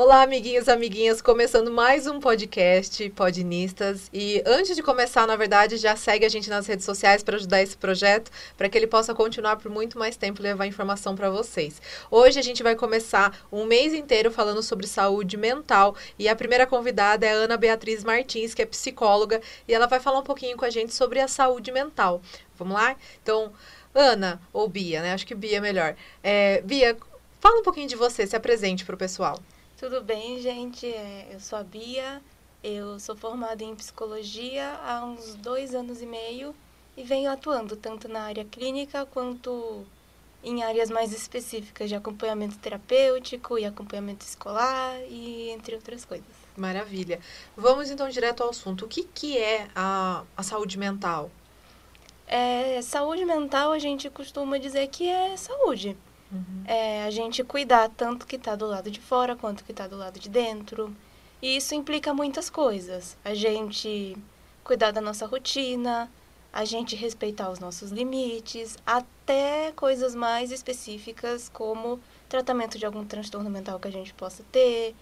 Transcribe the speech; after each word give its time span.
Olá, 0.00 0.22
amiguinhos, 0.22 0.68
amiguinhas, 0.68 1.20
começando 1.20 1.72
mais 1.72 2.06
um 2.06 2.20
podcast 2.20 3.10
Podnistas. 3.16 4.08
E 4.12 4.40
antes 4.46 4.76
de 4.76 4.80
começar, 4.80 5.26
na 5.26 5.34
verdade, 5.34 5.76
já 5.76 5.96
segue 5.96 6.24
a 6.24 6.28
gente 6.28 6.48
nas 6.48 6.68
redes 6.68 6.84
sociais 6.84 7.20
para 7.24 7.34
ajudar 7.34 7.62
esse 7.62 7.76
projeto, 7.76 8.30
para 8.56 8.68
que 8.68 8.78
ele 8.78 8.86
possa 8.86 9.12
continuar 9.12 9.56
por 9.56 9.72
muito 9.72 9.98
mais 9.98 10.16
tempo 10.16 10.40
e 10.40 10.44
levar 10.44 10.68
informação 10.68 11.16
para 11.16 11.28
vocês. 11.30 11.82
Hoje 12.12 12.38
a 12.38 12.42
gente 12.42 12.62
vai 12.62 12.76
começar 12.76 13.44
um 13.50 13.64
mês 13.64 13.92
inteiro 13.92 14.30
falando 14.30 14.62
sobre 14.62 14.86
saúde 14.86 15.36
mental 15.36 15.96
e 16.16 16.28
a 16.28 16.36
primeira 16.36 16.64
convidada 16.64 17.26
é 17.26 17.32
Ana 17.32 17.56
Beatriz 17.56 18.04
Martins, 18.04 18.54
que 18.54 18.62
é 18.62 18.66
psicóloga, 18.66 19.42
e 19.66 19.74
ela 19.74 19.88
vai 19.88 19.98
falar 19.98 20.20
um 20.20 20.24
pouquinho 20.24 20.56
com 20.56 20.64
a 20.64 20.70
gente 20.70 20.94
sobre 20.94 21.18
a 21.18 21.26
saúde 21.26 21.72
mental. 21.72 22.22
Vamos 22.56 22.74
lá? 22.74 22.94
Então, 23.20 23.52
Ana, 23.92 24.40
ou 24.52 24.68
Bia, 24.68 25.02
né? 25.02 25.12
Acho 25.12 25.26
que 25.26 25.34
Bia 25.34 25.56
é 25.56 25.60
melhor. 25.60 25.96
É, 26.22 26.62
Bia, 26.62 26.96
fala 27.40 27.58
um 27.58 27.64
pouquinho 27.64 27.88
de 27.88 27.96
você, 27.96 28.28
se 28.28 28.36
apresente 28.36 28.84
para 28.84 28.94
o 28.94 28.98
pessoal. 28.98 29.42
Tudo 29.78 30.02
bem, 30.02 30.40
gente? 30.40 30.86
É, 30.86 31.28
eu 31.30 31.38
sou 31.38 31.56
a 31.56 31.62
Bia, 31.62 32.20
eu 32.64 32.98
sou 32.98 33.14
formada 33.14 33.62
em 33.62 33.76
psicologia 33.76 34.76
há 34.84 35.04
uns 35.04 35.36
dois 35.36 35.72
anos 35.72 36.02
e 36.02 36.06
meio 36.06 36.52
e 36.96 37.04
venho 37.04 37.30
atuando 37.30 37.76
tanto 37.76 38.08
na 38.08 38.22
área 38.22 38.44
clínica 38.44 39.06
quanto 39.06 39.86
em 40.42 40.64
áreas 40.64 40.90
mais 40.90 41.12
específicas 41.12 41.88
de 41.88 41.94
acompanhamento 41.94 42.58
terapêutico 42.58 43.56
e 43.56 43.64
acompanhamento 43.64 44.26
escolar 44.26 44.98
e 45.08 45.50
entre 45.50 45.76
outras 45.76 46.04
coisas. 46.04 46.26
Maravilha. 46.56 47.20
Vamos 47.56 47.88
então 47.88 48.08
direto 48.08 48.42
ao 48.42 48.50
assunto. 48.50 48.84
O 48.84 48.88
que, 48.88 49.04
que 49.04 49.38
é 49.38 49.68
a, 49.76 50.24
a 50.36 50.42
saúde 50.42 50.76
mental? 50.76 51.30
É, 52.26 52.82
saúde 52.82 53.24
mental 53.24 53.70
a 53.70 53.78
gente 53.78 54.10
costuma 54.10 54.58
dizer 54.58 54.88
que 54.88 55.06
é 55.08 55.36
saúde. 55.36 55.96
Uhum. 56.30 56.62
É 56.66 57.04
a 57.04 57.10
gente 57.10 57.42
cuidar 57.42 57.88
tanto 57.90 58.26
que 58.26 58.36
está 58.36 58.54
do 58.54 58.66
lado 58.66 58.90
de 58.90 59.00
fora 59.00 59.34
quanto 59.34 59.64
que 59.64 59.72
está 59.72 59.86
do 59.86 59.96
lado 59.96 60.18
de 60.18 60.28
dentro. 60.28 60.94
E 61.40 61.56
isso 61.56 61.74
implica 61.74 62.12
muitas 62.12 62.50
coisas. 62.50 63.16
A 63.24 63.34
gente 63.34 64.16
cuidar 64.64 64.90
da 64.90 65.00
nossa 65.00 65.26
rotina, 65.26 66.10
a 66.52 66.64
gente 66.64 66.96
respeitar 66.96 67.50
os 67.50 67.58
nossos 67.58 67.90
limites, 67.90 68.76
até 68.84 69.72
coisas 69.72 70.14
mais 70.14 70.50
específicas 70.50 71.48
como 71.48 72.00
tratamento 72.28 72.78
de 72.78 72.84
algum 72.84 73.04
transtorno 73.04 73.48
mental 73.48 73.78
que 73.78 73.88
a 73.88 73.92
gente 73.92 74.12
possa 74.14 74.42
ter, 74.50 74.94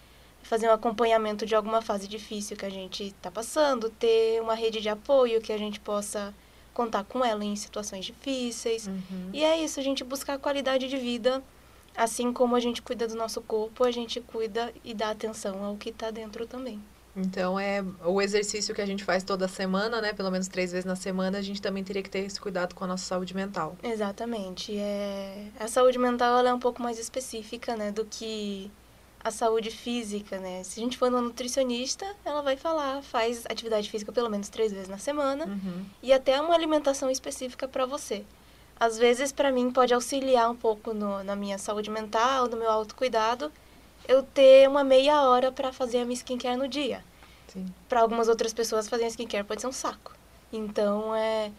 fazer 0.43 0.69
um 0.69 0.73
acompanhamento 0.73 1.45
de 1.45 1.55
alguma 1.55 1.83
fase 1.83 2.07
difícil 2.07 2.57
que 2.57 2.67
a 2.67 2.71
gente 2.71 3.05
está 3.05 3.31
passando, 3.31 3.91
ter 3.91 4.41
uma 4.41 4.55
rede 4.55 4.81
de 4.81 4.89
apoio 4.89 5.41
que 5.41 5.53
a 5.53 5.59
gente 5.59 5.81
possa 5.81 6.33
contar 6.77 7.05
com 7.05 7.25
ela 7.25 7.43
em 7.43 7.57
situações 7.57 8.05
difíceis. 8.05 8.87
Uhum. 8.87 9.31
E 9.33 9.43
é 9.43 9.65
isso, 9.65 9.81
a 9.81 9.83
gente 9.83 10.05
buscar 10.05 10.39
qualidade 10.39 10.87
de 10.89 10.97
vida. 10.99 11.43
Assim 11.97 12.31
como 12.31 12.55
a 12.55 12.61
gente 12.61 12.83
cuida 12.83 13.09
do 13.09 13.15
nosso 13.15 13.41
corpo, 13.41 13.83
a 13.83 13.91
gente 13.91 14.21
cuida 14.21 14.71
e 14.85 14.93
dá 14.93 15.09
atenção 15.11 15.65
ao 15.65 15.77
que 15.77 15.89
está 15.89 16.11
dentro 16.11 16.47
também. 16.47 16.79
Então, 17.17 17.59
é 17.59 17.83
o 18.05 18.21
exercício 18.21 18.75
que 18.75 18.83
a 18.83 18.85
gente 18.85 19.03
faz 19.03 19.25
toda 19.25 19.49
semana, 19.49 20.03
né? 20.03 20.13
Pelo 20.13 20.31
menos 20.31 20.49
três 20.49 20.71
vezes 20.71 20.85
na 20.85 20.95
semana, 20.95 21.39
a 21.39 21.43
gente 21.43 21.63
também 21.63 21.83
teria 21.83 22.03
que 22.03 22.11
ter 22.11 22.19
esse 22.19 22.39
cuidado 22.39 22.75
com 22.75 22.85
a 22.85 22.87
nossa 22.87 23.07
saúde 23.07 23.35
mental. 23.35 23.75
Exatamente. 23.83 24.77
É... 24.77 25.47
A 25.59 25.67
saúde 25.67 25.99
mental 25.99 26.39
ela 26.39 26.51
é 26.51 26.53
um 26.53 26.61
pouco 26.61 26.83
mais 26.83 26.99
específica, 26.99 27.75
né? 27.75 27.91
Do 27.91 28.05
que 28.05 28.71
a 29.23 29.31
saúde 29.31 29.71
física, 29.71 30.39
né? 30.39 30.63
Se 30.63 30.79
a 30.79 30.83
gente 30.83 30.97
for 30.97 31.11
no 31.11 31.21
nutricionista, 31.21 32.07
ela 32.25 32.43
vai 32.43 32.57
falar, 32.57 33.03
faz 33.03 33.45
atividade 33.47 33.91
física 33.91 34.13
pelo 34.13 34.31
menos 34.31 34.49
três 34.49 34.73
vezes 34.73 34.89
na 34.89 34.99
semana 34.99 35.47
uhum. 35.47 35.85
e 36.03 36.13
até 36.13 36.41
uma 36.41 36.55
alimentação 36.55 37.11
específica 37.11 37.67
para 37.67 37.87
você. 37.87 38.25
Às 38.79 38.99
vezes, 38.99 39.33
para 39.33 39.51
mim, 39.51 39.71
pode 39.71 39.95
auxiliar 39.95 40.51
um 40.51 40.57
pouco 40.57 40.93
no, 40.93 41.25
na 41.25 41.35
minha 41.35 41.59
saúde 41.59 41.91
mental, 41.91 42.47
no 42.47 42.57
meu 42.57 42.71
autocuidado, 42.71 43.51
eu 44.07 44.23
ter 44.23 44.69
uma 44.69 44.85
meia 44.85 45.23
hora 45.23 45.51
para 45.51 45.73
fazer 45.73 45.99
a 45.99 46.05
minha 46.05 46.17
skincare 46.17 46.57
no 46.57 46.69
dia. 46.69 47.03
Para 47.89 48.01
algumas 48.01 48.29
outras 48.29 48.53
pessoas, 48.53 48.89
fazer 48.89 49.05
a 49.05 49.09
skincare 49.09 49.45
pode 49.45 49.63
ser 49.63 49.67
um 49.67 49.73
saco. 49.73 50.15
Então, 50.53 51.15
é 51.15 51.51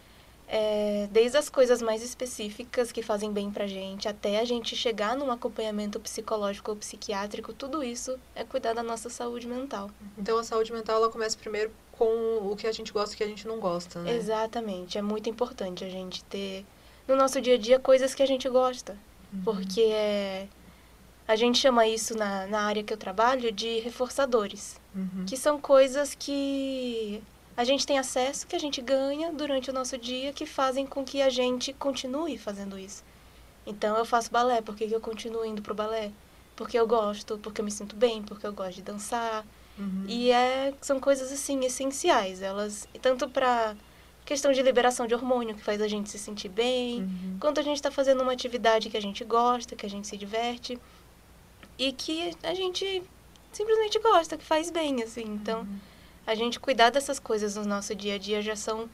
é, 0.47 1.09
desde 1.11 1.37
as 1.37 1.49
coisas 1.49 1.81
mais 1.81 2.01
específicas 2.01 2.91
que 2.91 3.01
fazem 3.01 3.31
bem 3.31 3.51
pra 3.51 3.67
gente, 3.67 4.07
até 4.07 4.39
a 4.39 4.45
gente 4.45 4.75
chegar 4.75 5.15
num 5.15 5.29
acompanhamento 5.29 5.99
psicológico 5.99 6.71
ou 6.71 6.77
psiquiátrico, 6.77 7.51
tudo 7.53 7.83
isso 7.83 8.17
é 8.33 8.43
cuidar 8.43 8.73
da 8.73 8.81
nossa 8.81 9.09
saúde 9.09 9.45
mental. 9.45 9.91
Então 10.17 10.37
a 10.37 10.43
saúde 10.43 10.71
mental 10.71 10.97
ela 10.97 11.09
começa 11.09 11.37
primeiro 11.37 11.71
com 11.91 12.49
o 12.49 12.55
que 12.55 12.65
a 12.65 12.71
gente 12.71 12.93
gosta 12.93 13.13
e 13.13 13.15
o 13.15 13.17
que 13.17 13.23
a 13.23 13.27
gente 13.27 13.47
não 13.47 13.59
gosta, 13.59 14.01
né? 14.01 14.15
Exatamente. 14.15 14.97
É 14.97 15.01
muito 15.01 15.29
importante 15.29 15.83
a 15.83 15.89
gente 15.89 16.23
ter 16.23 16.65
no 17.07 17.15
nosso 17.15 17.41
dia 17.41 17.55
a 17.55 17.57
dia 17.57 17.79
coisas 17.79 18.15
que 18.15 18.23
a 18.23 18.27
gente 18.27 18.47
gosta. 18.47 18.97
Uhum. 19.33 19.41
Porque 19.43 19.81
é, 19.81 20.47
a 21.27 21.35
gente 21.35 21.57
chama 21.57 21.85
isso 21.87 22.15
na, 22.15 22.47
na 22.47 22.61
área 22.61 22.83
que 22.83 22.93
eu 22.93 22.97
trabalho 22.97 23.51
de 23.51 23.79
reforçadores. 23.79 24.79
Uhum. 24.95 25.25
Que 25.25 25.35
são 25.35 25.59
coisas 25.59 26.15
que 26.15 27.21
a 27.57 27.63
gente 27.63 27.87
tem 27.87 27.97
acesso 27.97 28.45
que 28.45 28.55
a 28.55 28.59
gente 28.59 28.79
ganha 28.83 29.33
durante 29.33 29.71
o 29.71 29.73
nosso 29.73 29.97
dia 29.97 30.31
que 30.31 30.45
fazem 30.45 30.85
com 30.85 31.03
que 31.03 31.23
a 31.23 31.29
gente 31.29 31.73
continue 31.73 32.37
fazendo 32.37 32.77
isso. 32.77 33.03
Então 33.65 33.97
eu 33.97 34.05
faço 34.05 34.31
balé, 34.31 34.61
por 34.61 34.75
que 34.75 34.83
eu 34.83 35.01
continuo 35.01 35.43
indo 35.43 35.63
pro 35.63 35.73
balé? 35.73 36.11
Porque 36.55 36.77
eu 36.77 36.85
gosto, 36.85 37.39
porque 37.39 37.59
eu 37.59 37.65
me 37.65 37.71
sinto 37.71 37.95
bem, 37.95 38.21
porque 38.21 38.45
eu 38.45 38.53
gosto 38.53 38.75
de 38.75 38.83
dançar. 38.83 39.43
Uhum. 39.75 40.05
E 40.07 40.31
é, 40.31 40.71
são 40.81 40.99
coisas 40.99 41.31
assim 41.31 41.65
essenciais, 41.65 42.43
elas 42.43 42.87
tanto 43.01 43.27
para 43.27 43.75
questão 44.23 44.51
de 44.51 44.61
liberação 44.61 45.07
de 45.07 45.15
hormônio 45.15 45.55
que 45.55 45.63
faz 45.63 45.81
a 45.81 45.87
gente 45.87 46.11
se 46.11 46.19
sentir 46.19 46.49
bem, 46.49 47.01
uhum. 47.01 47.37
quanto 47.39 47.59
a 47.59 47.63
gente 47.63 47.77
está 47.77 47.89
fazendo 47.89 48.21
uma 48.21 48.33
atividade 48.33 48.89
que 48.89 48.97
a 48.97 49.01
gente 49.01 49.23
gosta, 49.23 49.75
que 49.75 49.85
a 49.85 49.89
gente 49.89 50.07
se 50.07 50.15
diverte 50.15 50.79
e 51.77 51.91
que 51.91 52.35
a 52.43 52.53
gente 52.53 53.01
simplesmente 53.51 53.97
gosta, 53.99 54.37
que 54.37 54.45
faz 54.45 54.69
bem 54.69 55.01
assim. 55.01 55.23
Então, 55.23 55.61
uhum 55.61 55.79
a 56.27 56.35
gente 56.35 56.59
cuidar 56.59 56.89
dessas 56.89 57.19
coisas 57.19 57.55
no 57.55 57.63
nosso 57.63 57.95
dia 57.95 58.15
a 58.15 58.17
dia 58.17 58.41
já 58.41 58.55
são 58.55 58.89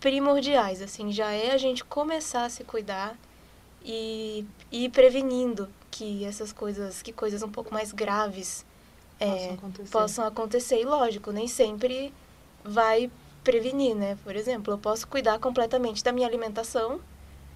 primordiais, 0.00 0.82
assim, 0.82 1.12
já 1.12 1.30
é 1.30 1.52
a 1.52 1.56
gente 1.56 1.84
começar 1.84 2.44
a 2.44 2.50
se 2.50 2.64
cuidar 2.64 3.16
e, 3.84 4.44
e 4.72 4.86
ir 4.86 4.88
prevenindo 4.90 5.68
que 5.90 6.24
essas 6.24 6.52
coisas, 6.52 7.00
que 7.00 7.12
coisas 7.12 7.42
um 7.44 7.48
pouco 7.48 7.72
mais 7.72 7.92
graves 7.92 8.66
é, 9.20 9.30
possam, 9.30 9.54
acontecer. 9.54 9.90
possam 9.90 10.26
acontecer. 10.26 10.80
E 10.80 10.84
lógico, 10.84 11.30
nem 11.30 11.46
sempre 11.46 12.12
vai 12.64 13.08
prevenir, 13.44 13.94
né? 13.94 14.18
Por 14.24 14.34
exemplo, 14.34 14.74
eu 14.74 14.78
posso 14.78 15.06
cuidar 15.06 15.38
completamente 15.38 16.02
da 16.02 16.10
minha 16.10 16.26
alimentação, 16.26 17.00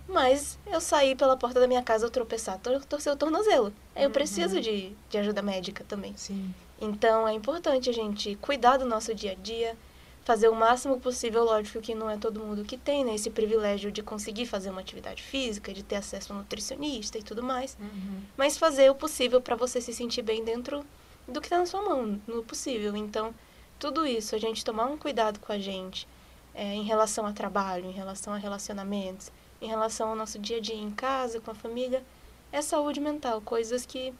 mas 0.06 0.58
eu 0.66 0.80
sair 0.80 1.16
pela 1.16 1.36
porta 1.36 1.58
da 1.58 1.66
minha 1.66 1.82
casa, 1.82 2.06
eu 2.06 2.10
tropeçar, 2.10 2.58
tor 2.60 2.84
torcer 2.84 3.12
o 3.12 3.16
tornozelo. 3.16 3.72
Aí 3.96 4.04
eu 4.04 4.08
uhum. 4.08 4.12
preciso 4.12 4.60
de, 4.60 4.92
de 5.10 5.18
ajuda 5.18 5.42
médica 5.42 5.84
também. 5.88 6.14
Sim. 6.16 6.54
Então 6.80 7.26
é 7.26 7.32
importante 7.32 7.90
a 7.90 7.92
gente 7.92 8.36
cuidar 8.36 8.76
do 8.76 8.84
nosso 8.84 9.14
dia 9.14 9.32
a 9.32 9.34
dia, 9.34 9.76
fazer 10.24 10.48
o 10.48 10.54
máximo 10.54 11.00
possível, 11.00 11.44
lógico 11.44 11.80
que 11.80 11.94
não 11.94 12.08
é 12.08 12.16
todo 12.16 12.40
mundo 12.40 12.64
que 12.64 12.76
tem 12.76 13.04
né, 13.04 13.14
esse 13.14 13.30
privilégio 13.30 13.90
de 13.90 14.02
conseguir 14.02 14.46
fazer 14.46 14.70
uma 14.70 14.80
atividade 14.80 15.22
física, 15.22 15.72
de 15.72 15.82
ter 15.82 15.96
acesso 15.96 16.32
a 16.32 16.36
um 16.36 16.38
nutricionista 16.40 17.16
e 17.18 17.22
tudo 17.22 17.42
mais, 17.42 17.76
uhum. 17.80 18.20
mas 18.36 18.58
fazer 18.58 18.90
o 18.90 18.94
possível 18.94 19.40
para 19.40 19.56
você 19.56 19.80
se 19.80 19.92
sentir 19.92 20.22
bem 20.22 20.44
dentro 20.44 20.84
do 21.26 21.40
que 21.40 21.46
está 21.46 21.58
na 21.58 21.66
sua 21.66 21.82
mão, 21.82 22.20
no 22.26 22.42
possível. 22.44 22.94
Então, 22.96 23.34
tudo 23.78 24.06
isso, 24.06 24.34
a 24.34 24.38
gente 24.38 24.64
tomar 24.64 24.86
um 24.86 24.98
cuidado 24.98 25.40
com 25.40 25.52
a 25.52 25.58
gente 25.58 26.06
é, 26.54 26.74
em 26.74 26.82
relação 26.82 27.24
a 27.24 27.32
trabalho, 27.32 27.86
em 27.86 27.92
relação 27.92 28.34
a 28.34 28.36
relacionamentos, 28.36 29.30
em 29.62 29.66
relação 29.68 30.10
ao 30.10 30.16
nosso 30.16 30.38
dia 30.38 30.58
a 30.58 30.60
dia 30.60 30.76
em 30.76 30.90
casa, 30.90 31.40
com 31.40 31.50
a 31.50 31.54
família, 31.54 32.04
é 32.52 32.60
saúde 32.60 33.00
mental, 33.00 33.40
coisas 33.40 33.86
que 33.86 34.12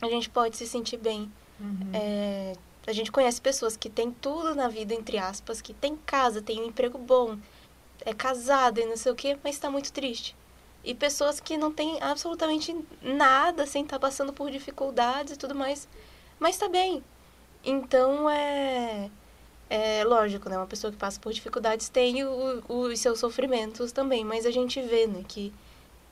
a 0.00 0.08
gente 0.08 0.28
pode 0.28 0.56
se 0.56 0.66
sentir 0.66 0.96
bem 0.96 1.30
Uhum. 1.60 1.90
É, 1.92 2.52
a 2.86 2.92
gente 2.92 3.10
conhece 3.10 3.40
pessoas 3.40 3.76
que 3.76 3.90
têm 3.90 4.10
tudo 4.10 4.54
na 4.54 4.68
vida, 4.68 4.94
entre 4.94 5.18
aspas, 5.18 5.60
que 5.60 5.74
tem 5.74 5.96
casa, 5.96 6.40
tem 6.40 6.60
um 6.60 6.66
emprego 6.66 6.98
bom, 6.98 7.36
é 8.04 8.14
casada 8.14 8.80
e 8.80 8.86
não 8.86 8.96
sei 8.96 9.12
o 9.12 9.14
quê, 9.14 9.36
mas 9.42 9.56
está 9.56 9.70
muito 9.70 9.92
triste. 9.92 10.36
E 10.84 10.94
pessoas 10.94 11.40
que 11.40 11.56
não 11.56 11.72
têm 11.72 12.00
absolutamente 12.00 12.76
nada, 13.02 13.66
sem 13.66 13.82
estar 13.82 13.98
tá 13.98 14.06
passando 14.06 14.32
por 14.32 14.50
dificuldades 14.50 15.34
e 15.34 15.36
tudo 15.36 15.54
mais, 15.54 15.88
mas 16.38 16.54
está 16.54 16.68
bem. 16.68 17.02
Então, 17.64 18.30
é, 18.30 19.10
é 19.68 20.04
lógico, 20.04 20.48
né? 20.48 20.56
Uma 20.56 20.66
pessoa 20.66 20.92
que 20.92 20.96
passa 20.96 21.18
por 21.18 21.32
dificuldades 21.32 21.88
tem 21.88 22.22
o, 22.24 22.62
os 22.68 23.00
seus 23.00 23.18
sofrimentos 23.18 23.90
também, 23.90 24.24
mas 24.24 24.46
a 24.46 24.50
gente 24.52 24.80
vê, 24.80 25.08
né, 25.08 25.24
que 25.26 25.52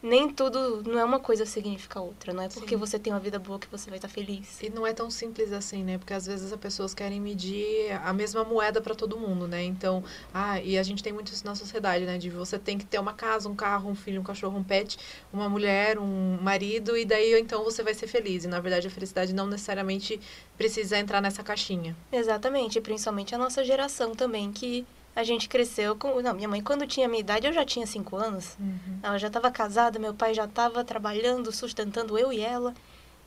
nem 0.04 0.28
tudo, 0.28 0.82
não 0.82 0.98
é 0.98 1.04
uma 1.04 1.18
coisa 1.18 1.46
significa 1.46 1.98
outra, 1.98 2.34
não 2.34 2.42
é 2.42 2.48
porque 2.50 2.74
Sim. 2.74 2.76
você 2.76 2.98
tem 2.98 3.10
uma 3.10 3.18
vida 3.18 3.38
boa 3.38 3.58
que 3.58 3.66
você 3.68 3.88
vai 3.88 3.96
estar 3.96 4.06
feliz. 4.06 4.60
E 4.60 4.68
não 4.68 4.86
é 4.86 4.92
tão 4.92 5.10
simples 5.10 5.50
assim, 5.50 5.82
né? 5.82 5.96
Porque 5.96 6.12
às 6.12 6.26
vezes 6.26 6.52
as 6.52 6.58
pessoas 6.60 6.92
querem 6.92 7.18
medir 7.18 7.90
a 8.04 8.12
mesma 8.12 8.44
moeda 8.44 8.82
para 8.82 8.94
todo 8.94 9.18
mundo, 9.18 9.48
né? 9.48 9.64
Então, 9.64 10.04
ah, 10.32 10.60
e 10.60 10.76
a 10.76 10.82
gente 10.82 11.02
tem 11.02 11.10
muito 11.10 11.32
isso 11.32 11.42
na 11.46 11.54
sociedade, 11.54 12.04
né? 12.04 12.18
De 12.18 12.28
você 12.28 12.58
tem 12.58 12.76
que 12.76 12.84
ter 12.84 12.98
uma 12.98 13.14
casa, 13.14 13.48
um 13.48 13.56
carro, 13.56 13.88
um 13.88 13.94
filho, 13.94 14.20
um 14.20 14.24
cachorro, 14.24 14.58
um 14.58 14.62
pet, 14.62 14.98
uma 15.32 15.48
mulher, 15.48 15.98
um 15.98 16.38
marido, 16.38 16.98
e 16.98 17.06
daí 17.06 17.40
então 17.40 17.64
você 17.64 17.82
vai 17.82 17.94
ser 17.94 18.06
feliz. 18.06 18.44
E 18.44 18.48
na 18.48 18.60
verdade 18.60 18.86
a 18.86 18.90
felicidade 18.90 19.32
não 19.32 19.46
necessariamente 19.46 20.20
precisa 20.58 20.98
entrar 20.98 21.22
nessa 21.22 21.42
caixinha. 21.42 21.96
Exatamente, 22.12 22.78
principalmente 22.78 23.34
a 23.34 23.38
nossa 23.38 23.64
geração 23.64 24.14
também, 24.14 24.52
que 24.52 24.86
a 25.14 25.22
gente 25.22 25.48
cresceu 25.48 25.96
com. 25.96 26.20
Não, 26.20 26.34
minha 26.34 26.48
mãe, 26.48 26.62
quando 26.62 26.86
tinha 26.86 27.08
minha 27.08 27.20
idade, 27.20 27.46
eu 27.46 27.52
já 27.52 27.64
tinha 27.64 27.86
cinco 27.86 28.16
anos. 28.16 28.56
Uhum. 28.58 28.98
Ela 29.02 29.18
já 29.18 29.28
estava 29.28 29.50
casada, 29.50 29.98
meu 29.98 30.14
pai 30.14 30.34
já 30.34 30.44
estava 30.44 30.84
trabalhando, 30.84 31.52
sustentando 31.52 32.18
eu 32.18 32.32
e 32.32 32.40
ela. 32.40 32.74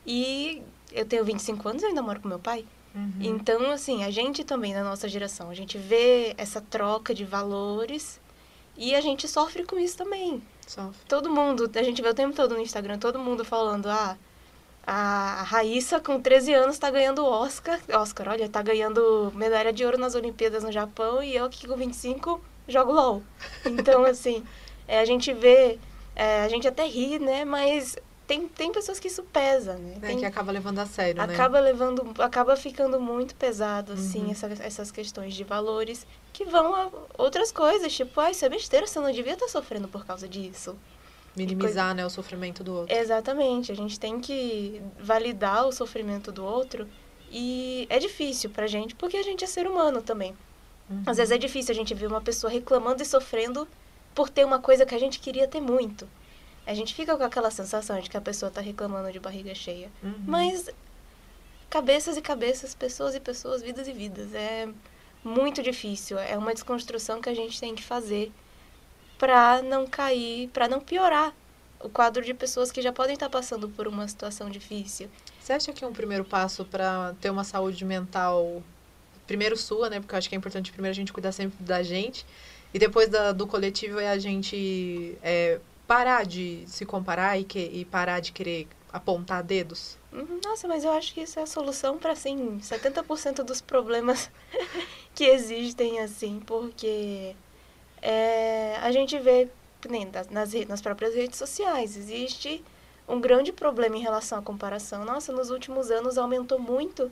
E 0.05 0.61
eu 0.91 1.05
tenho 1.05 1.23
25 1.23 1.69
anos 1.69 1.83
e 1.83 1.85
ainda 1.85 2.01
moro 2.01 2.19
com 2.19 2.27
meu 2.27 2.39
pai. 2.39 2.65
Uhum. 2.95 3.11
Então, 3.19 3.71
assim, 3.71 4.03
a 4.03 4.09
gente 4.09 4.43
também, 4.43 4.73
na 4.73 4.83
nossa 4.83 5.07
geração, 5.07 5.49
a 5.49 5.53
gente 5.53 5.77
vê 5.77 6.33
essa 6.37 6.59
troca 6.59 7.13
de 7.13 7.23
valores 7.23 8.19
e 8.77 8.95
a 8.95 9.01
gente 9.01 9.27
sofre 9.27 9.63
com 9.63 9.77
isso 9.77 9.97
também. 9.97 10.41
Sofre. 10.65 10.99
Todo 11.07 11.29
mundo, 11.29 11.69
a 11.73 11.83
gente 11.83 12.01
vê 12.01 12.09
o 12.09 12.13
tempo 12.13 12.35
todo 12.35 12.55
no 12.55 12.61
Instagram, 12.61 12.97
todo 12.97 13.19
mundo 13.19 13.45
falando, 13.45 13.87
ah, 13.87 14.17
a 14.89 15.43
Raíssa, 15.43 15.99
com 15.99 16.21
13 16.21 16.53
anos, 16.53 16.75
está 16.75 16.89
ganhando 16.89 17.25
Oscar. 17.25 17.77
Oscar, 17.89 18.29
olha, 18.29 18.45
está 18.45 18.61
ganhando 18.61 19.33
medalha 19.35 19.73
de 19.73 19.83
ouro 19.83 19.97
nas 19.97 20.15
Olimpíadas 20.15 20.63
no 20.63 20.71
Japão 20.71 21.21
e 21.21 21.35
eu 21.35 21.43
aqui 21.43 21.67
com 21.67 21.75
25 21.75 22.41
jogo 22.69 22.93
LOL. 22.93 23.23
Então, 23.65 24.03
assim, 24.07 24.45
é, 24.87 24.99
a 24.99 25.05
gente 25.05 25.33
vê, 25.33 25.77
é, 26.15 26.43
a 26.43 26.47
gente 26.47 26.65
até 26.67 26.85
ri, 26.87 27.19
né? 27.19 27.43
Mas 27.43 27.97
tem, 28.25 28.47
tem 28.47 28.71
pessoas 28.71 28.97
que 28.97 29.09
isso 29.09 29.23
pesa, 29.23 29.73
né? 29.75 29.97
É, 30.01 30.15
que 30.15 30.25
acaba 30.25 30.53
levando 30.53 30.79
a 30.79 30.85
sério, 30.85 31.21
acaba 31.21 31.27
né? 31.27 31.33
Acaba 31.33 31.59
levando, 31.59 32.21
acaba 32.21 32.55
ficando 32.55 32.99
muito 32.99 33.35
pesado, 33.35 33.91
assim, 33.91 34.25
uhum. 34.25 34.31
essa, 34.31 34.47
essas 34.61 34.91
questões 34.91 35.33
de 35.33 35.43
valores 35.43 36.07
que 36.31 36.45
vão 36.45 36.73
a 36.75 36.89
outras 37.17 37.51
coisas, 37.51 37.93
tipo, 37.93 38.19
ah, 38.19 38.31
isso 38.31 38.45
é 38.45 38.49
besteira, 38.49 38.87
você 38.87 38.99
não 38.99 39.11
devia 39.11 39.33
estar 39.33 39.47
tá 39.47 39.51
sofrendo 39.51 39.87
por 39.87 40.05
causa 40.05 40.27
disso. 40.27 40.77
Minimizar, 41.37 41.93
né, 41.93 42.05
o 42.05 42.09
sofrimento 42.09 42.63
do 42.63 42.73
outro. 42.73 42.95
Exatamente. 42.95 43.71
A 43.71 43.75
gente 43.75 43.99
tem 43.99 44.19
que 44.19 44.81
validar 44.99 45.67
o 45.67 45.71
sofrimento 45.71 46.31
do 46.31 46.43
outro. 46.43 46.87
E 47.31 47.85
é 47.89 47.99
difícil 47.99 48.49
pra 48.49 48.67
gente, 48.67 48.95
porque 48.95 49.17
a 49.17 49.23
gente 49.23 49.43
é 49.43 49.47
ser 49.47 49.67
humano 49.67 50.01
também. 50.01 50.35
Uhum. 50.89 51.03
Às 51.05 51.17
vezes 51.17 51.31
é 51.31 51.37
difícil 51.37 51.73
a 51.73 51.75
gente 51.75 51.93
ver 51.93 52.07
uma 52.07 52.21
pessoa 52.21 52.51
reclamando 52.51 53.01
e 53.01 53.05
sofrendo 53.05 53.67
por 54.15 54.29
ter 54.29 54.45
uma 54.45 54.59
coisa 54.59 54.85
que 54.85 54.95
a 54.95 54.99
gente 54.99 55.19
queria 55.19 55.47
ter 55.47 55.61
muito. 55.61 56.07
A 56.65 56.73
gente 56.73 56.93
fica 56.93 57.15
com 57.15 57.23
aquela 57.23 57.51
sensação 57.51 57.99
de 57.99 58.09
que 58.09 58.17
a 58.17 58.21
pessoa 58.21 58.51
tá 58.51 58.61
reclamando 58.61 59.11
de 59.11 59.19
barriga 59.19 59.53
cheia. 59.53 59.89
Uhum. 60.01 60.15
Mas 60.25 60.69
cabeças 61.69 62.17
e 62.17 62.21
cabeças, 62.21 62.73
pessoas 62.73 63.15
e 63.15 63.19
pessoas, 63.19 63.61
vidas 63.61 63.87
e 63.87 63.93
vidas. 63.93 64.33
É 64.33 64.67
muito 65.23 65.61
difícil. 65.61 66.17
É 66.17 66.37
uma 66.37 66.53
desconstrução 66.53 67.21
que 67.21 67.29
a 67.29 67.33
gente 67.33 67.59
tem 67.59 67.75
que 67.75 67.83
fazer 67.83 68.31
para 69.17 69.61
não 69.61 69.87
cair, 69.87 70.49
para 70.49 70.67
não 70.67 70.79
piorar 70.79 71.33
o 71.79 71.89
quadro 71.89 72.23
de 72.23 72.33
pessoas 72.33 72.71
que 72.71 72.81
já 72.81 72.91
podem 72.91 73.13
estar 73.13 73.29
passando 73.29 73.69
por 73.69 73.87
uma 73.87 74.07
situação 74.07 74.49
difícil. 74.49 75.09
Você 75.39 75.53
acha 75.53 75.73
que 75.73 75.85
um 75.85 75.93
primeiro 75.93 76.25
passo 76.25 76.65
para 76.65 77.15
ter 77.21 77.29
uma 77.29 77.43
saúde 77.43 77.85
mental, 77.85 78.61
primeiro 79.25 79.55
sua, 79.55 79.89
né? 79.89 79.99
Porque 79.99 80.13
eu 80.13 80.17
acho 80.17 80.29
que 80.29 80.35
é 80.35 80.37
importante 80.37 80.71
primeiro 80.71 80.91
a 80.91 80.95
gente 80.95 81.13
cuidar 81.13 81.31
sempre 81.31 81.63
da 81.63 81.83
gente 81.83 82.25
e 82.73 82.79
depois 82.79 83.07
da, 83.07 83.31
do 83.31 83.47
coletivo 83.47 83.99
é 83.99 84.09
a 84.09 84.17
gente 84.17 85.17
é, 85.23 85.59
parar 85.87 86.25
de 86.25 86.63
se 86.67 86.85
comparar 86.85 87.39
e, 87.39 87.43
que, 87.43 87.59
e 87.59 87.85
parar 87.85 88.19
de 88.19 88.31
querer 88.31 88.67
apontar 88.91 89.43
dedos? 89.43 89.97
Uhum, 90.11 90.39
nossa, 90.43 90.67
mas 90.67 90.83
eu 90.83 90.91
acho 90.91 91.13
que 91.13 91.21
isso 91.21 91.39
é 91.39 91.43
a 91.43 91.47
solução 91.47 91.97
para, 91.97 92.11
assim, 92.11 92.59
70% 92.59 93.43
dos 93.43 93.61
problemas 93.61 94.29
que 95.13 95.25
existem, 95.25 95.99
assim, 95.99 96.41
porque 96.45 97.35
é, 98.09 98.77
a 98.81 98.89
gente 98.89 99.19
vê 99.19 99.49
nem 99.89 100.09
nas, 100.29 100.53
nas 100.65 100.81
próprias 100.81 101.13
redes 101.13 101.37
sociais, 101.37 101.97
existe 101.97 102.63
um 103.05 103.19
grande 103.19 103.51
problema 103.51 103.97
em 103.97 104.01
relação 104.01 104.39
à 104.39 104.41
comparação. 104.41 105.03
Nossa, 105.03 105.33
nos 105.33 105.49
últimos 105.49 105.91
anos 105.91 106.17
aumentou 106.17 106.57
muito 106.57 107.11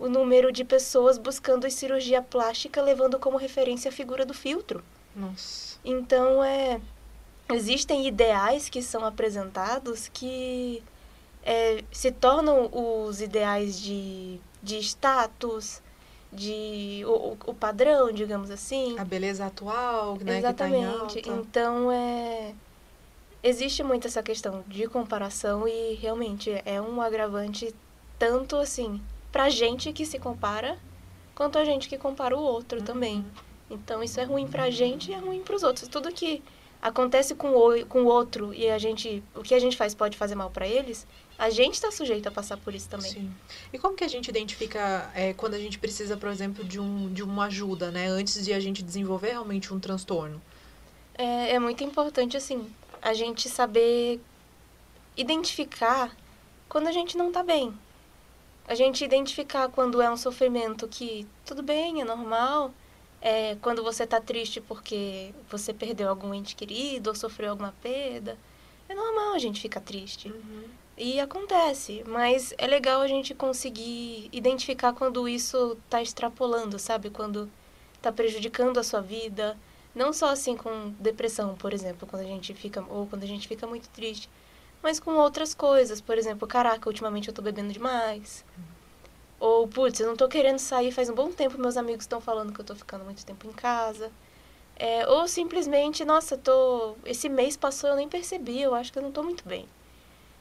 o 0.00 0.08
número 0.08 0.50
de 0.50 0.64
pessoas 0.64 1.16
buscando 1.16 1.70
cirurgia 1.70 2.20
plástica, 2.20 2.82
levando 2.82 3.20
como 3.20 3.36
referência 3.36 3.88
a 3.88 3.92
figura 3.92 4.26
do 4.26 4.34
filtro. 4.34 4.82
Nossa. 5.14 5.78
Então, 5.84 6.42
é, 6.42 6.80
existem 7.52 8.04
ideais 8.04 8.68
que 8.68 8.82
são 8.82 9.04
apresentados 9.04 10.08
que 10.08 10.82
é, 11.44 11.84
se 11.92 12.10
tornam 12.10 12.68
os 12.72 13.20
ideais 13.20 13.80
de, 13.80 14.40
de 14.60 14.78
status, 14.78 15.80
de 16.32 17.02
o, 17.06 17.36
o 17.46 17.54
padrão, 17.54 18.10
digamos 18.10 18.50
assim. 18.50 18.98
A 18.98 19.04
beleza 19.04 19.46
atual, 19.46 20.16
né? 20.24 20.38
Exatamente. 20.38 21.20
Que 21.20 21.28
tá 21.28 21.36
então 21.36 21.92
é 21.92 22.54
existe 23.42 23.82
muito 23.82 24.06
essa 24.06 24.22
questão 24.22 24.62
de 24.68 24.86
comparação 24.86 25.66
e 25.66 25.94
realmente 25.94 26.50
é 26.64 26.80
um 26.80 27.02
agravante 27.02 27.74
tanto 28.18 28.56
assim 28.56 29.00
pra 29.32 29.50
gente 29.50 29.92
que 29.92 30.06
se 30.06 30.18
compara 30.18 30.78
quanto 31.34 31.58
a 31.58 31.64
gente 31.64 31.88
que 31.88 31.98
compara 31.98 32.36
o 32.36 32.40
outro 32.40 32.78
uhum. 32.78 32.84
também. 32.84 33.24
Então 33.70 34.02
isso 34.02 34.20
é 34.20 34.24
ruim 34.24 34.46
pra 34.46 34.70
gente 34.70 35.10
e 35.10 35.14
é 35.14 35.18
ruim 35.18 35.42
pros 35.42 35.62
outros. 35.62 35.88
Tudo 35.88 36.12
que 36.12 36.42
acontece 36.82 37.34
com 37.34 37.50
o, 37.56 37.86
com 37.86 38.02
o 38.02 38.06
outro 38.06 38.52
e 38.52 38.68
a 38.68 38.76
gente 38.76 39.22
o 39.34 39.42
que 39.42 39.54
a 39.54 39.58
gente 39.58 39.76
faz 39.76 39.94
pode 39.94 40.16
fazer 40.16 40.34
mal 40.34 40.50
para 40.50 40.66
eles 40.66 41.06
a 41.38 41.50
gente 41.50 41.74
está 41.74 41.90
sujeito 41.90 42.28
a 42.28 42.30
passar 42.30 42.56
por 42.56 42.72
isso 42.72 42.88
também. 42.88 43.10
Sim. 43.10 43.34
E 43.72 43.78
como 43.78 43.96
que 43.96 44.04
a 44.04 44.08
gente 44.08 44.28
identifica 44.28 45.10
é, 45.12 45.32
quando 45.32 45.54
a 45.54 45.58
gente 45.58 45.76
precisa, 45.76 46.16
por 46.16 46.28
exemplo, 46.28 46.62
de, 46.62 46.78
um, 46.78 47.12
de 47.12 47.20
uma 47.20 47.46
ajuda, 47.46 47.90
né? 47.90 48.06
Antes 48.06 48.44
de 48.44 48.52
a 48.52 48.60
gente 48.60 48.80
desenvolver 48.80 49.30
realmente 49.30 49.74
um 49.74 49.80
transtorno? 49.80 50.40
É, 51.14 51.54
é 51.54 51.58
muito 51.58 51.82
importante, 51.82 52.36
assim, 52.36 52.70
a 53.00 53.12
gente 53.12 53.48
saber 53.48 54.20
identificar 55.16 56.14
quando 56.68 56.86
a 56.86 56.92
gente 56.92 57.16
não 57.16 57.28
está 57.28 57.42
bem. 57.42 57.74
A 58.68 58.76
gente 58.76 59.04
identificar 59.04 59.68
quando 59.68 60.00
é 60.00 60.08
um 60.08 60.16
sofrimento 60.16 60.86
que 60.86 61.26
tudo 61.44 61.60
bem, 61.60 62.00
é 62.00 62.04
normal. 62.04 62.72
É, 63.24 63.56
quando 63.62 63.84
você 63.84 64.02
está 64.02 64.20
triste 64.20 64.60
porque 64.60 65.32
você 65.48 65.72
perdeu 65.72 66.08
algum 66.08 66.34
ente 66.34 66.56
querido 66.56 67.10
ou 67.10 67.16
sofreu 67.16 67.50
alguma 67.50 67.72
perda. 67.80 68.36
É 68.88 68.94
normal 68.94 69.34
a 69.34 69.38
gente 69.38 69.60
ficar 69.60 69.80
triste. 69.80 70.28
Uhum. 70.28 70.64
E 70.98 71.20
acontece, 71.20 72.04
mas 72.06 72.52
é 72.58 72.66
legal 72.66 73.00
a 73.00 73.06
gente 73.06 73.34
conseguir 73.34 74.28
identificar 74.32 74.92
quando 74.92 75.26
isso 75.28 75.78
está 75.84 76.02
extrapolando, 76.02 76.78
sabe? 76.78 77.08
Quando 77.08 77.48
está 77.96 78.12
prejudicando 78.12 78.78
a 78.78 78.82
sua 78.82 79.00
vida. 79.00 79.56
Não 79.94 80.12
só 80.12 80.30
assim 80.30 80.56
com 80.56 80.90
depressão, 80.98 81.54
por 81.54 81.72
exemplo, 81.72 82.08
quando 82.08 82.22
a 82.22 82.26
gente 82.26 82.52
fica 82.54 82.84
ou 82.88 83.06
quando 83.06 83.22
a 83.22 83.26
gente 83.26 83.46
fica 83.46 83.66
muito 83.66 83.88
triste, 83.90 84.28
mas 84.82 84.98
com 84.98 85.12
outras 85.12 85.54
coisas, 85.54 86.00
por 86.00 86.18
exemplo, 86.18 86.48
caraca, 86.48 86.88
ultimamente 86.88 87.28
eu 87.28 87.34
tô 87.34 87.42
bebendo 87.42 87.72
demais. 87.72 88.44
Ou, 89.42 89.66
putz, 89.66 89.98
eu 89.98 90.06
não 90.06 90.14
tô 90.14 90.28
querendo 90.28 90.60
sair 90.60 90.92
faz 90.92 91.10
um 91.10 91.16
bom 91.16 91.28
tempo, 91.32 91.58
meus 91.58 91.76
amigos 91.76 92.04
estão 92.04 92.20
falando 92.20 92.52
que 92.52 92.60
eu 92.60 92.64
tô 92.64 92.76
ficando 92.76 93.04
muito 93.04 93.26
tempo 93.26 93.44
em 93.44 93.50
casa. 93.52 94.08
É, 94.76 95.04
ou 95.08 95.26
simplesmente, 95.26 96.04
nossa, 96.04 96.38
tô 96.38 96.94
esse 97.04 97.28
mês 97.28 97.56
passou 97.56 97.90
eu 97.90 97.96
nem 97.96 98.08
percebi, 98.08 98.62
eu 98.62 98.72
acho 98.72 98.92
que 98.92 99.00
eu 99.00 99.02
não 99.02 99.10
tô 99.10 99.20
muito 99.20 99.42
bem. 99.44 99.66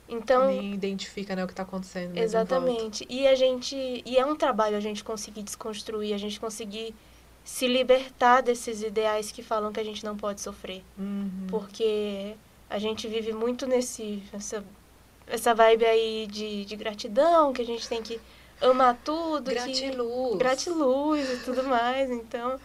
Então, 0.07 0.45
nem 0.45 0.75
identifica 0.75 1.35
né, 1.35 1.43
o 1.43 1.47
que 1.47 1.53
está 1.53 1.63
acontecendo. 1.63 2.15
Exatamente. 2.15 3.03
E 3.09 3.27
a 3.27 3.33
gente 3.33 3.75
e 4.05 4.19
é 4.19 4.23
um 4.23 4.35
trabalho 4.35 4.77
a 4.77 4.79
gente 4.79 5.03
conseguir 5.03 5.41
desconstruir, 5.41 6.13
a 6.13 6.19
gente 6.19 6.39
conseguir 6.39 6.93
se 7.43 7.67
libertar 7.67 8.41
desses 8.41 8.83
ideais 8.83 9.31
que 9.31 9.41
falam 9.41 9.73
que 9.73 9.79
a 9.79 9.83
gente 9.83 10.05
não 10.05 10.15
pode 10.15 10.41
sofrer. 10.41 10.83
Uhum. 10.95 11.47
Porque 11.49 12.35
a 12.69 12.77
gente 12.77 13.07
vive 13.07 13.33
muito 13.33 13.65
nesse 13.65 14.21
essa, 14.31 14.63
essa 15.25 15.55
vibe 15.55 15.85
aí 15.85 16.27
de, 16.27 16.65
de 16.65 16.75
gratidão, 16.75 17.51
que 17.51 17.63
a 17.63 17.65
gente 17.65 17.89
tem 17.89 18.03
que 18.03 18.21
amar 18.61 18.97
tudo. 19.03 19.49
Gratiluz. 19.49 20.31
Que, 20.31 20.37
gratiluz 20.37 21.29
e 21.29 21.43
tudo 21.43 21.63
mais. 21.63 22.09
Então, 22.09 22.59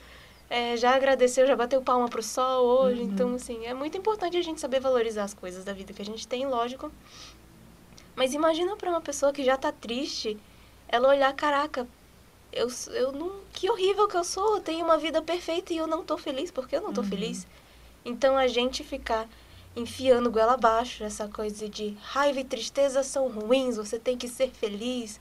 é, 0.48 0.76
já 0.76 0.94
agradeceu, 0.94 1.46
já 1.46 1.56
bateu 1.56 1.82
palma 1.82 2.08
pro 2.08 2.22
sol 2.22 2.64
hoje. 2.64 3.02
Uhum. 3.02 3.08
Então, 3.08 3.34
assim, 3.34 3.66
é 3.66 3.74
muito 3.74 3.96
importante 3.96 4.36
a 4.36 4.42
gente 4.42 4.60
saber 4.60 4.80
valorizar 4.80 5.24
as 5.24 5.34
coisas 5.34 5.64
da 5.64 5.72
vida 5.72 5.92
que 5.92 6.02
a 6.02 6.04
gente 6.04 6.26
tem, 6.26 6.46
lógico. 6.46 6.90
Mas 8.14 8.32
imagina 8.32 8.76
para 8.76 8.90
uma 8.90 9.00
pessoa 9.00 9.32
que 9.32 9.44
já 9.44 9.56
tá 9.56 9.70
triste, 9.72 10.38
ela 10.88 11.08
olhar, 11.08 11.32
caraca, 11.34 11.86
eu, 12.52 12.68
eu 12.92 13.12
não. 13.12 13.40
Que 13.52 13.70
horrível 13.70 14.08
que 14.08 14.16
eu 14.16 14.24
sou, 14.24 14.56
eu 14.56 14.60
tenho 14.60 14.84
uma 14.84 14.96
vida 14.96 15.20
perfeita 15.20 15.72
e 15.72 15.76
eu 15.76 15.86
não 15.86 16.04
tô 16.04 16.16
feliz, 16.16 16.50
porque 16.50 16.76
eu 16.76 16.80
não 16.80 16.92
tô 16.92 17.02
uhum. 17.02 17.08
feliz. 17.08 17.46
Então 18.04 18.36
a 18.36 18.46
gente 18.46 18.82
ficar 18.82 19.28
enfiando 19.74 20.30
goela 20.30 20.54
abaixo, 20.54 21.04
essa 21.04 21.28
coisa 21.28 21.68
de 21.68 21.96
raiva 22.00 22.40
e 22.40 22.44
tristeza 22.44 23.02
são 23.02 23.28
ruins, 23.28 23.76
você 23.76 23.98
tem 23.98 24.16
que 24.16 24.28
ser 24.28 24.50
feliz. 24.50 25.20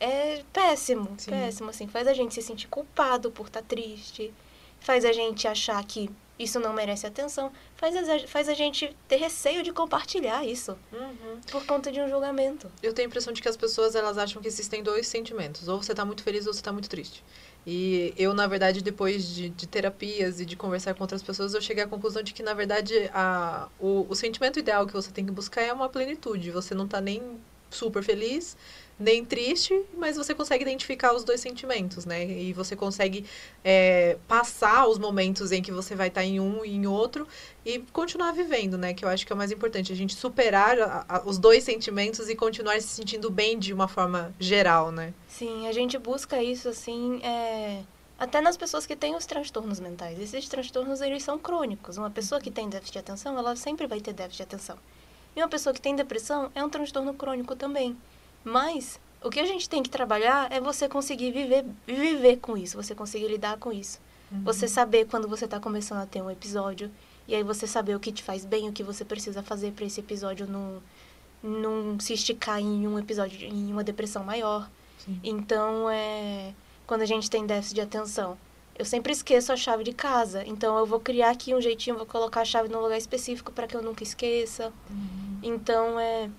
É 0.00 0.42
péssimo, 0.50 1.14
Sim. 1.18 1.30
péssimo, 1.30 1.70
assim, 1.70 1.86
faz 1.86 2.08
a 2.08 2.14
gente 2.14 2.34
se 2.34 2.40
sentir 2.40 2.68
culpado 2.68 3.30
por 3.30 3.48
estar 3.48 3.60
tá 3.60 3.66
triste. 3.68 4.32
faz 4.80 5.04
a 5.04 5.12
gente 5.12 5.46
achar 5.46 5.84
que 5.84 6.10
isso 6.38 6.58
não 6.58 6.72
merece 6.72 7.06
atenção, 7.06 7.52
faz 7.76 7.94
a, 8.08 8.26
faz 8.26 8.48
a 8.48 8.54
gente 8.54 8.96
ter 9.06 9.16
receio 9.16 9.62
de 9.62 9.72
compartilhar 9.72 10.42
isso 10.42 10.74
uhum. 10.90 11.38
por 11.50 11.66
conta 11.66 11.92
de 11.92 12.00
um 12.00 12.08
julgamento. 12.08 12.66
Eu 12.82 12.94
tenho 12.94 13.06
a 13.06 13.10
impressão 13.10 13.30
de 13.30 13.42
que 13.42 13.48
as 13.48 13.58
pessoas 13.58 13.94
elas 13.94 14.16
acham 14.16 14.40
que 14.40 14.48
existem 14.48 14.82
dois 14.82 15.06
sentimentos, 15.06 15.68
ou 15.68 15.82
você 15.82 15.92
está 15.92 16.02
muito 16.02 16.22
feliz 16.22 16.46
ou 16.46 16.54
você 16.54 16.60
está 16.60 16.72
muito 16.72 16.88
triste. 16.88 17.22
E 17.66 18.14
eu, 18.16 18.32
na 18.32 18.46
verdade, 18.46 18.82
depois 18.82 19.26
de, 19.26 19.50
de, 19.50 19.66
terapias 19.66 20.40
e 20.40 20.46
de 20.46 20.56
conversar 20.56 20.94
com 20.94 21.04
outras 21.04 21.22
pessoas, 21.22 21.52
eu 21.52 21.60
cheguei 21.60 21.84
à 21.84 21.86
conclusão 21.86 22.22
de 22.22 22.32
que, 22.32 22.42
na 22.42 22.54
verdade, 22.54 23.10
a, 23.12 23.68
o, 23.78 24.06
o 24.08 24.14
sentimento 24.14 24.58
ideal 24.58 24.86
que 24.86 24.94
você 24.94 25.10
tem 25.10 25.26
que 25.26 25.32
buscar 25.32 25.60
é 25.60 25.70
uma 25.70 25.88
plenitude. 25.88 26.50
Você 26.52 26.74
não 26.74 26.86
está 26.86 27.02
nem 27.02 27.38
super 27.70 28.02
feliz, 28.02 28.56
nem 29.00 29.24
triste, 29.24 29.82
mas 29.96 30.16
você 30.16 30.34
consegue 30.34 30.62
identificar 30.62 31.14
os 31.14 31.24
dois 31.24 31.40
sentimentos, 31.40 32.04
né? 32.04 32.26
E 32.26 32.52
você 32.52 32.76
consegue 32.76 33.24
é, 33.64 34.18
passar 34.28 34.86
os 34.86 34.98
momentos 34.98 35.52
em 35.52 35.62
que 35.62 35.72
você 35.72 35.94
vai 35.94 36.08
estar 36.08 36.22
em 36.22 36.38
um 36.38 36.62
e 36.62 36.74
em 36.74 36.86
outro 36.86 37.26
e 37.64 37.78
continuar 37.94 38.32
vivendo, 38.32 38.76
né? 38.76 38.92
Que 38.92 39.02
eu 39.02 39.08
acho 39.08 39.26
que 39.26 39.32
é 39.32 39.34
o 39.34 39.38
mais 39.38 39.50
importante, 39.50 39.90
a 39.90 39.96
gente 39.96 40.14
superar 40.14 40.78
a, 40.78 41.04
a, 41.08 41.22
os 41.24 41.38
dois 41.38 41.64
sentimentos 41.64 42.28
e 42.28 42.36
continuar 42.36 42.78
se 42.82 42.88
sentindo 42.88 43.30
bem 43.30 43.58
de 43.58 43.72
uma 43.72 43.88
forma 43.88 44.34
geral, 44.38 44.92
né? 44.92 45.14
Sim, 45.26 45.66
a 45.66 45.72
gente 45.72 45.96
busca 45.96 46.42
isso, 46.42 46.68
assim, 46.68 47.22
é... 47.22 47.82
até 48.18 48.42
nas 48.42 48.58
pessoas 48.58 48.84
que 48.84 48.94
têm 48.94 49.16
os 49.16 49.24
transtornos 49.24 49.80
mentais. 49.80 50.20
Esses 50.20 50.46
transtornos, 50.46 51.00
eles 51.00 51.22
são 51.22 51.38
crônicos. 51.38 51.96
Uma 51.96 52.10
pessoa 52.10 52.38
que 52.38 52.50
tem 52.50 52.68
déficit 52.68 52.92
de 52.92 52.98
atenção, 52.98 53.38
ela 53.38 53.56
sempre 53.56 53.86
vai 53.86 53.98
ter 53.98 54.12
déficit 54.12 54.36
de 54.36 54.42
atenção. 54.42 54.78
E 55.34 55.40
uma 55.40 55.48
pessoa 55.48 55.72
que 55.72 55.80
tem 55.80 55.94
depressão 55.94 56.50
é 56.54 56.64
um 56.64 56.68
transtorno 56.68 57.14
crônico 57.14 57.54
também. 57.54 57.96
Mas 58.44 58.98
o 59.22 59.30
que 59.30 59.40
a 59.40 59.46
gente 59.46 59.68
tem 59.68 59.82
que 59.82 59.90
trabalhar 59.90 60.50
é 60.50 60.60
você 60.60 60.88
conseguir 60.88 61.30
viver, 61.30 61.64
viver 61.86 62.38
com 62.38 62.56
isso, 62.56 62.76
você 62.76 62.94
conseguir 62.94 63.28
lidar 63.28 63.58
com 63.58 63.72
isso. 63.72 64.00
Uhum. 64.32 64.42
Você 64.44 64.66
saber 64.66 65.06
quando 65.06 65.28
você 65.28 65.44
está 65.44 65.60
começando 65.60 65.98
a 65.98 66.06
ter 66.06 66.22
um 66.22 66.30
episódio, 66.30 66.90
e 67.28 67.34
aí 67.34 67.42
você 67.42 67.66
saber 67.66 67.94
o 67.94 68.00
que 68.00 68.12
te 68.12 68.22
faz 68.22 68.44
bem, 68.44 68.68
o 68.68 68.72
que 68.72 68.82
você 68.82 69.04
precisa 69.04 69.42
fazer 69.42 69.72
para 69.72 69.84
esse 69.84 70.00
episódio 70.00 70.46
não, 70.46 70.82
não 71.42 72.00
se 72.00 72.14
esticar 72.14 72.58
em 72.58 72.88
um 72.88 72.98
episódio, 72.98 73.46
em 73.46 73.70
uma 73.70 73.84
depressão 73.84 74.24
maior. 74.24 74.68
Sim. 74.98 75.20
Então, 75.22 75.88
é, 75.90 76.52
quando 76.86 77.02
a 77.02 77.06
gente 77.06 77.30
tem 77.30 77.46
déficit 77.46 77.74
de 77.74 77.80
atenção, 77.82 78.38
eu 78.80 78.84
sempre 78.86 79.12
esqueço 79.12 79.52
a 79.52 79.56
chave 79.56 79.84
de 79.84 79.92
casa. 79.92 80.42
Então, 80.46 80.78
eu 80.78 80.86
vou 80.86 80.98
criar 80.98 81.28
aqui 81.28 81.54
um 81.54 81.60
jeitinho, 81.60 81.98
vou 81.98 82.06
colocar 82.06 82.40
a 82.40 82.44
chave 82.46 82.70
no 82.70 82.80
lugar 82.80 82.96
específico 82.96 83.52
para 83.52 83.66
que 83.66 83.76
eu 83.76 83.82
nunca 83.82 84.02
esqueça. 84.02 84.72
Uhum. 84.88 85.38
Então, 85.42 86.00
é 86.00 86.30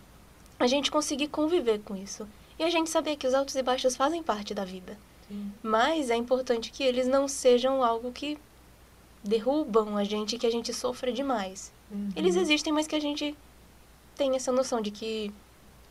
a 0.58 0.66
gente 0.66 0.90
conseguir 0.90 1.28
conviver 1.28 1.82
com 1.82 1.96
isso. 1.96 2.28
E 2.58 2.64
a 2.64 2.70
gente 2.72 2.90
saber 2.90 3.16
que 3.16 3.28
os 3.28 3.36
altos 3.36 3.54
e 3.56 3.62
baixos 3.62 3.96
fazem 3.96 4.24
parte 4.24 4.56
da 4.56 4.66
vida. 4.66 4.98
Sim. 5.28 5.52
Mas 5.62 6.10
é 6.10 6.16
importante 6.16 6.72
que 6.72 6.84
eles 6.84 7.08
não 7.08 7.28
sejam 7.28 7.84
algo 7.84 8.12
que 8.12 8.40
derrubam 9.24 9.96
a 9.96 10.04
gente, 10.04 10.40
que 10.40 10.48
a 10.48 10.52
gente 10.52 10.74
sofra 10.74 11.12
demais. 11.12 11.72
Uhum. 11.92 12.10
Eles 12.16 12.36
existem, 12.36 12.74
mas 12.74 12.88
que 12.88 12.96
a 12.96 13.00
gente 13.00 13.36
tem 14.16 14.36
essa 14.36 14.52
noção 14.52 14.82
de 14.82 14.90
que 14.90 15.32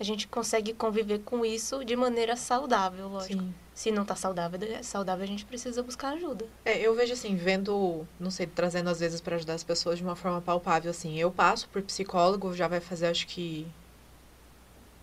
a 0.03 0.07
gente 0.07 0.27
consegue 0.29 0.73
conviver 0.73 1.21
com 1.21 1.45
isso 1.45 1.85
de 1.85 1.95
maneira 1.95 2.37
saudável, 2.37 3.09
lógico. 3.09 3.43
Sim. 3.43 3.55
Se 3.75 3.91
não 3.91 4.05
tá 4.05 4.15
saudável, 4.15 4.61
é 4.63 4.83
saudável, 4.83 5.25
a 5.25 5.27
gente 5.27 5.45
precisa 5.45 5.83
buscar 5.83 6.15
ajuda. 6.15 6.47
É, 6.65 6.79
eu 6.79 6.95
vejo 6.95 7.13
assim, 7.13 7.35
vendo, 7.37 8.07
não 8.19 8.31
sei, 8.31 8.47
trazendo 8.47 8.91
às 8.91 9.01
vezes 9.01 9.21
para 9.21 9.37
ajudar 9.37 9.55
as 9.55 9.65
pessoas 9.65 9.99
de 9.99 10.05
uma 10.05 10.17
forma 10.17 10.41
palpável, 10.41 10.91
assim. 10.91 11.19
Eu 11.19 11.31
passo 11.31 11.69
por 11.69 11.83
psicólogo, 11.83 12.55
já 12.55 12.69
vai 12.69 12.81
fazer 12.81 13.07
acho 13.07 13.27
que 13.27 13.67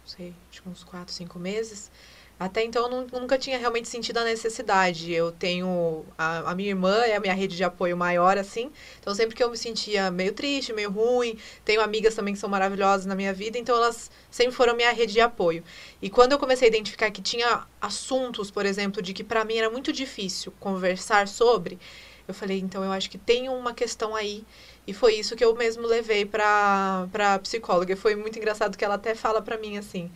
sei, 0.05 0.33
acho 0.49 0.61
que 0.61 0.69
uns 0.69 0.83
quatro, 0.83 1.13
cinco 1.13 1.37
meses. 1.37 1.91
Até 2.39 2.63
então 2.63 2.83
eu 2.91 3.19
nunca 3.19 3.35
tinha 3.37 3.57
realmente 3.57 3.87
sentido 3.87 4.17
a 4.17 4.23
necessidade. 4.23 5.11
Eu 5.11 5.31
tenho 5.31 6.05
a, 6.15 6.51
a, 6.51 6.55
minha 6.55 6.69
irmã 6.69 6.95
é 6.97 7.15
a 7.15 7.19
minha 7.19 7.33
rede 7.33 7.57
de 7.57 7.63
apoio 7.63 7.97
maior 7.97 8.37
assim. 8.37 8.71
Então 8.99 9.13
sempre 9.15 9.35
que 9.35 9.43
eu 9.43 9.49
me 9.49 9.57
sentia 9.57 10.11
meio 10.11 10.31
triste, 10.33 10.71
meio 10.71 10.91
ruim, 10.91 11.37
tenho 11.65 11.81
amigas 11.81 12.13
também 12.13 12.35
que 12.35 12.39
são 12.39 12.49
maravilhosas 12.49 13.07
na 13.07 13.15
minha 13.15 13.33
vida, 13.33 13.57
então 13.57 13.75
elas 13.75 14.11
sempre 14.29 14.55
foram 14.55 14.75
minha 14.75 14.91
rede 14.91 15.13
de 15.13 15.21
apoio. 15.21 15.63
E 15.99 16.09
quando 16.11 16.33
eu 16.33 16.39
comecei 16.39 16.67
a 16.67 16.69
identificar 16.69 17.09
que 17.09 17.21
tinha 17.23 17.65
assuntos, 17.81 18.51
por 18.51 18.65
exemplo, 18.67 19.01
de 19.01 19.13
que 19.13 19.23
para 19.23 19.43
mim 19.43 19.57
era 19.57 19.69
muito 19.69 19.91
difícil 19.91 20.53
conversar 20.59 21.27
sobre, 21.27 21.79
eu 22.27 22.33
falei, 22.33 22.59
então 22.59 22.83
eu 22.83 22.91
acho 22.91 23.09
que 23.09 23.17
tem 23.17 23.49
uma 23.49 23.73
questão 23.73 24.15
aí 24.15 24.43
e 24.85 24.93
foi 24.93 25.15
isso 25.15 25.35
que 25.35 25.43
eu 25.43 25.55
mesmo 25.55 25.87
levei 25.87 26.25
para 26.25 27.07
para 27.11 27.39
psicóloga. 27.39 27.95
Foi 27.95 28.15
muito 28.15 28.37
engraçado 28.37 28.77
que 28.77 28.85
ela 28.85 28.95
até 28.95 29.15
fala 29.15 29.41
para 29.41 29.57
mim 29.57 29.77
assim, 29.77 30.11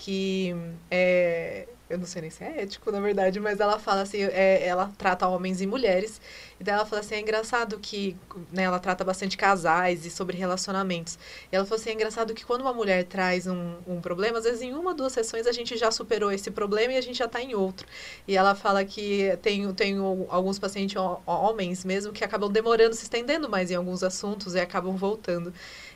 que 0.00 0.56
é, 0.90 1.66
eu 1.90 1.98
não 1.98 2.06
sei 2.06 2.22
nem 2.22 2.30
se 2.30 2.42
é 2.42 2.62
ético, 2.62 2.90
na 2.90 3.00
verdade, 3.00 3.38
mas 3.38 3.60
ela 3.60 3.78
fala 3.78 4.00
assim, 4.00 4.22
é, 4.22 4.66
ela 4.66 4.90
trata 4.96 5.28
homens 5.28 5.60
e 5.60 5.66
mulheres, 5.66 6.22
e 6.58 6.64
daí 6.64 6.74
ela 6.74 6.86
fala 6.86 7.00
assim, 7.00 7.16
é 7.16 7.20
engraçado 7.20 7.78
que, 7.78 8.16
né, 8.50 8.62
ela 8.62 8.78
trata 8.78 9.04
bastante 9.04 9.36
casais 9.36 10.06
e 10.06 10.10
sobre 10.10 10.38
relacionamentos. 10.38 11.18
E 11.52 11.56
ela 11.56 11.66
falou 11.66 11.78
assim, 11.78 11.90
é 11.90 11.92
engraçado 11.92 12.32
que 12.32 12.46
quando 12.46 12.62
uma 12.62 12.72
mulher 12.72 13.04
traz 13.04 13.46
um, 13.46 13.74
um 13.86 14.00
problema, 14.00 14.38
às 14.38 14.44
vezes 14.44 14.62
em 14.62 14.72
uma, 14.72 14.94
duas 14.94 15.12
sessões 15.12 15.46
a 15.46 15.52
gente 15.52 15.76
já 15.76 15.90
superou 15.90 16.32
esse 16.32 16.50
problema 16.50 16.94
e 16.94 16.96
a 16.96 17.02
gente 17.02 17.18
já 17.18 17.26
está 17.26 17.42
em 17.42 17.54
outro. 17.54 17.86
E 18.26 18.36
ela 18.36 18.54
fala 18.54 18.82
que 18.84 19.36
tem, 19.42 19.70
tem 19.74 19.98
alguns 20.28 20.58
pacientes 20.58 20.96
homens 21.26 21.84
mesmo 21.84 22.10
que 22.10 22.24
acabam 22.24 22.50
demorando, 22.50 22.94
se 22.94 23.02
estendendo 23.02 23.50
mais 23.50 23.70
em 23.70 23.74
alguns 23.74 24.02
assuntos 24.02 24.54
e 24.54 24.60
acabam 24.60 24.96
voltando. 24.96 25.52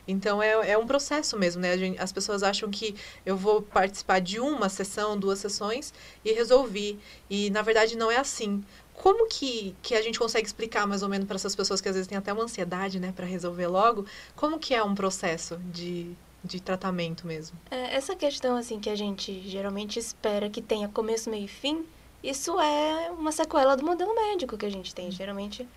Então 0.07 0.43
é, 0.43 0.71
é 0.71 0.79
um 0.79 0.87
processo 0.87 1.39
mesmo, 1.39 1.63
né? 1.63 1.71
as 1.99 2.13
pessoas 2.13 2.43
acham 2.43 2.71
que 2.71 2.95
eu 3.25 3.37
vou 3.37 3.63
participar 3.63 4.21
de 4.21 4.39
uma 4.39 4.69
sessão, 4.69 5.19
duas 5.19 5.39
sessões 5.39 5.93
e 6.25 6.33
resolvi. 6.33 6.99
E 7.29 7.51
na 7.51 7.63
verdade 7.63 7.97
não 7.97 8.11
é 8.11 8.17
assim. 8.17 8.63
Como 8.93 9.27
que, 9.29 9.75
que 9.83 9.95
a 9.95 10.03
gente 10.03 10.19
consegue 10.19 10.47
explicar 10.47 10.87
mais 10.87 11.03
ou 11.03 11.09
menos 11.09 11.27
para 11.27 11.37
essas 11.37 11.57
pessoas 11.57 11.81
que 11.81 11.89
às 11.89 11.95
vezes 11.95 12.07
têm 12.07 12.17
até 12.17 12.33
uma 12.33 12.45
ansiedade, 12.45 13.01
né, 13.01 13.13
para 13.15 13.27
resolver 13.27 13.67
logo, 13.67 14.07
como 14.37 14.59
que 14.59 14.73
é 14.73 14.85
um 14.85 14.95
processo 14.95 15.57
de, 15.73 16.13
de 16.45 16.61
tratamento 16.61 17.27
mesmo? 17.27 17.59
É, 17.73 17.97
essa 17.97 18.15
questão 18.15 18.57
assim 18.57 18.79
que 18.79 18.89
a 18.89 18.95
gente 18.95 19.43
geralmente 19.49 19.99
espera 19.99 20.49
que 20.49 20.63
tenha 20.63 20.89
começo, 20.89 21.29
meio 21.29 21.47
e 21.47 21.49
fim, 21.49 21.85
isso 22.23 22.59
é 22.61 23.11
uma 23.11 23.33
sequela 23.33 23.77
do 23.77 23.85
modelo 23.85 24.15
médico 24.15 24.57
que 24.57 24.65
a 24.65 24.71
gente 24.71 24.95
tem. 24.95 25.11
Geralmente 25.11 25.69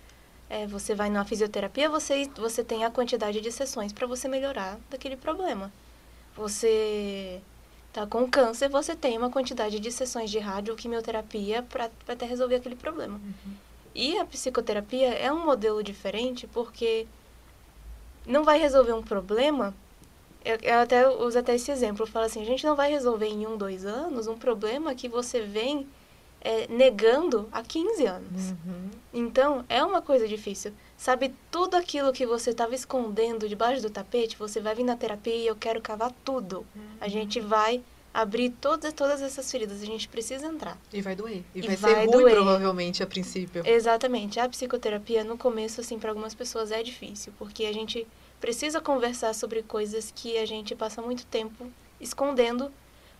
é, 0.50 0.66
você 0.66 0.94
vai 0.94 1.10
na 1.10 1.24
fisioterapia, 1.24 1.88
você, 1.88 2.28
você 2.36 2.64
tem 2.64 2.84
a 2.84 2.90
quantidade 2.90 3.40
de 3.40 3.52
sessões 3.52 3.92
para 3.92 4.06
você 4.06 4.28
melhorar 4.28 4.78
daquele 4.88 5.16
problema. 5.16 5.72
Você 6.36 7.40
tá 7.92 8.06
com 8.06 8.28
câncer, 8.28 8.68
você 8.68 8.94
tem 8.94 9.18
uma 9.18 9.30
quantidade 9.30 9.78
de 9.78 9.90
sessões 9.92 10.30
de 10.30 10.38
rádio 10.38 10.76
quimioterapia 10.76 11.62
para 11.62 11.90
até 12.06 12.24
resolver 12.24 12.56
aquele 12.56 12.76
problema. 12.76 13.16
Uhum. 13.16 13.54
E 13.94 14.16
a 14.18 14.24
psicoterapia 14.24 15.08
é 15.14 15.32
um 15.32 15.44
modelo 15.44 15.82
diferente 15.82 16.46
porque 16.46 17.06
não 18.26 18.44
vai 18.44 18.58
resolver 18.58 18.92
um 18.92 19.02
problema. 19.02 19.74
Eu, 20.44 20.56
eu 20.62 20.78
até 20.78 21.08
uso 21.08 21.38
até 21.38 21.54
esse 21.56 21.70
exemplo, 21.70 22.04
eu 22.04 22.06
falo 22.06 22.26
assim, 22.26 22.40
a 22.40 22.44
gente 22.44 22.64
não 22.64 22.76
vai 22.76 22.90
resolver 22.90 23.26
em 23.26 23.46
um, 23.46 23.56
dois 23.56 23.84
anos 23.84 24.28
um 24.28 24.38
problema 24.38 24.94
que 24.94 25.08
você 25.08 25.40
vem 25.40 25.86
é, 26.40 26.66
negando 26.68 27.48
há 27.52 27.62
15 27.62 28.06
anos. 28.06 28.50
Uhum. 28.50 28.90
Então, 29.12 29.64
é 29.68 29.82
uma 29.84 30.00
coisa 30.00 30.26
difícil. 30.28 30.72
Sabe, 30.96 31.34
tudo 31.50 31.76
aquilo 31.76 32.12
que 32.12 32.26
você 32.26 32.50
estava 32.50 32.74
escondendo 32.74 33.48
debaixo 33.48 33.82
do 33.82 33.90
tapete, 33.90 34.36
você 34.36 34.60
vai 34.60 34.74
vir 34.74 34.84
na 34.84 34.96
terapia 34.96 35.34
e 35.34 35.46
eu 35.46 35.56
quero 35.56 35.80
cavar 35.80 36.12
tudo. 36.24 36.66
Uhum. 36.74 36.82
A 37.00 37.08
gente 37.08 37.40
vai 37.40 37.82
abrir 38.12 38.50
todas, 38.50 38.92
todas 38.92 39.22
essas 39.22 39.50
feridas. 39.50 39.80
A 39.82 39.86
gente 39.86 40.08
precisa 40.08 40.46
entrar. 40.46 40.76
E 40.92 41.00
vai 41.00 41.14
doer. 41.14 41.42
E, 41.54 41.58
e 41.58 41.62
vai, 41.62 41.76
vai, 41.76 41.94
ser 41.94 42.00
ruim, 42.06 42.10
doer. 42.10 42.34
provavelmente, 42.34 43.02
a 43.02 43.06
princípio. 43.06 43.62
Exatamente. 43.64 44.40
A 44.40 44.48
psicoterapia, 44.48 45.22
no 45.22 45.38
começo, 45.38 45.80
assim, 45.80 45.98
para 45.98 46.10
algumas 46.10 46.34
pessoas 46.34 46.72
é 46.72 46.82
difícil, 46.82 47.32
porque 47.38 47.64
a 47.64 47.72
gente 47.72 48.06
precisa 48.40 48.80
conversar 48.80 49.34
sobre 49.34 49.62
coisas 49.62 50.12
que 50.14 50.38
a 50.38 50.46
gente 50.46 50.74
passa 50.74 51.02
muito 51.02 51.26
tempo 51.26 51.66
escondendo 52.00 52.72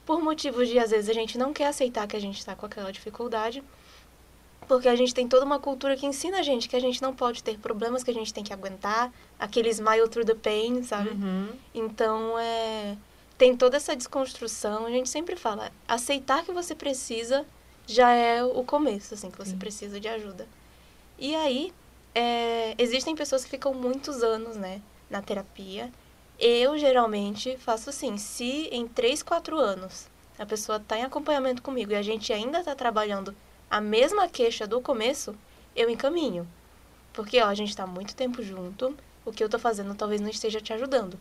por 0.08 0.22
motivos 0.22 0.66
de, 0.66 0.78
às 0.78 0.90
vezes, 0.90 1.10
a 1.10 1.12
gente 1.12 1.36
não 1.36 1.52
quer 1.52 1.66
aceitar 1.66 2.06
que 2.06 2.16
a 2.16 2.18
gente 2.18 2.38
está 2.38 2.56
com 2.56 2.64
aquela 2.64 2.90
dificuldade, 2.90 3.62
porque 4.66 4.88
a 4.88 4.96
gente 4.96 5.12
tem 5.12 5.28
toda 5.28 5.44
uma 5.44 5.58
cultura 5.58 5.98
que 5.98 6.06
ensina 6.06 6.38
a 6.38 6.42
gente 6.42 6.66
que 6.66 6.74
a 6.74 6.80
gente 6.80 7.02
não 7.02 7.14
pode 7.14 7.44
ter 7.44 7.58
problemas 7.58 8.02
que 8.02 8.10
a 8.10 8.14
gente 8.14 8.32
tem 8.32 8.42
que 8.42 8.50
aguentar, 8.50 9.12
aquele 9.38 9.68
smile 9.68 10.08
through 10.08 10.24
the 10.24 10.34
pain, 10.34 10.82
sabe? 10.82 11.10
Uhum. 11.10 11.50
Então, 11.74 12.38
é, 12.38 12.96
tem 13.36 13.54
toda 13.54 13.76
essa 13.76 13.94
desconstrução. 13.94 14.86
A 14.86 14.90
gente 14.90 15.10
sempre 15.10 15.36
fala, 15.36 15.70
aceitar 15.86 16.42
que 16.42 16.52
você 16.52 16.74
precisa 16.74 17.44
já 17.86 18.10
é 18.10 18.42
o 18.42 18.64
começo, 18.64 19.12
assim, 19.12 19.30
que 19.30 19.36
você 19.36 19.50
Sim. 19.50 19.58
precisa 19.58 20.00
de 20.00 20.08
ajuda. 20.08 20.48
E 21.18 21.36
aí, 21.36 21.70
é, 22.14 22.74
existem 22.78 23.14
pessoas 23.14 23.44
que 23.44 23.50
ficam 23.50 23.74
muitos 23.74 24.22
anos, 24.22 24.56
né, 24.56 24.80
na 25.10 25.20
terapia 25.20 25.92
eu 26.38 26.78
geralmente 26.78 27.56
faço 27.56 27.90
assim, 27.90 28.16
se 28.16 28.68
em 28.70 28.86
3, 28.86 29.22
4 29.22 29.58
anos 29.58 30.06
a 30.38 30.46
pessoa 30.46 30.76
está 30.78 30.96
em 30.96 31.02
acompanhamento 31.02 31.62
comigo 31.62 31.90
e 31.90 31.96
a 31.96 32.02
gente 32.02 32.32
ainda 32.32 32.60
está 32.60 32.74
trabalhando 32.74 33.34
a 33.68 33.80
mesma 33.80 34.28
queixa 34.28 34.66
do 34.66 34.80
começo, 34.80 35.34
eu 35.74 35.90
encaminho. 35.90 36.46
Porque 37.12 37.40
ó, 37.40 37.46
a 37.46 37.54
gente 37.54 37.70
está 37.70 37.86
muito 37.86 38.14
tempo 38.14 38.42
junto, 38.42 38.96
o 39.24 39.32
que 39.32 39.42
eu 39.42 39.46
estou 39.46 39.58
fazendo 39.58 39.94
talvez 39.94 40.20
não 40.20 40.28
esteja 40.28 40.60
te 40.60 40.72
ajudando. 40.72 41.18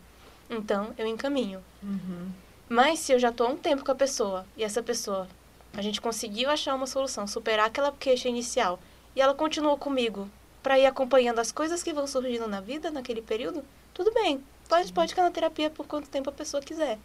Então, 0.48 0.94
eu 0.96 1.06
encaminho. 1.06 1.62
Uhum. 1.82 2.30
Mas 2.68 3.00
se 3.00 3.12
eu 3.12 3.18
já 3.18 3.30
estou 3.30 3.46
há 3.46 3.50
um 3.50 3.56
tempo 3.56 3.84
com 3.84 3.90
a 3.92 3.96
pessoa 3.96 4.46
e 4.56 4.62
essa 4.62 4.82
pessoa, 4.82 5.28
a 5.74 5.82
gente 5.82 6.00
conseguiu 6.00 6.48
achar 6.48 6.74
uma 6.74 6.86
solução, 6.86 7.26
superar 7.26 7.66
aquela 7.66 7.92
queixa 7.92 8.28
inicial 8.28 8.78
e 9.16 9.20
ela 9.20 9.34
continuou 9.34 9.76
comigo 9.76 10.30
para 10.62 10.78
ir 10.78 10.86
acompanhando 10.86 11.38
as 11.38 11.50
coisas 11.50 11.82
que 11.82 11.92
vão 11.92 12.06
surgindo 12.06 12.46
na 12.46 12.60
vida 12.60 12.90
naquele 12.90 13.22
período, 13.22 13.64
tudo 13.92 14.12
bem. 14.12 14.42
Pode, 14.68 14.92
pode 14.92 15.12
ficar 15.12 15.22
na 15.22 15.30
terapia 15.30 15.70
por 15.70 15.86
quanto 15.86 16.08
tempo 16.08 16.28
a 16.28 16.32
pessoa 16.32 16.62
quiser. 16.62 16.98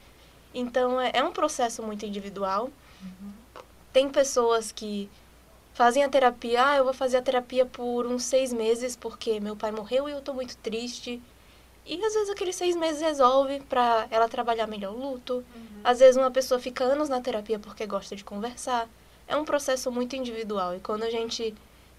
Então, 0.53 0.99
é, 0.99 1.11
é 1.13 1.23
um 1.23 1.31
processo 1.31 1.81
muito 1.81 2.05
individual. 2.05 2.69
Uhum. 3.01 3.31
Tem 3.91 4.09
pessoas 4.09 4.71
que 4.71 5.09
fazem 5.73 6.03
a 6.03 6.09
terapia, 6.09 6.67
ah, 6.67 6.77
eu 6.77 6.83
vou 6.83 6.93
fazer 6.93 7.17
a 7.17 7.21
terapia 7.21 7.65
por 7.65 8.05
uns 8.05 8.23
seis 8.23 8.53
meses 8.53 8.95
porque 8.95 9.39
meu 9.39 9.55
pai 9.55 9.71
morreu 9.71 10.07
e 10.07 10.11
eu 10.11 10.19
estou 10.19 10.35
muito 10.35 10.55
triste. 10.57 11.21
E 11.85 11.95
às 12.03 12.13
vezes 12.13 12.29
aqueles 12.29 12.55
seis 12.55 12.75
meses 12.75 13.01
resolve 13.01 13.59
para 13.61 14.07
ela 14.09 14.29
trabalhar 14.29 14.67
melhor 14.67 14.93
o 14.93 14.97
luto. 14.97 15.35
Uhum. 15.35 15.81
Às 15.83 15.99
vezes 15.99 16.15
uma 16.15 16.31
pessoa 16.31 16.59
fica 16.59 16.83
anos 16.83 17.09
na 17.09 17.19
terapia 17.19 17.59
porque 17.59 17.85
gosta 17.85 18.15
de 18.15 18.23
conversar. 18.23 18.87
É 19.27 19.35
um 19.35 19.43
processo 19.43 19.91
muito 19.91 20.15
individual. 20.15 20.75
E 20.75 20.79
quando 20.79 21.03
a 21.03 21.09
gente 21.09 21.53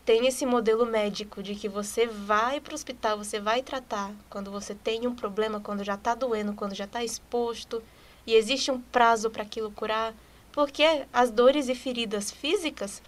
tem 0.05 0.27
esse 0.27 0.45
modelo 0.45 0.85
médico 0.85 1.43
de 1.43 1.55
que 1.55 1.69
você 1.69 2.07
vai 2.07 2.61
para 2.61 2.73
o 2.73 2.75
hospital, 2.75 3.17
você 3.17 3.41
vai 3.41 3.63
tratar 3.63 4.13
quando 4.29 4.51
você 4.51 4.75
tem 4.75 5.07
um 5.07 5.15
problema, 5.15 5.61
quando 5.61 5.83
já 5.83 5.95
está 5.95 6.15
doendo, 6.15 6.53
quando 6.53 6.75
já 6.75 6.85
está 6.85 7.03
exposto, 7.03 7.83
e 8.27 8.35
existe 8.35 8.71
um 8.71 8.81
prazo 8.81 9.31
para 9.31 9.43
aquilo 9.43 9.71
curar, 9.71 10.15
porque 10.53 11.05
as 11.13 11.31
dores 11.31 11.69
e 11.69 11.75
feridas 11.75 12.31
físicas 12.31 13.03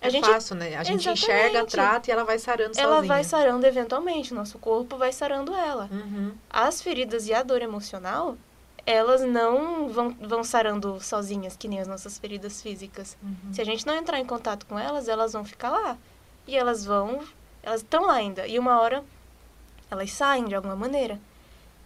é 0.00 0.08
a 0.08 0.10
gente, 0.10 0.26
fácil, 0.26 0.56
né? 0.56 0.76
A 0.76 0.84
gente 0.84 1.08
enxerga, 1.08 1.64
trata 1.64 2.10
e 2.10 2.12
ela 2.12 2.24
vai 2.24 2.38
sarando 2.38 2.78
ela 2.78 2.96
sozinha. 2.96 3.08
vai 3.08 3.24
sarando 3.24 3.66
eventualmente, 3.66 4.34
nosso 4.34 4.58
corpo 4.58 4.96
vai 4.96 5.12
sarando 5.12 5.54
ela. 5.54 5.88
Uhum. 5.90 6.34
As 6.50 6.82
feridas 6.82 7.26
e 7.26 7.34
a 7.34 7.42
dor 7.42 7.62
emocional, 7.62 8.36
elas 8.84 9.22
não 9.22 9.88
vão, 9.88 10.10
vão 10.10 10.44
sarando 10.44 11.00
sozinhas, 11.00 11.56
que 11.56 11.66
nem 11.66 11.80
as 11.80 11.88
nossas 11.88 12.18
feridas 12.18 12.60
físicas. 12.60 13.16
Uhum. 13.22 13.54
Se 13.54 13.60
a 13.60 13.64
gente 13.64 13.86
não 13.86 13.96
entrar 13.96 14.20
em 14.20 14.26
contato 14.26 14.66
com 14.66 14.78
elas, 14.78 15.08
elas 15.08 15.32
vão 15.32 15.44
ficar 15.44 15.70
lá. 15.70 15.96
E 16.46 16.56
elas 16.56 16.84
vão, 16.84 17.24
elas 17.62 17.80
estão 17.80 18.06
lá 18.06 18.14
ainda. 18.14 18.46
E 18.46 18.58
uma 18.58 18.80
hora, 18.80 19.04
elas 19.90 20.12
saem 20.12 20.44
de 20.44 20.54
alguma 20.54 20.76
maneira. 20.76 21.20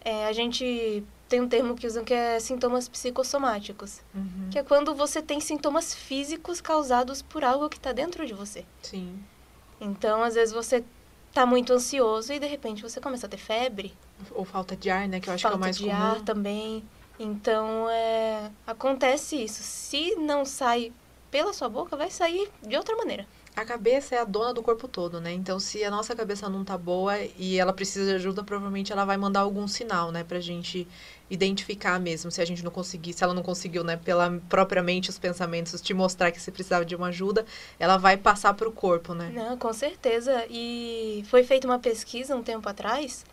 É, 0.03 0.27
a 0.27 0.33
gente 0.33 1.03
tem 1.27 1.41
um 1.41 1.47
termo 1.47 1.75
que 1.75 1.87
usam 1.87 2.03
que 2.03 2.13
é 2.13 2.39
sintomas 2.39 2.89
psicossomáticos, 2.89 4.01
uhum. 4.13 4.49
que 4.51 4.59
é 4.59 4.63
quando 4.63 4.93
você 4.93 5.21
tem 5.21 5.39
sintomas 5.39 5.93
físicos 5.93 6.59
causados 6.59 7.21
por 7.21 7.43
algo 7.43 7.69
que 7.69 7.77
está 7.77 7.91
dentro 7.91 8.25
de 8.27 8.33
você. 8.33 8.65
Sim. 8.81 9.17
Então, 9.79 10.21
às 10.21 10.35
vezes 10.35 10.53
você 10.53 10.83
está 11.29 11.45
muito 11.45 11.71
ansioso 11.71 12.33
e 12.33 12.39
de 12.39 12.45
repente 12.45 12.83
você 12.83 12.99
começa 12.99 13.27
a 13.27 13.29
ter 13.29 13.37
febre. 13.37 13.93
Ou 14.31 14.43
falta 14.43 14.75
de 14.75 14.89
ar, 14.89 15.07
né? 15.07 15.19
Que 15.19 15.29
eu 15.29 15.33
acho 15.33 15.43
falta 15.43 15.57
que 15.57 15.63
é 15.63 15.63
o 15.63 15.65
mais 15.65 15.77
de 15.77 15.85
comum. 15.85 15.95
ar 15.95 16.21
também. 16.21 16.83
Então, 17.17 17.89
é, 17.89 18.51
acontece 18.67 19.41
isso. 19.41 19.63
Se 19.63 20.15
não 20.15 20.43
sai 20.43 20.91
pela 21.31 21.53
sua 21.53 21.69
boca, 21.69 21.95
vai 21.95 22.11
sair 22.11 22.51
de 22.61 22.75
outra 22.75 22.95
maneira 22.97 23.25
a 23.55 23.65
cabeça 23.65 24.15
é 24.15 24.19
a 24.19 24.23
dona 24.23 24.53
do 24.53 24.63
corpo 24.63 24.87
todo, 24.87 25.19
né? 25.19 25.31
Então, 25.33 25.59
se 25.59 25.83
a 25.83 25.91
nossa 25.91 26.15
cabeça 26.15 26.47
não 26.47 26.63
tá 26.63 26.77
boa 26.77 27.17
e 27.37 27.59
ela 27.59 27.73
precisa 27.73 28.05
de 28.05 28.15
ajuda, 28.15 28.43
provavelmente 28.43 28.91
ela 28.93 29.03
vai 29.03 29.17
mandar 29.17 29.41
algum 29.41 29.67
sinal, 29.67 30.11
né? 30.11 30.23
Pra 30.23 30.39
gente 30.39 30.87
identificar 31.29 31.99
mesmo, 31.99 32.31
se 32.31 32.41
a 32.41 32.45
gente 32.45 32.63
não 32.63 32.71
conseguir, 32.71 33.13
se 33.13 33.23
ela 33.23 33.33
não 33.33 33.43
conseguiu, 33.43 33.83
né? 33.83 33.97
Pela 33.97 34.39
propriamente 34.49 35.09
os 35.09 35.19
pensamentos 35.19 35.81
te 35.81 35.93
mostrar 35.93 36.31
que 36.31 36.41
você 36.41 36.51
precisava 36.51 36.85
de 36.85 36.95
uma 36.95 37.07
ajuda, 37.07 37.45
ela 37.77 37.97
vai 37.97 38.15
passar 38.15 38.53
pro 38.53 38.71
corpo, 38.71 39.13
né? 39.13 39.31
Não, 39.33 39.57
com 39.57 39.73
certeza. 39.73 40.45
E 40.49 41.23
foi 41.29 41.43
feita 41.43 41.67
uma 41.67 41.79
pesquisa 41.79 42.35
um 42.35 42.43
tempo 42.43 42.67
atrás, 42.69 43.25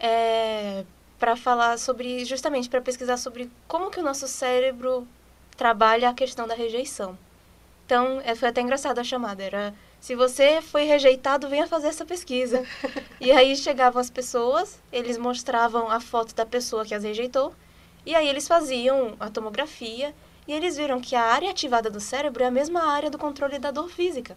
é, 0.00 0.84
para 1.18 1.36
falar 1.36 1.78
sobre, 1.78 2.24
justamente 2.24 2.68
para 2.68 2.80
pesquisar 2.80 3.18
sobre 3.18 3.50
como 3.68 3.90
que 3.90 4.00
o 4.00 4.02
nosso 4.02 4.26
cérebro 4.26 5.06
trabalha 5.56 6.10
a 6.10 6.14
questão 6.14 6.46
da 6.46 6.54
rejeição. 6.54 7.16
Então, 7.86 8.20
é, 8.24 8.34
foi 8.34 8.48
até 8.48 8.60
engraçado 8.60 8.98
a 8.98 9.04
chamada. 9.04 9.44
Era, 9.44 9.72
se 10.00 10.16
você 10.16 10.60
foi 10.60 10.82
rejeitado, 10.82 11.48
venha 11.48 11.68
fazer 11.68 11.86
essa 11.86 12.04
pesquisa. 12.04 12.64
e 13.20 13.30
aí 13.30 13.54
chegavam 13.54 14.00
as 14.00 14.10
pessoas, 14.10 14.80
eles 14.90 15.16
mostravam 15.16 15.88
a 15.88 16.00
foto 16.00 16.34
da 16.34 16.44
pessoa 16.44 16.84
que 16.84 16.96
as 16.96 17.04
rejeitou, 17.04 17.54
e 18.04 18.12
aí 18.12 18.28
eles 18.28 18.48
faziam 18.48 19.14
a 19.20 19.30
tomografia, 19.30 20.12
e 20.48 20.52
eles 20.52 20.76
viram 20.76 21.00
que 21.00 21.14
a 21.14 21.22
área 21.22 21.50
ativada 21.50 21.88
do 21.88 22.00
cérebro 22.00 22.42
é 22.42 22.46
a 22.46 22.50
mesma 22.50 22.82
área 22.82 23.08
do 23.08 23.18
controle 23.18 23.56
da 23.56 23.70
dor 23.70 23.88
física. 23.88 24.36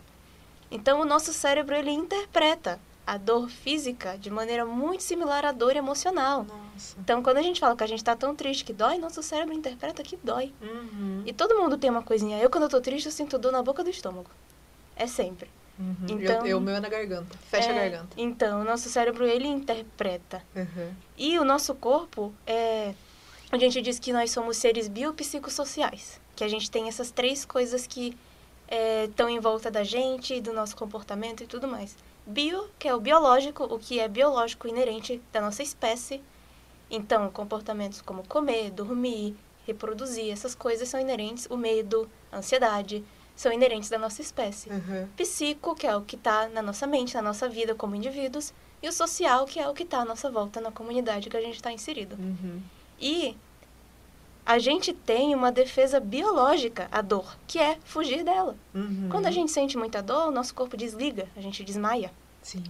Então, 0.70 1.02
o 1.02 1.06
nosso 1.06 1.34
cérebro, 1.34 1.76
ele 1.76 1.90
interpreta 1.90 2.80
a 3.10 3.18
dor 3.18 3.50
física 3.50 4.20
de 4.20 4.30
maneira 4.30 4.64
muito 4.64 5.02
similar 5.02 5.44
à 5.44 5.52
dor 5.52 5.76
emocional. 5.76 6.44
Nossa. 6.44 6.96
Então, 7.00 7.24
quando 7.24 7.38
a 7.38 7.42
gente 7.42 7.60
fala 7.60 7.76
que 7.76 7.84
a 7.84 7.88
gente 7.88 7.98
está 7.98 8.16
tão 8.16 8.36
triste 8.36 8.64
que 8.64 8.72
dói, 8.72 9.00
nosso 9.00 9.24
cérebro 9.24 9.52
interpreta 9.56 10.04
que 10.04 10.16
dói. 10.16 10.54
Uhum. 10.62 11.24
E 11.26 11.34
todo 11.34 11.56
mundo 11.56 11.76
tem 11.76 11.90
uma 11.90 12.04
coisinha. 12.04 12.38
Eu, 12.38 12.52
quando 12.52 12.66
eu 12.66 12.70
tô 12.70 12.80
triste, 12.80 13.08
eu 13.08 13.12
sinto 13.12 13.40
dor 13.40 13.52
na 13.52 13.64
boca 13.64 13.84
do 13.84 13.90
estômago. 13.90 14.30
É 14.96 15.08
sempre. 15.08 15.50
Uhum. 15.80 15.96
Então, 16.08 16.46
eu, 16.46 16.60
o 16.60 16.62
meu 16.62 16.76
é 16.76 16.80
na 16.80 16.88
garganta. 16.88 17.36
Fecha 17.50 17.72
é, 17.72 17.72
a 17.72 17.90
garganta. 17.90 18.10
Então, 18.16 18.62
o 18.62 18.64
nosso 18.64 18.88
cérebro, 18.90 19.26
ele 19.26 19.48
interpreta. 19.48 20.44
Uhum. 20.56 20.94
E 21.18 21.40
o 21.40 21.44
nosso 21.44 21.74
corpo, 21.74 22.32
é, 22.46 22.94
a 23.52 23.58
gente 23.58 23.82
diz 23.82 23.98
que 23.98 24.14
nós 24.14 24.30
somos 24.30 24.58
seres 24.58 24.88
biopsicossociais. 24.88 26.22
Que 26.36 26.44
a 26.44 26.48
gente 26.48 26.70
tem 26.70 26.88
essas 26.88 27.10
três 27.10 27.44
coisas 27.44 27.88
que 27.88 28.16
estão 29.04 29.28
é, 29.28 29.32
em 29.32 29.40
volta 29.40 29.72
da 29.72 29.84
gente, 29.84 30.40
do 30.40 30.54
nosso 30.54 30.76
comportamento 30.76 31.44
e 31.44 31.48
tudo 31.48 31.68
mais. 31.68 31.96
Bio, 32.26 32.70
que 32.78 32.88
é 32.88 32.94
o 32.94 33.00
biológico, 33.00 33.64
o 33.64 33.80
que 33.80 34.00
é 34.00 34.08
biológico 34.08 34.68
inerente 34.68 35.22
da 35.32 35.42
nossa 35.42 35.64
espécie. 35.64 36.22
Então, 36.90 37.30
comportamentos 37.32 38.02
como 38.02 38.28
comer, 38.28 38.72
dormir, 38.72 39.36
reproduzir, 39.66 40.32
essas 40.32 40.56
coisas 40.56 40.90
são 40.90 41.00
inerentes. 41.00 41.48
O 41.50 41.58
medo, 41.58 42.10
a 42.32 42.38
ansiedade, 42.38 43.04
são 43.36 43.52
inerentes 43.52 43.90
da 43.90 43.98
nossa 43.98 44.22
espécie. 44.22 44.70
Uhum. 44.70 45.08
Psico, 45.16 45.76
que 45.76 45.88
é 45.88 45.96
o 45.96 46.02
que 46.02 46.16
está 46.16 46.50
na 46.50 46.62
nossa 46.62 46.86
mente, 46.86 47.16
na 47.16 47.22
nossa 47.22 47.48
vida 47.48 47.74
como 47.74 47.96
indivíduos. 47.96 48.54
E 48.82 48.88
o 48.88 48.92
social, 48.92 49.46
que 49.46 49.60
é 49.60 49.68
o 49.68 49.74
que 49.74 49.84
está 49.84 50.00
à 50.00 50.06
nossa 50.06 50.30
volta 50.30 50.60
na 50.60 50.72
comunidade 50.72 51.30
que 51.30 51.38
a 51.38 51.42
gente 51.42 51.56
está 51.56 51.72
inserido. 51.72 52.16
Uhum. 52.20 52.62
E 53.00 53.38
a 54.50 54.58
gente 54.58 54.94
tem 54.94 55.36
uma 55.36 55.52
defesa 55.52 56.00
biológica 56.00 56.88
à 56.92 57.04
dor, 57.04 57.38
que 57.46 57.60
é 57.60 57.78
fugir 57.86 58.24
dela. 58.24 58.56
Uhum. 58.74 59.08
Quando 59.08 59.28
a 59.28 59.32
gente 59.32 59.52
sente 59.52 59.78
muita 59.78 60.02
dor, 60.02 60.30
o 60.30 60.32
nosso 60.32 60.56
corpo 60.56 60.76
desliga, 60.76 61.28
a 61.38 61.40
gente 61.40 61.64
desmaia. 61.64 62.12
Sim. 62.42 62.64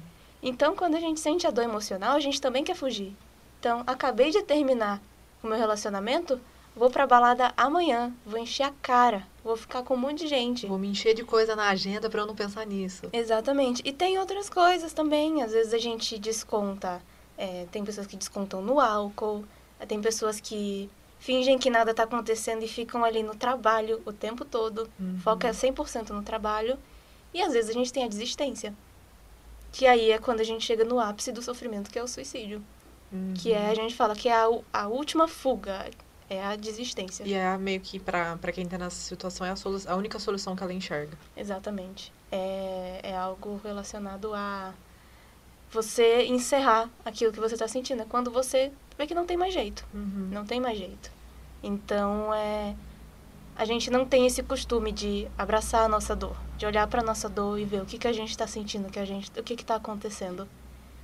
Então, 0.43 0.75
quando 0.75 0.95
a 0.95 0.99
gente 0.99 1.21
sente 1.21 1.47
a 1.47 1.51
dor 1.51 1.63
emocional, 1.63 2.17
a 2.17 2.19
gente 2.19 2.41
também 2.41 2.65
quer 2.65 2.75
fugir. 2.75 3.15
Então, 3.61 3.81
acabei 3.87 4.29
de 4.29 4.43
terminar 4.43 5.01
o 5.41 5.47
meu 5.47 5.57
relacionamento, 5.57 6.37
vou 6.75 6.89
pra 6.89 7.07
balada 7.07 7.53
amanhã, 7.55 8.13
vou 8.25 8.37
encher 8.37 8.63
a 8.63 8.73
cara, 8.81 9.25
vou 9.41 9.55
ficar 9.55 9.81
com 9.81 9.93
um 9.93 9.97
monte 9.97 10.25
de 10.25 10.27
gente. 10.27 10.67
Vou 10.67 10.77
me 10.77 10.89
encher 10.89 11.13
de 11.13 11.23
coisa 11.23 11.55
na 11.55 11.69
agenda 11.69 12.09
para 12.09 12.19
eu 12.19 12.27
não 12.27 12.35
pensar 12.35 12.65
nisso. 12.65 13.07
Exatamente. 13.13 13.81
E 13.85 13.93
tem 13.93 14.19
outras 14.19 14.49
coisas 14.49 14.91
também. 14.91 15.41
Às 15.41 15.53
vezes 15.53 15.73
a 15.73 15.77
gente 15.77 16.19
desconta. 16.19 17.01
É, 17.37 17.67
tem 17.71 17.85
pessoas 17.85 18.05
que 18.05 18.17
descontam 18.17 18.61
no 18.61 18.81
álcool, 18.81 19.45
tem 19.87 20.01
pessoas 20.01 20.41
que 20.41 20.89
fingem 21.19 21.57
que 21.57 21.69
nada 21.69 21.91
está 21.91 22.03
acontecendo 22.03 22.63
e 22.63 22.67
ficam 22.67 23.03
ali 23.03 23.21
no 23.21 23.35
trabalho 23.35 24.01
o 24.05 24.13
tempo 24.13 24.45
todo, 24.45 24.89
uhum. 24.99 25.19
foca 25.19 25.49
100% 25.51 26.09
no 26.09 26.23
trabalho. 26.23 26.77
E 27.33 27.41
às 27.41 27.53
vezes 27.53 27.69
a 27.69 27.73
gente 27.73 27.93
tem 27.93 28.05
a 28.05 28.07
desistência. 28.07 28.73
Que 29.71 29.85
aí 29.85 30.11
é 30.11 30.17
quando 30.17 30.39
a 30.39 30.43
gente 30.43 30.65
chega 30.65 30.83
no 30.83 30.99
ápice 30.99 31.31
do 31.31 31.41
sofrimento, 31.41 31.91
que 31.91 31.99
é 31.99 32.03
o 32.03 32.07
suicídio. 32.07 32.63
Uhum. 33.11 33.33
Que 33.37 33.53
é, 33.53 33.69
a 33.69 33.75
gente 33.75 33.95
fala 33.95 34.15
que 34.15 34.27
é 34.29 34.33
a, 34.33 34.47
a 34.73 34.87
última 34.87 35.27
fuga, 35.27 35.89
é 36.29 36.43
a 36.43 36.55
desistência. 36.55 37.23
E 37.23 37.33
é 37.33 37.57
meio 37.57 37.79
que, 37.79 37.99
para 37.99 38.37
quem 38.51 38.63
está 38.63 38.77
nessa 38.77 38.95
situação, 38.95 39.45
é 39.45 39.51
a, 39.51 39.55
solução, 39.55 39.91
a 39.91 39.95
única 39.95 40.17
solução 40.17 40.55
que 40.55 40.63
ela 40.63 40.73
enxerga. 40.73 41.17
Exatamente. 41.35 42.11
É, 42.31 42.99
é 43.03 43.17
algo 43.17 43.59
relacionado 43.63 44.33
a 44.33 44.73
você 45.71 46.25
encerrar 46.25 46.89
aquilo 47.05 47.31
que 47.31 47.39
você 47.39 47.55
está 47.55 47.67
sentindo. 47.67 48.01
É 48.01 48.05
quando 48.05 48.31
você 48.31 48.71
vê 48.97 49.05
que 49.05 49.15
não 49.15 49.25
tem 49.25 49.37
mais 49.37 49.53
jeito. 49.53 49.85
Uhum. 49.93 50.29
Não 50.31 50.45
tem 50.45 50.59
mais 50.59 50.77
jeito. 50.77 51.11
Então, 51.61 52.33
é 52.33 52.75
a 53.59 53.65
gente 53.65 53.91
não 53.91 54.05
tem 54.05 54.25
esse 54.25 54.41
costume 54.41 54.89
de 54.89 55.27
abraçar 55.37 55.83
a 55.83 55.87
nossa 55.89 56.15
dor, 56.15 56.37
de 56.57 56.65
olhar 56.65 56.87
para 56.87 57.01
a 57.01 57.03
nossa 57.03 57.27
dor 57.27 57.59
e 57.59 57.65
ver 57.65 57.81
o 57.81 57.85
que, 57.85 57.97
que 57.97 58.07
a 58.07 58.13
gente 58.13 58.29
está 58.29 58.47
sentindo, 58.47 58.89
que 58.89 58.97
a 58.97 59.03
gente, 59.03 59.29
o 59.37 59.43
que 59.43 59.53
está 59.53 59.75
acontecendo, 59.75 60.47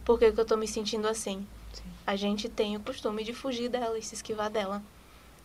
por 0.06 0.18
que, 0.18 0.32
que 0.32 0.40
eu 0.40 0.44
estou 0.44 0.58
me 0.58 0.66
sentindo 0.66 1.06
assim. 1.06 1.46
Sim. 1.74 1.84
A 2.08 2.16
gente 2.16 2.48
tem 2.48 2.78
o 2.78 2.80
costume 2.80 3.26
de 3.26 3.34
fugir 3.34 3.68
dela 3.68 4.00
e 4.00 4.02
se 4.02 4.16
esquivar 4.16 4.50
dela. 4.50 4.82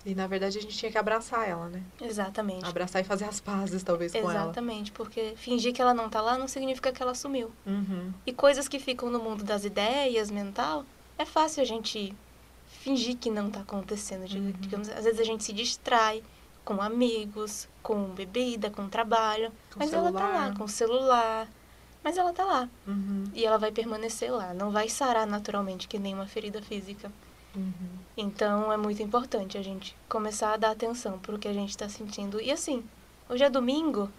E 0.05 0.15
na 0.15 0.27
verdade 0.27 0.59
a 0.59 0.63
gente 0.63 0.77
tinha 0.77 0.91
que 0.91 0.97
abraçar 0.97 1.49
ela, 1.49 1.69
né? 1.69 1.83
Exatamente. 2.01 2.65
Abraçar 2.65 3.03
e 3.03 3.05
fazer 3.05 3.27
as 3.27 3.39
pazes, 3.39 3.83
talvez, 3.83 4.13
com 4.13 4.19
Exatamente, 4.19 4.37
ela. 4.37 4.47
Exatamente, 4.47 4.93
porque 4.93 5.35
fingir 5.37 5.75
que 5.75 5.83
ela 5.83 5.93
não 5.93 6.07
está 6.07 6.21
lá 6.21 6.39
não 6.39 6.49
significa 6.49 6.91
que 6.91 7.03
ela 7.03 7.15
sumiu. 7.15 7.53
Uhum. 7.67 8.13
E 8.25 8.33
coisas 8.33 8.67
que 8.67 8.79
ficam 8.79 9.11
no 9.11 9.19
mundo 9.19 9.45
das 9.45 9.65
ideias, 9.65 10.31
mental, 10.31 10.85
é 11.19 11.25
fácil 11.25 11.63
a 11.63 11.67
gente 11.67 12.15
fingir 12.67 13.17
que 13.17 13.31
não 13.31 13.49
está 13.49 13.61
acontecendo. 13.61 14.23
Uhum. 14.23 14.53
Digamos, 14.59 14.89
às 14.89 15.05
vezes 15.05 15.21
a 15.21 15.25
gente 15.25 15.45
se 15.45 15.53
distrai 15.53 16.23
com 16.65 16.81
amigos, 16.81 17.69
com 17.83 18.05
bebida, 18.11 18.71
com 18.71 18.89
trabalho. 18.89 19.51
Com 19.73 19.81
mas 19.81 19.91
celular. 19.91 20.09
ela 20.09 20.19
tá 20.19 20.29
lá, 20.29 20.55
com 20.57 20.69
celular. 20.69 21.49
Mas 22.03 22.17
ela 22.17 22.33
tá 22.33 22.45
lá. 22.45 22.69
Uhum. 22.87 23.25
E 23.35 23.45
ela 23.45 23.59
vai 23.59 23.71
permanecer 23.71 24.33
lá. 24.33 24.55
Não 24.55 24.71
vai 24.71 24.89
sarar 24.89 25.27
naturalmente 25.27 25.87
que 25.87 25.99
nem 25.99 26.15
uma 26.15 26.27
ferida 26.27 26.63
física. 26.63 27.13
Uhum. 27.55 27.73
Então 28.17 28.73
é 28.73 28.77
muito 28.77 29.03
importante 29.03 29.59
a 29.59 29.63
gente 29.63 29.97
começar 30.09 30.55
a 30.55 30.57
dar 30.57 30.71
atenção 30.71 31.19
pro 31.19 31.39
que 31.39 31.49
a 31.49 31.53
gente 31.53 31.71
está 31.71 31.89
sentindo. 31.89 32.41
E 32.41 32.51
assim, 32.51 32.85
hoje 33.29 33.45
é 33.45 33.51
domingo. 33.51 34.11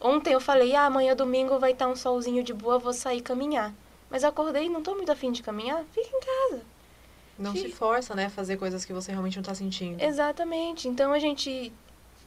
Ontem 0.00 0.34
eu 0.34 0.40
falei, 0.40 0.74
ah, 0.74 0.86
amanhã 0.86 1.14
domingo 1.16 1.58
vai 1.58 1.72
estar 1.72 1.86
tá 1.86 1.90
um 1.90 1.96
solzinho 1.96 2.42
de 2.42 2.52
boa, 2.52 2.78
vou 2.78 2.92
sair 2.92 3.20
caminhar. 3.20 3.72
Mas 4.10 4.24
acordei 4.24 4.68
não 4.68 4.82
tô 4.82 4.94
muito 4.94 5.10
afim 5.10 5.32
de 5.32 5.42
caminhar, 5.42 5.82
fica 5.92 6.08
em 6.08 6.20
casa. 6.20 6.62
Não 7.38 7.52
se 7.52 7.68
força, 7.70 8.14
né, 8.14 8.26
a 8.26 8.30
fazer 8.30 8.56
coisas 8.56 8.84
que 8.84 8.92
você 8.92 9.10
realmente 9.10 9.36
não 9.36 9.42
tá 9.42 9.54
sentindo. 9.54 10.00
Exatamente. 10.00 10.88
Então 10.88 11.12
a 11.12 11.18
gente 11.18 11.72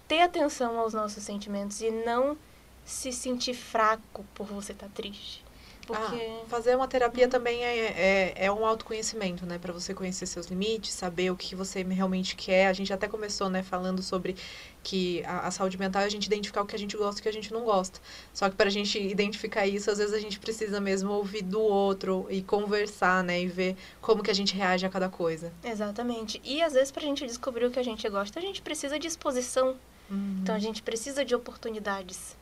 ter 0.08 0.22
atenção 0.22 0.80
aos 0.80 0.94
nossos 0.94 1.24
sentimentos 1.24 1.82
e 1.82 1.92
não 1.92 2.38
se 2.84 3.12
sentir 3.12 3.54
fraco 3.54 4.26
por 4.34 4.48
você 4.48 4.72
estar 4.72 4.88
tá 4.88 4.92
triste. 4.94 5.44
Porque... 5.88 6.16
Ah, 6.16 6.46
fazer 6.48 6.76
uma 6.76 6.88
terapia 6.88 7.28
também 7.28 7.64
é, 7.64 7.78
é, 7.78 8.34
é 8.46 8.52
um 8.52 8.66
autoconhecimento, 8.66 9.46
né? 9.46 9.58
Para 9.58 9.72
você 9.72 9.94
conhecer 9.94 10.26
seus 10.26 10.48
limites, 10.48 10.94
saber 10.94 11.32
o 11.32 11.36
que 11.36 11.56
você 11.56 11.82
realmente 11.82 12.36
quer. 12.36 12.68
A 12.68 12.74
gente 12.74 12.92
até 12.92 13.08
começou, 13.08 13.50
né, 13.50 13.64
falando 13.64 14.04
sobre 14.04 14.36
que 14.84 15.24
a, 15.26 15.48
a 15.48 15.52
saúde 15.52 15.78
mental 15.78 16.02
é 16.02 16.06
a 16.06 16.10
gente 16.10 16.26
identificar 16.26 16.62
o 16.62 16.66
que 16.66 16.76
a 16.76 16.80
gente 16.80 16.96
gosta 16.98 17.20
e 17.20 17.22
o 17.22 17.24
que 17.24 17.30
a 17.30 17.34
gente 17.34 17.54
não 17.54 17.64
gosta. 17.64 18.00
Só 18.34 18.50
que 18.50 18.56
para 18.56 18.68
a 18.68 18.72
gente 18.72 19.00
identificar 19.00 19.66
isso, 19.66 19.90
às 19.90 19.98
vezes 19.98 20.14
a 20.14 20.20
gente 20.20 20.40
precisa 20.40 20.80
mesmo 20.82 21.12
ouvir 21.12 21.42
do 21.42 21.62
outro 21.62 22.28
e 22.30 22.42
conversar, 22.42 23.24
né? 23.24 23.42
E 23.42 23.48
ver 23.48 23.78
como 24.02 24.22
que 24.22 24.30
a 24.32 24.36
gente 24.36 24.56
reage 24.56 24.86
a 24.86 24.90
cada 24.90 25.08
coisa. 25.10 25.52
Exatamente. 25.64 26.42
E 26.44 26.62
às 26.62 26.74
vezes 26.74 26.92
para 26.92 27.04
a 27.04 27.06
gente 27.06 27.26
descobrir 27.26 27.66
o 27.66 27.72
que 27.72 27.80
a 27.80 27.84
gente 27.84 28.08
gosta, 28.10 28.40
a 28.40 28.42
gente 28.42 28.62
precisa 28.62 29.00
de 29.00 29.08
exposição. 29.08 29.78
Uhum. 30.10 30.40
Então 30.42 30.54
a 30.54 30.60
gente 30.60 30.82
precisa 30.82 31.24
de 31.24 31.34
oportunidades 31.34 32.36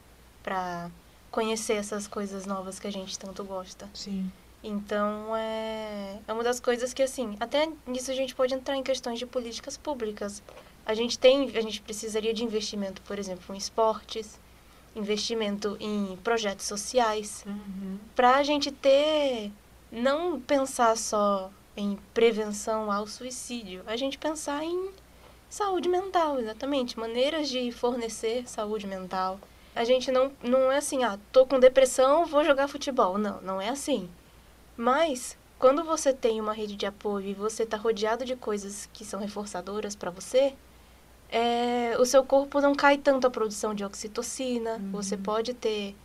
para 0.44 0.90
conhecer 1.36 1.74
essas 1.74 2.08
coisas 2.08 2.46
novas 2.46 2.80
que 2.80 2.88
a 2.88 2.92
gente 2.92 3.20
tanto 3.20 3.44
gosta. 3.44 3.90
Sim. 3.94 4.32
Então, 4.64 5.36
é, 5.36 6.18
é 6.26 6.32
uma 6.32 6.46
das 6.46 6.62
coisas 6.62 6.94
que, 6.94 7.04
assim, 7.04 7.36
até 7.42 7.70
nisso 7.86 8.10
a 8.10 8.16
gente 8.16 8.34
pode 8.34 8.54
entrar 8.54 8.78
em 8.78 8.82
questões 8.82 9.20
de 9.20 9.26
políticas 9.26 9.76
públicas. 9.76 10.42
A 10.86 10.94
gente 10.94 11.20
tem, 11.20 11.50
a 11.50 11.62
gente 11.62 11.82
precisaria 11.82 12.34
de 12.34 12.42
investimento, 12.42 13.02
por 13.02 13.20
exemplo, 13.20 13.54
em 13.54 13.58
esportes, 13.58 14.40
investimento 14.96 15.76
em 15.78 16.18
projetos 16.24 16.68
sociais, 16.68 17.44
uhum. 17.46 18.00
para 18.16 18.38
a 18.38 18.44
gente 18.44 18.72
ter, 18.72 19.52
não 19.92 20.40
pensar 20.40 20.96
só 20.96 21.52
em 21.76 22.00
prevenção 22.14 22.90
ao 22.90 23.06
suicídio, 23.08 23.84
a 23.86 23.98
gente 23.98 24.18
pensar 24.18 24.64
em 24.64 24.90
saúde 25.50 25.90
mental, 25.90 26.40
exatamente, 26.40 26.98
maneiras 26.98 27.50
de 27.50 27.74
fornecer 27.74 28.48
saúde 28.48 28.88
mental, 28.88 29.38
a 29.76 29.84
gente 29.84 30.12
não, 30.12 30.32
não 30.42 30.72
é 30.72 30.78
assim, 30.78 31.04
ah, 31.04 31.20
tô 31.32 31.46
com 31.46 31.60
depressão, 31.60 32.26
vou 32.26 32.44
jogar 32.44 32.68
futebol. 32.70 33.18
Não, 33.18 33.42
não 33.42 33.62
é 33.62 33.70
assim. 33.70 34.10
Mas, 34.78 35.38
quando 35.60 35.84
você 35.84 36.14
tem 36.14 36.40
uma 36.40 36.54
rede 36.54 36.76
de 36.76 36.86
apoio 36.86 37.28
e 37.28 37.34
você 37.34 37.64
está 37.64 37.76
rodeado 37.76 38.24
de 38.24 38.36
coisas 38.36 38.90
que 38.94 39.04
são 39.04 39.20
reforçadoras 39.20 39.96
para 39.96 40.10
você, 40.10 40.54
é, 41.30 41.98
o 42.00 42.06
seu 42.06 42.24
corpo 42.24 42.62
não 42.62 42.74
cai 42.74 42.98
tanto 42.98 43.28
a 43.28 43.30
produção 43.30 43.74
de 43.74 43.84
oxitocina, 43.84 44.76
uhum. 44.76 44.92
você 44.92 45.18
pode 45.18 45.54
ter 45.54 45.96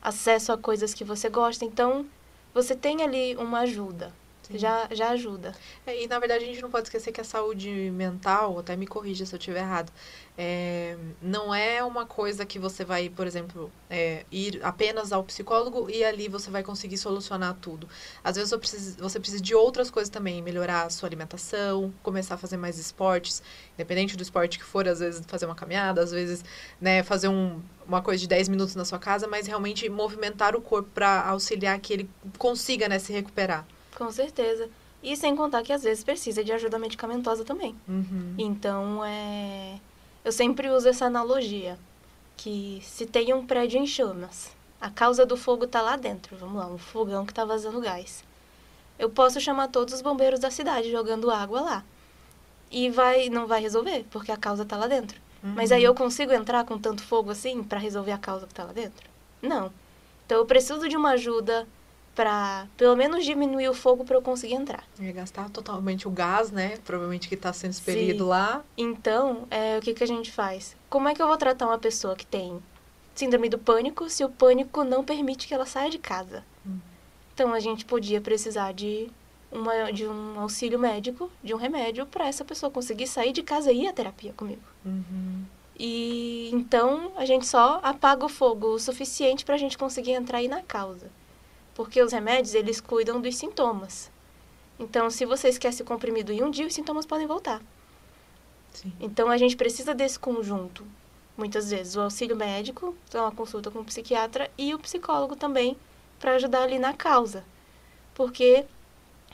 acesso 0.00 0.50
a 0.50 0.58
coisas 0.58 0.94
que 0.94 1.04
você 1.04 1.28
gosta. 1.28 1.64
Então, 1.64 2.06
você 2.54 2.74
tem 2.74 3.02
ali 3.02 3.36
uma 3.36 3.60
ajuda 3.60 4.12
já, 4.54 4.88
já 4.90 5.10
ajuda. 5.10 5.54
É, 5.86 6.02
e 6.02 6.06
na 6.06 6.18
verdade 6.18 6.44
a 6.44 6.46
gente 6.46 6.62
não 6.62 6.70
pode 6.70 6.86
esquecer 6.86 7.12
que 7.12 7.20
a 7.20 7.24
saúde 7.24 7.90
mental, 7.90 8.58
até 8.58 8.76
me 8.76 8.86
corrija 8.86 9.26
se 9.26 9.34
eu 9.34 9.38
estiver 9.38 9.60
errado, 9.60 9.92
é, 10.36 10.96
não 11.20 11.52
é 11.52 11.82
uma 11.82 12.06
coisa 12.06 12.46
que 12.46 12.58
você 12.58 12.84
vai, 12.84 13.08
por 13.08 13.26
exemplo, 13.26 13.72
é, 13.90 14.24
ir 14.30 14.60
apenas 14.62 15.12
ao 15.12 15.24
psicólogo 15.24 15.90
e 15.90 16.04
ali 16.04 16.28
você 16.28 16.48
vai 16.50 16.62
conseguir 16.62 16.96
solucionar 16.96 17.56
tudo. 17.60 17.88
Às 18.22 18.36
vezes 18.36 18.50
você 18.50 18.58
precisa, 18.58 19.02
você 19.02 19.18
precisa 19.18 19.42
de 19.42 19.54
outras 19.54 19.90
coisas 19.90 20.08
também, 20.08 20.40
melhorar 20.40 20.84
a 20.84 20.90
sua 20.90 21.08
alimentação, 21.08 21.92
começar 22.02 22.36
a 22.36 22.38
fazer 22.38 22.56
mais 22.56 22.78
esportes, 22.78 23.42
independente 23.74 24.16
do 24.16 24.22
esporte 24.22 24.58
que 24.58 24.64
for, 24.64 24.86
às 24.86 25.00
vezes 25.00 25.24
fazer 25.26 25.46
uma 25.46 25.56
caminhada, 25.56 26.02
às 26.02 26.12
vezes 26.12 26.44
né, 26.80 27.02
fazer 27.02 27.28
um, 27.28 27.60
uma 27.86 28.00
coisa 28.00 28.20
de 28.20 28.28
10 28.28 28.48
minutos 28.48 28.76
na 28.76 28.84
sua 28.84 28.98
casa, 28.98 29.26
mas 29.26 29.46
realmente 29.46 29.88
movimentar 29.88 30.54
o 30.54 30.60
corpo 30.60 30.88
para 30.94 31.26
auxiliar 31.28 31.78
que 31.80 31.92
ele 31.92 32.10
consiga 32.38 32.88
né, 32.88 32.98
se 32.98 33.12
recuperar. 33.12 33.66
Com 33.98 34.12
certeza. 34.12 34.70
E 35.02 35.16
sem 35.16 35.34
contar 35.34 35.62
que 35.64 35.72
às 35.72 35.82
vezes 35.82 36.04
precisa 36.04 36.44
de 36.44 36.52
ajuda 36.52 36.78
medicamentosa 36.78 37.44
também. 37.44 37.74
Uhum. 37.88 38.34
Então, 38.38 39.04
é... 39.04 39.80
eu 40.24 40.30
sempre 40.30 40.70
uso 40.70 40.88
essa 40.88 41.06
analogia. 41.06 41.76
Que 42.36 42.80
se 42.84 43.04
tem 43.04 43.34
um 43.34 43.44
prédio 43.44 43.80
em 43.80 43.86
chamas, 43.86 44.52
a 44.80 44.88
causa 44.88 45.26
do 45.26 45.36
fogo 45.36 45.64
está 45.64 45.82
lá 45.82 45.96
dentro. 45.96 46.36
Vamos 46.36 46.56
lá, 46.56 46.68
um 46.68 46.78
fogão 46.78 47.26
que 47.26 47.32
está 47.32 47.44
vazando 47.44 47.80
gás. 47.80 48.22
Eu 48.96 49.10
posso 49.10 49.40
chamar 49.40 49.68
todos 49.68 49.94
os 49.94 50.00
bombeiros 50.00 50.38
da 50.38 50.50
cidade 50.50 50.90
jogando 50.90 51.30
água 51.32 51.60
lá. 51.60 51.84
E 52.70 52.88
vai, 52.90 53.28
não 53.28 53.48
vai 53.48 53.60
resolver, 53.60 54.04
porque 54.10 54.30
a 54.30 54.36
causa 54.36 54.62
está 54.62 54.76
lá 54.76 54.86
dentro. 54.86 55.20
Uhum. 55.42 55.54
Mas 55.56 55.72
aí 55.72 55.82
eu 55.82 55.94
consigo 55.94 56.32
entrar 56.32 56.64
com 56.64 56.78
tanto 56.78 57.02
fogo 57.02 57.32
assim 57.32 57.64
para 57.64 57.80
resolver 57.80 58.12
a 58.12 58.18
causa 58.18 58.46
que 58.46 58.52
está 58.52 58.64
lá 58.64 58.72
dentro? 58.72 59.08
Não. 59.42 59.72
Então 60.24 60.38
eu 60.38 60.46
preciso 60.46 60.88
de 60.88 60.96
uma 60.96 61.10
ajuda 61.10 61.66
para 62.18 62.66
pelo 62.76 62.96
menos 62.96 63.24
diminuir 63.24 63.68
o 63.68 63.74
fogo 63.74 64.04
para 64.04 64.16
eu 64.16 64.22
conseguir 64.22 64.54
entrar. 64.54 64.82
E 64.98 65.12
gastar 65.12 65.48
totalmente 65.50 66.08
o 66.08 66.10
gás, 66.10 66.50
né? 66.50 66.76
Provavelmente 66.84 67.28
que 67.28 67.36
está 67.36 67.52
sendo 67.52 67.70
expelido 67.70 68.24
Sim. 68.24 68.30
lá. 68.30 68.64
Então, 68.76 69.46
é, 69.48 69.78
o 69.78 69.80
que, 69.80 69.94
que 69.94 70.02
a 70.02 70.06
gente 70.06 70.32
faz? 70.32 70.74
Como 70.90 71.08
é 71.08 71.14
que 71.14 71.22
eu 71.22 71.28
vou 71.28 71.36
tratar 71.36 71.66
uma 71.66 71.78
pessoa 71.78 72.16
que 72.16 72.26
tem 72.26 72.60
síndrome 73.14 73.48
do 73.48 73.56
pânico 73.56 74.10
se 74.10 74.24
o 74.24 74.28
pânico 74.28 74.82
não 74.82 75.04
permite 75.04 75.46
que 75.46 75.54
ela 75.54 75.64
saia 75.64 75.88
de 75.88 75.98
casa? 75.98 76.44
Hum. 76.66 76.80
Então, 77.32 77.54
a 77.54 77.60
gente 77.60 77.84
podia 77.84 78.20
precisar 78.20 78.72
de, 78.72 79.08
uma, 79.52 79.92
de 79.92 80.04
um 80.04 80.40
auxílio 80.40 80.76
médico, 80.76 81.30
de 81.40 81.54
um 81.54 81.56
remédio, 81.56 82.04
para 82.04 82.26
essa 82.26 82.44
pessoa 82.44 82.68
conseguir 82.68 83.06
sair 83.06 83.32
de 83.32 83.44
casa 83.44 83.70
e 83.70 83.84
ir 83.84 83.86
à 83.86 83.92
terapia 83.92 84.32
comigo. 84.32 84.62
Uhum. 84.84 85.44
E 85.78 86.50
então 86.52 87.12
a 87.16 87.24
gente 87.24 87.46
só 87.46 87.78
apaga 87.84 88.26
o 88.26 88.28
fogo 88.28 88.74
o 88.74 88.80
suficiente 88.80 89.44
para 89.44 89.54
a 89.54 89.58
gente 89.58 89.78
conseguir 89.78 90.10
entrar 90.10 90.38
aí 90.38 90.48
na 90.48 90.60
causa 90.60 91.08
porque 91.78 92.02
os 92.02 92.10
remédios 92.10 92.56
eles 92.56 92.80
cuidam 92.80 93.20
dos 93.20 93.36
sintomas. 93.36 94.10
Então, 94.80 95.08
se 95.08 95.24
você 95.24 95.48
esquece 95.48 95.80
o 95.80 95.84
comprimido 95.84 96.32
em 96.32 96.42
um 96.42 96.50
dia, 96.50 96.66
os 96.66 96.74
sintomas 96.74 97.06
podem 97.06 97.24
voltar. 97.24 97.62
Sim. 98.72 98.92
Então, 98.98 99.30
a 99.30 99.36
gente 99.36 99.56
precisa 99.56 99.94
desse 99.94 100.18
conjunto. 100.18 100.84
Muitas 101.36 101.70
vezes, 101.70 101.94
o 101.94 102.00
auxílio 102.00 102.34
médico, 102.34 102.96
então 103.08 103.24
a 103.24 103.30
consulta 103.30 103.70
com 103.70 103.78
o 103.78 103.84
psiquiatra 103.84 104.50
e 104.58 104.74
o 104.74 104.78
psicólogo 104.80 105.36
também, 105.36 105.76
para 106.18 106.32
ajudar 106.32 106.64
ali 106.64 106.80
na 106.80 106.94
causa. 106.94 107.44
Porque 108.12 108.64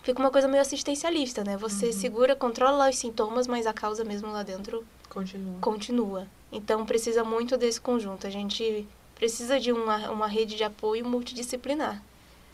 fica 0.02 0.20
uma 0.20 0.30
coisa 0.30 0.46
meio 0.46 0.60
assistencialista, 0.60 1.42
né? 1.42 1.56
Você 1.56 1.86
uhum. 1.86 1.92
segura, 1.94 2.36
controla 2.36 2.90
os 2.90 2.98
sintomas, 2.98 3.46
mas 3.46 3.66
a 3.66 3.72
causa 3.72 4.04
mesmo 4.04 4.30
lá 4.30 4.42
dentro 4.42 4.84
continua. 5.08 5.58
continua. 5.62 6.28
Então, 6.52 6.84
precisa 6.84 7.24
muito 7.24 7.56
desse 7.56 7.80
conjunto. 7.80 8.26
A 8.26 8.30
gente 8.30 8.86
precisa 9.14 9.58
de 9.58 9.72
uma, 9.72 10.10
uma 10.10 10.26
rede 10.26 10.56
de 10.56 10.62
apoio 10.62 11.08
multidisciplinar. 11.08 12.02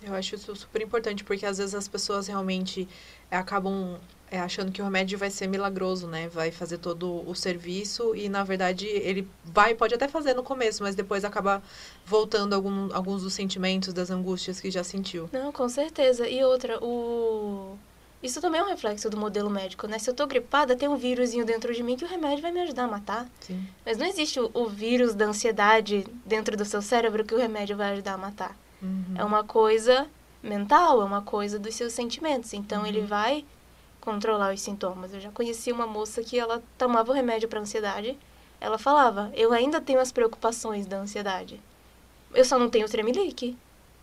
Eu 0.03 0.15
acho 0.15 0.35
isso 0.35 0.55
super 0.57 0.83
importante, 0.83 1.25
porque 1.25 1.45
às 1.45 1.59
vezes 1.59 1.75
as 1.75 1.87
pessoas 1.87 2.27
realmente 2.27 2.89
é, 3.31 3.37
acabam 3.37 3.99
é, 4.31 4.39
achando 4.39 4.71
que 4.71 4.81
o 4.81 4.85
remédio 4.85 5.19
vai 5.19 5.31
ser 5.31 5.47
milagroso, 5.49 6.07
né? 6.07 6.29
Vai 6.29 6.51
fazer 6.51 6.79
todo 6.79 7.29
o 7.29 7.35
serviço 7.35 8.15
e, 8.15 8.29
na 8.29 8.45
verdade, 8.45 8.87
ele 8.87 9.29
vai, 9.45 9.75
pode 9.75 9.95
até 9.95 10.07
fazer 10.07 10.35
no 10.35 10.43
começo, 10.43 10.83
mas 10.83 10.95
depois 10.95 11.25
acaba 11.25 11.63
voltando 12.07 12.55
algum, 12.55 12.95
alguns 12.95 13.23
dos 13.23 13.35
sentimentos, 13.35 13.93
das 13.93 14.11
angústias 14.11 14.61
que 14.61 14.71
já 14.71 14.85
sentiu. 14.85 15.29
Não, 15.33 15.51
com 15.53 15.69
certeza. 15.69 16.29
E 16.29 16.43
outra, 16.45 16.83
o... 16.83 17.77
Isso 18.23 18.41
também 18.41 18.61
é 18.61 18.65
um 18.65 18.69
reflexo 18.69 19.09
do 19.09 19.17
modelo 19.17 19.51
médico, 19.51 19.87
né? 19.87 19.99
Se 19.99 20.09
eu 20.09 20.15
tô 20.15 20.27
gripada, 20.27 20.77
tem 20.77 20.89
um 20.89 20.97
vírusinho 20.97 21.45
dentro 21.45 21.75
de 21.75 21.83
mim 21.83 21.97
que 21.97 22.05
o 22.05 22.09
remédio 22.09 22.43
vai 22.43 22.53
me 22.53 22.61
ajudar 22.61 22.85
a 22.85 22.89
matar. 22.89 23.29
Sim. 23.41 23.67
Mas 23.85 23.97
não 23.97 24.07
existe 24.07 24.39
o, 24.39 24.51
o 24.55 24.67
vírus 24.67 25.15
da 25.15 25.25
ansiedade 25.25 26.07
dentro 26.25 26.57
do 26.57 26.65
seu 26.65 26.83
cérebro 26.83 27.25
que 27.25 27.35
o 27.35 27.39
remédio 27.39 27.77
vai 27.77 27.93
ajudar 27.93 28.15
a 28.15 28.19
matar. 28.19 28.57
Uhum. 28.83 29.15
É 29.17 29.25
uma 29.25 29.45
coisa 29.45 30.07
mental, 30.43 31.03
é 31.03 31.05
uma 31.05 31.23
coisa 31.23 31.59
dos 31.59 31.75
seus 31.75 31.93
sentimentos. 31.93 32.53
Então, 32.55 32.83
uhum. 32.83 32.87
ele 32.87 33.03
vai 33.03 33.45
controlar 34.01 34.53
os 34.53 34.61
sintomas. 34.61 35.13
Eu 35.13 35.21
já 35.21 35.31
conheci 35.31 35.71
uma 35.71 35.87
moça 35.87 36.23
que 36.23 36.39
ela 36.39 36.63
tomava 36.79 37.11
o 37.11 37.15
remédio 37.15 37.49
para 37.49 37.61
ansiedade. 37.61 38.19
Ela 38.61 38.79
falava: 38.79 39.31
Eu 39.35 39.53
ainda 39.53 39.81
tenho 39.81 40.01
as 40.01 40.11
preocupações 40.11 40.87
da 40.87 40.99
ansiedade. 40.99 41.61
Eu 42.35 42.45
só 42.45 42.59
não 42.59 42.71
tenho 42.71 42.89
tremelique. 42.89 43.57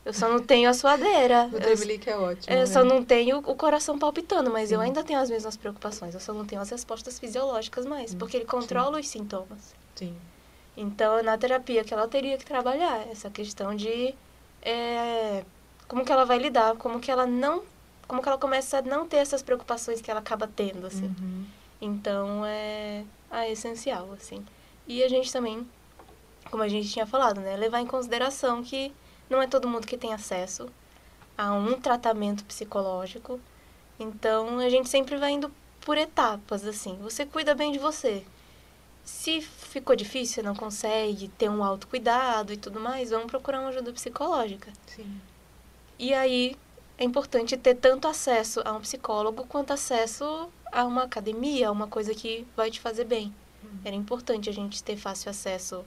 Eu 0.05 0.13
só 0.13 0.29
não 0.29 0.39
tenho 0.39 0.69
a 0.69 0.73
suadeira. 0.73 1.49
o 1.51 1.59
tremelique 1.59 2.09
é 2.09 2.17
ótimo. 2.17 2.55
Eu 2.55 2.59
né? 2.59 2.65
só 2.65 2.83
não 2.83 3.03
tenho 3.03 3.39
o 3.39 3.55
coração 3.55 3.99
palpitando, 3.99 4.49
mas 4.49 4.69
Sim. 4.69 4.75
eu 4.75 4.81
ainda 4.81 5.03
tenho 5.03 5.19
as 5.19 5.29
mesmas 5.29 5.57
preocupações. 5.57 6.13
Eu 6.13 6.21
só 6.21 6.33
não 6.33 6.45
tenho 6.45 6.61
as 6.61 6.69
respostas 6.69 7.19
fisiológicas 7.19 7.85
mais, 7.85 8.15
porque 8.15 8.37
ele 8.37 8.45
controla 8.45 8.95
Sim. 8.95 8.99
os 9.01 9.07
sintomas. 9.09 9.75
Sim. 9.95 10.15
Então, 10.77 11.17
é 11.17 11.23
na 11.23 11.37
terapia 11.37 11.83
que 11.83 11.93
ela 11.93 12.07
teria 12.07 12.37
que 12.37 12.45
trabalhar 12.45 13.05
essa 13.11 13.29
questão 13.29 13.75
de 13.75 14.15
é, 14.61 15.43
como 15.87 16.03
que 16.05 16.11
ela 16.11 16.25
vai 16.25 16.37
lidar, 16.37 16.75
como 16.75 16.99
que 16.99 17.11
ela 17.11 17.25
não, 17.25 17.63
como 18.07 18.21
que 18.21 18.27
ela 18.27 18.37
começa 18.37 18.79
a 18.79 18.81
não 18.81 19.07
ter 19.07 19.17
essas 19.17 19.41
preocupações 19.41 20.01
que 20.01 20.09
ela 20.09 20.19
acaba 20.19 20.47
tendo, 20.47 20.87
assim. 20.87 21.13
Uhum. 21.19 21.45
Então, 21.81 22.45
é, 22.45 23.03
é 23.31 23.51
essencial, 23.51 24.11
assim. 24.13 24.45
E 24.87 25.03
a 25.03 25.09
gente 25.09 25.31
também, 25.31 25.67
como 26.49 26.63
a 26.63 26.67
gente 26.67 26.89
tinha 26.89 27.05
falado, 27.05 27.41
né, 27.41 27.55
levar 27.55 27.81
em 27.81 27.87
consideração 27.87 28.63
que 28.63 28.93
não 29.29 29.41
é 29.41 29.47
todo 29.47 29.67
mundo 29.67 29.85
que 29.85 29.97
tem 29.97 30.13
acesso 30.13 30.69
a 31.37 31.53
um 31.53 31.79
tratamento 31.79 32.43
psicológico. 32.45 33.39
Então, 33.99 34.59
a 34.59 34.69
gente 34.69 34.89
sempre 34.89 35.17
vai 35.17 35.31
indo 35.31 35.51
por 35.81 35.97
etapas, 35.97 36.65
assim. 36.65 36.97
Você 37.01 37.25
cuida 37.25 37.53
bem 37.53 37.71
de 37.71 37.79
você. 37.79 38.23
Se 39.03 39.41
ficou 39.79 39.95
difícil, 39.95 40.43
não 40.43 40.55
consegue 40.55 41.27
ter 41.29 41.49
um 41.49 41.63
autocuidado 41.63 42.51
e 42.51 42.57
tudo 42.57 42.79
mais, 42.79 43.11
vamos 43.11 43.27
procurar 43.27 43.59
uma 43.59 43.69
ajuda 43.69 43.91
psicológica. 43.93 44.71
Sim. 44.87 45.21
E 45.99 46.13
aí, 46.13 46.55
é 46.97 47.03
importante 47.03 47.55
ter 47.55 47.75
tanto 47.75 48.07
acesso 48.07 48.61
a 48.65 48.73
um 48.73 48.81
psicólogo 48.81 49.45
quanto 49.45 49.71
acesso 49.71 50.49
a 50.71 50.83
uma 50.83 51.03
academia, 51.03 51.69
a 51.69 51.71
uma 51.71 51.87
coisa 51.87 52.13
que 52.13 52.45
vai 52.55 52.71
te 52.71 52.79
fazer 52.79 53.05
bem. 53.05 53.33
Uhum. 53.63 53.79
Era 53.85 53.95
importante 53.95 54.49
a 54.49 54.53
gente 54.53 54.83
ter 54.83 54.97
fácil 54.97 55.29
acesso 55.29 55.85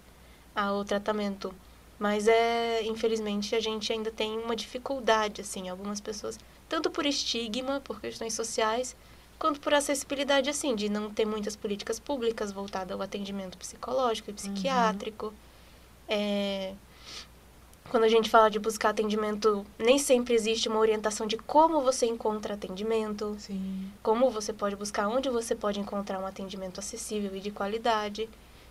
ao 0.54 0.84
tratamento. 0.84 1.52
Mas 1.98 2.28
é, 2.28 2.82
infelizmente, 2.84 3.54
a 3.54 3.60
gente 3.60 3.92
ainda 3.92 4.10
tem 4.10 4.38
uma 4.38 4.56
dificuldade, 4.56 5.42
assim, 5.42 5.68
algumas 5.68 6.00
pessoas, 6.00 6.38
tanto 6.68 6.90
por 6.90 7.04
estigma, 7.04 7.80
por 7.80 8.00
questões 8.00 8.32
sociais, 8.32 8.96
quanto 9.40 9.58
por 9.58 9.72
acessibilidade, 9.72 10.50
assim, 10.50 10.76
de 10.76 10.90
não 10.90 11.10
ter 11.10 11.24
muitas 11.24 11.56
políticas 11.56 11.98
públicas 11.98 12.52
voltadas 12.52 12.94
ao 12.94 13.02
atendimento 13.02 13.56
psicológico 13.56 14.30
e 14.30 14.34
psiquiátrico. 14.34 15.26
Uhum. 15.26 15.32
É, 16.06 16.74
quando 17.88 18.04
a 18.04 18.08
gente 18.08 18.28
fala 18.28 18.50
de 18.50 18.58
buscar 18.58 18.90
atendimento, 18.90 19.66
nem 19.78 19.98
sempre 19.98 20.34
existe 20.34 20.68
uma 20.68 20.78
orientação 20.78 21.26
de 21.26 21.38
como 21.38 21.80
você 21.80 22.04
encontra 22.04 22.52
atendimento, 22.52 23.34
Sim. 23.38 23.90
como 24.02 24.30
você 24.30 24.52
pode 24.52 24.76
buscar, 24.76 25.08
onde 25.08 25.30
você 25.30 25.56
pode 25.56 25.80
encontrar 25.80 26.20
um 26.20 26.26
atendimento 26.26 26.78
acessível 26.78 27.34
e 27.34 27.40
de 27.40 27.50
qualidade. 27.50 28.28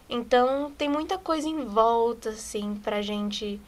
Então, 0.07 0.71
tem 0.77 0.87
muita 0.87 1.17
coisa 1.17 1.49
em 1.49 1.65
volta, 1.65 2.29
assim, 2.29 2.75
pra 2.75 3.01
gente 3.01 3.59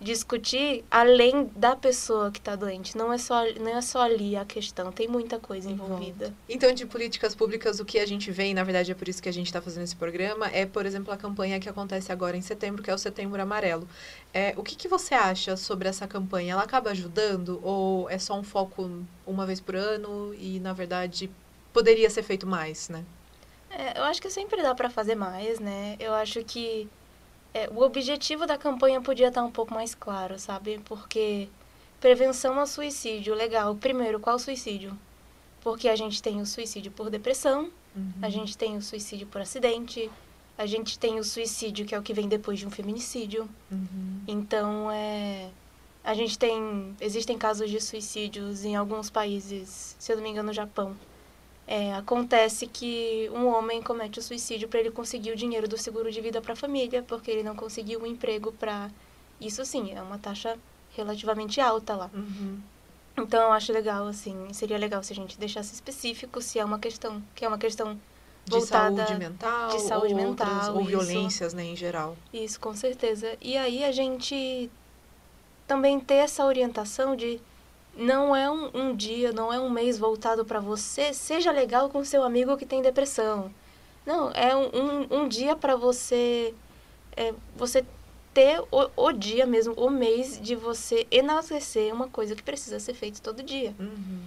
discutir 0.00 0.82
além 0.90 1.50
da 1.54 1.76
pessoa 1.76 2.30
que 2.30 2.38
está 2.38 2.56
doente. 2.56 2.96
Não 2.96 3.12
é 3.12 3.18
só 3.18 3.44
não 3.60 3.76
é 3.76 3.82
só 3.82 4.02
ali 4.02 4.34
a 4.34 4.44
questão, 4.44 4.90
tem 4.90 5.06
muita 5.06 5.38
coisa 5.38 5.70
envolvida. 5.70 6.32
Então, 6.48 6.72
de 6.72 6.86
políticas 6.86 7.34
públicas, 7.34 7.78
o 7.80 7.84
que 7.84 7.98
a 7.98 8.06
gente 8.06 8.30
vê, 8.30 8.46
e 8.46 8.54
na 8.54 8.64
verdade 8.64 8.90
é 8.90 8.94
por 8.94 9.08
isso 9.08 9.22
que 9.22 9.28
a 9.28 9.32
gente 9.32 9.46
está 9.46 9.60
fazendo 9.60 9.84
esse 9.84 9.96
programa, 9.96 10.46
é, 10.48 10.64
por 10.64 10.86
exemplo, 10.86 11.12
a 11.12 11.16
campanha 11.16 11.60
que 11.60 11.68
acontece 11.68 12.10
agora 12.10 12.36
em 12.36 12.40
setembro, 12.40 12.82
que 12.82 12.90
é 12.90 12.94
o 12.94 12.98
Setembro 12.98 13.40
Amarelo. 13.40 13.86
É, 14.32 14.54
o 14.56 14.62
que, 14.62 14.74
que 14.74 14.88
você 14.88 15.14
acha 15.14 15.56
sobre 15.56 15.88
essa 15.88 16.06
campanha? 16.06 16.52
Ela 16.54 16.62
acaba 16.62 16.90
ajudando 16.90 17.60
ou 17.62 18.08
é 18.08 18.18
só 18.18 18.38
um 18.38 18.42
foco 18.42 19.04
uma 19.26 19.44
vez 19.44 19.60
por 19.60 19.76
ano 19.76 20.34
e, 20.34 20.58
na 20.60 20.72
verdade, 20.72 21.30
poderia 21.72 22.08
ser 22.08 22.22
feito 22.22 22.46
mais, 22.46 22.88
né? 22.88 23.04
É, 23.70 23.98
eu 23.98 24.04
acho 24.04 24.20
que 24.20 24.30
sempre 24.30 24.62
dá 24.62 24.74
para 24.74 24.90
fazer 24.90 25.14
mais, 25.14 25.60
né? 25.60 25.96
Eu 26.00 26.12
acho 26.12 26.42
que 26.42 26.88
é, 27.52 27.68
o 27.68 27.82
objetivo 27.82 28.46
da 28.46 28.56
campanha 28.56 29.00
podia 29.00 29.28
estar 29.28 29.42
um 29.42 29.50
pouco 29.50 29.74
mais 29.74 29.94
claro, 29.94 30.38
sabe? 30.38 30.80
Porque 30.84 31.48
prevenção 32.00 32.58
ao 32.58 32.66
suicídio, 32.66 33.34
legal. 33.34 33.74
Primeiro, 33.74 34.20
qual 34.20 34.38
suicídio? 34.38 34.96
Porque 35.60 35.88
a 35.88 35.96
gente 35.96 36.22
tem 36.22 36.40
o 36.40 36.46
suicídio 36.46 36.90
por 36.92 37.10
depressão, 37.10 37.70
uhum. 37.94 38.12
a 38.22 38.30
gente 38.30 38.56
tem 38.56 38.76
o 38.76 38.82
suicídio 38.82 39.26
por 39.26 39.40
acidente, 39.40 40.10
a 40.56 40.64
gente 40.64 40.98
tem 40.98 41.18
o 41.18 41.24
suicídio 41.24 41.84
que 41.84 41.94
é 41.94 41.98
o 41.98 42.02
que 42.02 42.14
vem 42.14 42.28
depois 42.28 42.58
de 42.58 42.66
um 42.66 42.70
feminicídio. 42.70 43.48
Uhum. 43.70 44.20
Então, 44.26 44.90
é, 44.90 45.50
a 46.02 46.14
gente 46.14 46.38
tem 46.38 46.94
existem 47.00 47.36
casos 47.36 47.70
de 47.70 47.80
suicídios 47.80 48.64
em 48.64 48.76
alguns 48.76 49.10
países, 49.10 49.96
se 49.98 50.12
eu 50.12 50.16
não 50.16 50.22
me 50.22 50.30
engano, 50.30 50.48
no 50.48 50.52
Japão, 50.52 50.96
é, 51.70 51.94
acontece 51.94 52.66
que 52.66 53.30
um 53.32 53.46
homem 53.46 53.80
comete 53.80 54.18
o 54.18 54.22
suicídio 54.22 54.68
para 54.68 54.80
ele 54.80 54.90
conseguir 54.90 55.30
o 55.30 55.36
dinheiro 55.36 55.68
do 55.68 55.78
seguro 55.78 56.10
de 56.10 56.20
vida 56.20 56.42
para 56.42 56.54
a 56.54 56.56
família, 56.56 57.00
porque 57.06 57.30
ele 57.30 57.44
não 57.44 57.54
conseguiu 57.54 58.02
um 58.02 58.06
emprego 58.06 58.50
para. 58.50 58.90
Isso 59.40 59.64
sim, 59.64 59.92
é 59.94 60.02
uma 60.02 60.18
taxa 60.18 60.58
relativamente 60.96 61.60
alta 61.60 61.94
lá. 61.94 62.10
Uhum. 62.12 62.58
Então 63.16 63.40
eu 63.40 63.52
acho 63.52 63.72
legal, 63.72 64.08
assim, 64.08 64.52
seria 64.52 64.76
legal 64.76 65.00
se 65.04 65.12
a 65.12 65.16
gente 65.16 65.38
deixasse 65.38 65.72
específico 65.72 66.42
se 66.42 66.58
é 66.58 66.64
uma 66.64 66.80
questão, 66.80 67.22
que 67.36 67.44
é 67.44 67.48
uma 67.48 67.58
questão 67.58 67.96
voltada 68.48 68.90
de 68.90 69.06
saúde 69.06 69.18
mental, 69.20 69.68
de 69.68 69.80
saúde 69.82 70.14
ou 70.14 70.20
mental, 70.20 70.48
outras, 70.48 70.68
ou 70.70 70.84
violências, 70.84 71.54
né, 71.54 71.62
em 71.66 71.76
geral. 71.76 72.16
Isso, 72.32 72.58
com 72.58 72.74
certeza. 72.74 73.36
E 73.40 73.56
aí 73.56 73.84
a 73.84 73.92
gente 73.92 74.68
também 75.68 76.00
ter 76.00 76.14
essa 76.14 76.44
orientação 76.44 77.14
de 77.14 77.40
não 77.96 78.34
é 78.34 78.50
um, 78.50 78.70
um 78.72 78.96
dia, 78.96 79.32
não 79.32 79.52
é 79.52 79.58
um 79.58 79.70
mês 79.70 79.98
voltado 79.98 80.44
para 80.44 80.60
você. 80.60 81.12
Seja 81.12 81.50
legal 81.50 81.88
com 81.88 82.04
seu 82.04 82.22
amigo 82.22 82.56
que 82.56 82.66
tem 82.66 82.82
depressão. 82.82 83.52
Não, 84.06 84.30
é 84.32 84.56
um, 84.56 84.70
um, 84.74 85.20
um 85.20 85.28
dia 85.28 85.54
para 85.54 85.76
você, 85.76 86.54
é, 87.16 87.34
você 87.56 87.84
ter 88.32 88.60
o, 88.70 88.90
o, 88.96 89.12
dia 89.12 89.44
mesmo, 89.44 89.74
o 89.74 89.90
mês 89.90 90.40
de 90.40 90.54
você 90.54 91.06
enaltecer 91.10 91.92
uma 91.92 92.08
coisa 92.08 92.34
que 92.34 92.42
precisa 92.42 92.80
ser 92.80 92.94
feita 92.94 93.20
todo 93.20 93.42
dia. 93.42 93.74
Uhum. 93.78 94.20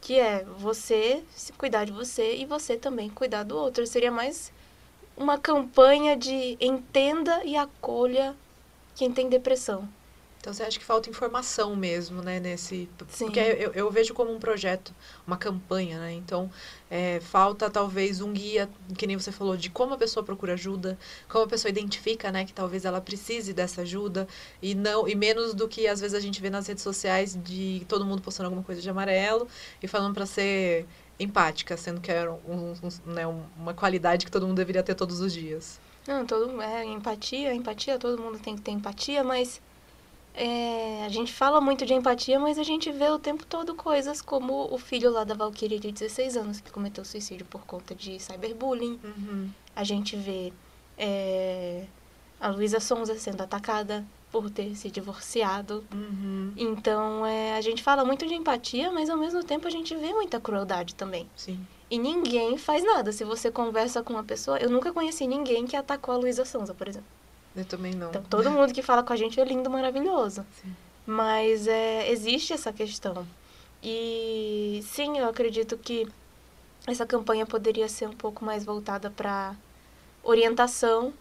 Que 0.00 0.18
é 0.18 0.44
você 0.58 1.22
se 1.34 1.52
cuidar 1.52 1.84
de 1.84 1.92
você 1.92 2.36
e 2.36 2.46
você 2.46 2.76
também 2.76 3.08
cuidar 3.10 3.44
do 3.44 3.56
outro. 3.56 3.86
Seria 3.86 4.10
mais 4.10 4.52
uma 5.16 5.38
campanha 5.38 6.16
de 6.16 6.56
entenda 6.60 7.44
e 7.44 7.56
acolha 7.56 8.34
quem 8.96 9.12
tem 9.12 9.28
depressão. 9.28 9.88
Então 10.40 10.54
você 10.54 10.62
acha 10.62 10.78
que 10.78 10.84
falta 10.84 11.10
informação 11.10 11.76
mesmo, 11.76 12.22
né, 12.22 12.40
nesse... 12.40 12.88
Sim. 13.08 13.26
Porque 13.26 13.38
eu, 13.38 13.72
eu 13.72 13.90
vejo 13.90 14.14
como 14.14 14.32
um 14.32 14.38
projeto, 14.38 14.94
uma 15.26 15.36
campanha, 15.36 15.98
né? 15.98 16.14
Então, 16.14 16.50
é, 16.90 17.20
falta 17.20 17.68
talvez 17.68 18.22
um 18.22 18.32
guia, 18.32 18.66
que 18.96 19.06
nem 19.06 19.18
você 19.18 19.30
falou, 19.30 19.54
de 19.54 19.68
como 19.68 19.92
a 19.92 19.98
pessoa 19.98 20.24
procura 20.24 20.54
ajuda, 20.54 20.98
como 21.28 21.44
a 21.44 21.46
pessoa 21.46 21.68
identifica, 21.68 22.32
né, 22.32 22.46
que 22.46 22.54
talvez 22.54 22.86
ela 22.86 23.02
precise 23.02 23.52
dessa 23.52 23.82
ajuda, 23.82 24.26
e 24.62 24.74
não 24.74 25.06
e 25.06 25.14
menos 25.14 25.52
do 25.52 25.68
que 25.68 25.86
às 25.86 26.00
vezes 26.00 26.14
a 26.14 26.20
gente 26.20 26.40
vê 26.40 26.48
nas 26.48 26.66
redes 26.66 26.82
sociais 26.82 27.38
de 27.44 27.84
todo 27.86 28.06
mundo 28.06 28.22
postando 28.22 28.46
alguma 28.46 28.64
coisa 28.64 28.80
de 28.80 28.88
amarelo 28.88 29.46
e 29.82 29.86
falando 29.86 30.14
para 30.14 30.24
ser 30.24 30.86
empática, 31.18 31.76
sendo 31.76 32.00
que 32.00 32.10
é 32.10 32.28
um, 32.30 32.72
um, 32.72 33.12
né, 33.12 33.26
uma 33.26 33.74
qualidade 33.74 34.24
que 34.24 34.32
todo 34.32 34.46
mundo 34.46 34.56
deveria 34.56 34.82
ter 34.82 34.94
todos 34.94 35.20
os 35.20 35.34
dias. 35.34 35.78
Não, 36.08 36.24
todo 36.24 36.60
é 36.62 36.82
empatia, 36.86 37.54
empatia, 37.54 37.98
todo 37.98 38.20
mundo 38.20 38.38
tem 38.38 38.56
que 38.56 38.62
ter 38.62 38.70
empatia, 38.70 39.22
mas 39.22 39.60
é, 40.34 41.04
a 41.04 41.08
gente 41.08 41.32
fala 41.32 41.60
muito 41.60 41.84
de 41.84 41.92
empatia, 41.92 42.38
mas 42.38 42.58
a 42.58 42.62
gente 42.62 42.90
vê 42.90 43.08
o 43.08 43.18
tempo 43.18 43.44
todo 43.44 43.74
coisas 43.74 44.22
como 44.22 44.72
o 44.72 44.78
filho 44.78 45.10
lá 45.10 45.24
da 45.24 45.34
Valkyrie 45.34 45.78
de 45.78 45.90
16 45.90 46.36
anos 46.36 46.60
que 46.60 46.70
cometeu 46.70 47.04
suicídio 47.04 47.46
por 47.46 47.64
conta 47.66 47.94
de 47.94 48.18
cyberbullying. 48.20 48.98
Uhum. 49.02 49.50
A 49.74 49.84
gente 49.84 50.16
vê 50.16 50.52
é, 50.96 51.84
a 52.40 52.48
Luísa 52.48 52.80
Sonza 52.80 53.18
sendo 53.18 53.42
atacada 53.42 54.04
por 54.30 54.48
ter 54.48 54.74
se 54.76 54.90
divorciado. 54.90 55.84
Uhum. 55.92 56.52
Então, 56.56 57.26
é, 57.26 57.56
a 57.56 57.60
gente 57.60 57.82
fala 57.82 58.04
muito 58.04 58.26
de 58.26 58.34
empatia, 58.34 58.92
mas 58.92 59.10
ao 59.10 59.16
mesmo 59.16 59.42
tempo 59.42 59.66
a 59.66 59.70
gente 59.70 59.94
vê 59.96 60.12
muita 60.12 60.38
crueldade 60.38 60.94
também. 60.94 61.28
Sim. 61.34 61.58
E 61.90 61.98
ninguém 61.98 62.56
faz 62.56 62.84
nada. 62.84 63.10
Se 63.10 63.24
você 63.24 63.50
conversa 63.50 64.02
com 64.02 64.12
uma 64.12 64.22
pessoa... 64.22 64.58
Eu 64.58 64.70
nunca 64.70 64.92
conheci 64.92 65.26
ninguém 65.26 65.66
que 65.66 65.74
atacou 65.74 66.14
a 66.14 66.16
Luísa 66.16 66.44
Sonza, 66.44 66.72
por 66.72 66.86
exemplo. 66.86 67.08
Eu 67.56 67.64
também 67.64 67.94
não. 67.94 68.10
Então, 68.10 68.22
todo 68.22 68.50
mundo 68.50 68.72
que 68.72 68.82
fala 68.82 69.02
com 69.02 69.12
a 69.12 69.16
gente 69.16 69.40
é 69.40 69.44
lindo, 69.44 69.68
maravilhoso. 69.70 70.44
Sim. 70.62 70.74
Mas 71.06 71.66
é, 71.66 72.10
existe 72.10 72.52
essa 72.52 72.72
questão. 72.72 73.26
E 73.82 74.80
sim, 74.84 75.18
eu 75.18 75.28
acredito 75.28 75.76
que 75.76 76.06
essa 76.86 77.04
campanha 77.06 77.44
poderia 77.46 77.88
ser 77.88 78.08
um 78.08 78.12
pouco 78.12 78.44
mais 78.44 78.64
voltada 78.64 79.10
para 79.10 79.54
orientação 80.22 81.12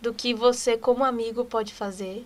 do 0.00 0.12
que 0.14 0.32
você, 0.34 0.76
como 0.76 1.04
amigo, 1.04 1.44
pode 1.44 1.74
fazer. 1.74 2.24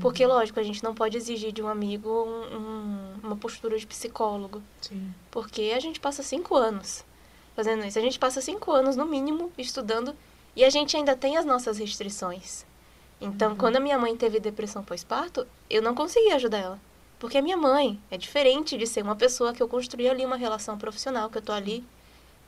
Porque, 0.00 0.24
Uhum. 0.26 0.32
lógico, 0.32 0.58
a 0.58 0.62
gente 0.62 0.82
não 0.82 0.94
pode 0.94 1.16
exigir 1.16 1.52
de 1.52 1.62
um 1.62 1.68
amigo 1.68 2.08
um- 2.08 2.56
um- 2.56 3.14
uma 3.22 3.36
postura 3.36 3.78
de 3.78 3.86
psicólogo. 3.86 4.60
Sim. 4.80 5.14
Porque 5.30 5.72
a 5.74 5.80
gente 5.80 6.00
passa 6.00 6.22
cinco 6.22 6.56
anos 6.56 7.04
fazendo 7.54 7.84
isso. 7.84 7.98
A 7.98 8.02
gente 8.02 8.18
passa 8.18 8.40
cinco 8.40 8.72
anos, 8.72 8.96
no 8.96 9.06
mínimo, 9.06 9.52
estudando 9.56 10.14
e 10.56 10.64
a 10.64 10.70
gente 10.70 10.96
ainda 10.96 11.16
tem 11.16 11.36
as 11.36 11.44
nossas 11.44 11.78
restrições. 11.78 12.64
Então, 13.20 13.50
Uhum. 13.52 13.56
quando 13.56 13.76
a 13.76 13.80
minha 13.80 13.98
mãe 13.98 14.16
teve 14.16 14.40
depressão 14.40 14.82
pós-parto, 14.84 15.46
eu 15.70 15.80
não 15.82 15.94
consegui 15.94 16.30
ajudar 16.32 16.58
ela. 16.58 16.80
Porque 17.18 17.38
é 17.38 17.42
minha 17.42 17.56
mãe. 17.56 17.98
É 18.10 18.18
diferente 18.18 18.76
de 18.76 18.86
ser 18.86 19.02
uma 19.02 19.16
pessoa 19.16 19.52
que 19.54 19.62
eu 19.62 19.68
construí 19.68 20.08
ali 20.08 20.24
uma 20.26 20.36
relação 20.36 20.76
profissional, 20.76 21.30
que 21.30 21.38
eu 21.38 21.42
tô 21.42 21.52
ali 21.52 21.84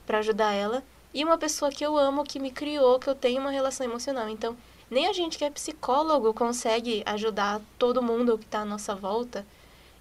para 0.06 0.18
ajudar 0.18 0.52
ela, 0.52 0.82
e 1.14 1.24
uma 1.24 1.38
pessoa 1.38 1.70
que 1.70 1.84
eu 1.84 1.96
amo, 1.96 2.24
que 2.24 2.38
me 2.38 2.50
criou, 2.50 2.98
que 2.98 3.08
eu 3.08 3.14
tenho 3.14 3.40
uma 3.40 3.50
relação 3.50 3.86
emocional. 3.86 4.28
Então, 4.28 4.56
nem 4.90 5.06
a 5.06 5.12
gente 5.12 5.38
que 5.38 5.44
é 5.44 5.50
psicólogo 5.50 6.34
consegue 6.34 7.02
ajudar 7.06 7.60
todo 7.78 8.02
mundo 8.02 8.36
que 8.36 8.44
está 8.44 8.60
à 8.60 8.64
nossa 8.64 8.94
volta. 8.94 9.46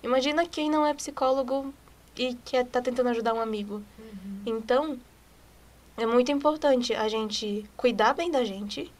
Imagina 0.03 0.45
quem 0.45 0.69
não 0.69 0.85
é 0.85 0.93
psicólogo 0.93 1.73
e 2.17 2.35
que 2.45 2.57
está 2.57 2.81
tentando 2.81 3.09
ajudar 3.09 3.33
um 3.33 3.39
amigo. 3.41 3.81
Uhum. 3.97 4.41
Então, 4.45 4.99
é 5.97 6.05
muito 6.05 6.31
importante 6.31 6.93
a 6.93 7.07
gente 7.07 7.65
cuidar 7.77 8.13
bem 8.13 8.29
da 8.29 8.43
gente, 8.43 8.91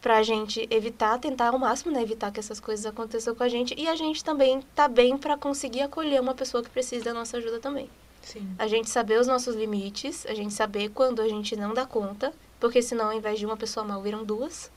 pra 0.00 0.22
gente 0.22 0.66
evitar, 0.70 1.18
tentar 1.18 1.48
ao 1.48 1.58
máximo, 1.58 1.92
né, 1.92 2.02
evitar 2.02 2.30
que 2.30 2.38
essas 2.38 2.60
coisas 2.60 2.84
aconteçam 2.84 3.34
com 3.34 3.42
a 3.42 3.48
gente, 3.48 3.74
e 3.78 3.88
a 3.88 3.96
gente 3.96 4.22
também 4.22 4.60
tá 4.74 4.86
bem 4.86 5.16
pra 5.16 5.36
conseguir 5.36 5.82
acolher 5.82 6.20
uma 6.20 6.34
pessoa 6.34 6.62
que 6.62 6.68
precisa 6.68 7.06
da 7.06 7.14
nossa 7.14 7.38
ajuda 7.38 7.58
também. 7.58 7.88
Sim. 8.22 8.54
A 8.58 8.66
gente 8.66 8.90
saber 8.90 9.18
os 9.18 9.26
nossos 9.26 9.54
limites, 9.54 10.26
a 10.26 10.34
gente 10.34 10.52
saber 10.52 10.90
quando 10.90 11.20
a 11.20 11.28
gente 11.28 11.56
não 11.56 11.72
dá 11.72 11.86
conta, 11.86 12.32
porque 12.58 12.82
senão 12.82 13.06
ao 13.06 13.12
invés 13.12 13.38
de 13.38 13.46
uma 13.46 13.56
pessoa 13.56 13.84
mal 13.84 14.02
viram 14.02 14.24
duas. 14.24 14.70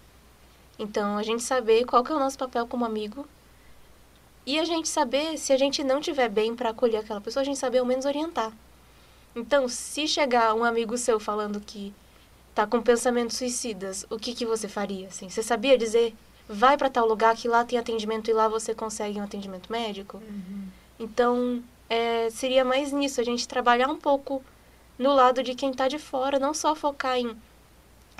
Então, 0.77 1.17
a 1.17 1.23
gente 1.23 1.41
saber 1.41 1.85
qual 1.85 2.03
que 2.03 2.11
é 2.11 2.15
o 2.15 2.19
nosso 2.19 2.37
papel 2.37 2.67
como 2.67 2.85
amigo. 2.85 3.25
E 4.45 4.59
a 4.59 4.63
gente 4.65 4.87
saber, 4.87 5.37
se 5.37 5.51
a 5.51 5.57
gente 5.57 5.83
não 5.83 5.99
tiver 5.99 6.29
bem 6.29 6.55
pra 6.55 6.69
acolher 6.69 6.97
aquela 6.99 7.19
pessoa, 7.19 7.41
a 7.41 7.45
gente 7.45 7.57
saber 7.57 7.79
ao 7.79 7.85
menos 7.85 8.05
orientar. 8.05 8.53
Então, 9.35 9.67
se 9.69 10.07
chegar 10.07 10.53
um 10.53 10.63
amigo 10.63 10.97
seu 10.97 11.19
falando 11.19 11.59
que 11.59 11.93
tá 12.55 12.65
com 12.65 12.81
pensamentos 12.81 13.37
suicidas, 13.37 14.05
o 14.09 14.17
que 14.17 14.33
que 14.33 14.45
você 14.45 14.67
faria? 14.67 15.07
Assim, 15.07 15.29
você 15.29 15.43
sabia 15.43 15.77
dizer, 15.77 16.15
vai 16.49 16.75
pra 16.77 16.89
tal 16.89 17.07
lugar 17.07 17.35
que 17.35 17.47
lá 17.47 17.63
tem 17.63 17.77
atendimento 17.77 18.29
e 18.29 18.33
lá 18.33 18.47
você 18.47 18.73
consegue 18.73 19.19
um 19.19 19.23
atendimento 19.23 19.71
médico? 19.71 20.17
Uhum. 20.17 20.67
Então, 20.99 21.63
é, 21.89 22.29
seria 22.31 22.65
mais 22.65 22.91
nisso, 22.91 23.21
a 23.21 23.23
gente 23.23 23.47
trabalhar 23.47 23.89
um 23.89 23.97
pouco 23.97 24.43
no 24.97 25.13
lado 25.13 25.43
de 25.43 25.53
quem 25.53 25.69
está 25.69 25.87
de 25.87 25.99
fora, 25.99 26.39
não 26.39 26.53
só 26.53 26.73
focar 26.73 27.17
em 27.17 27.35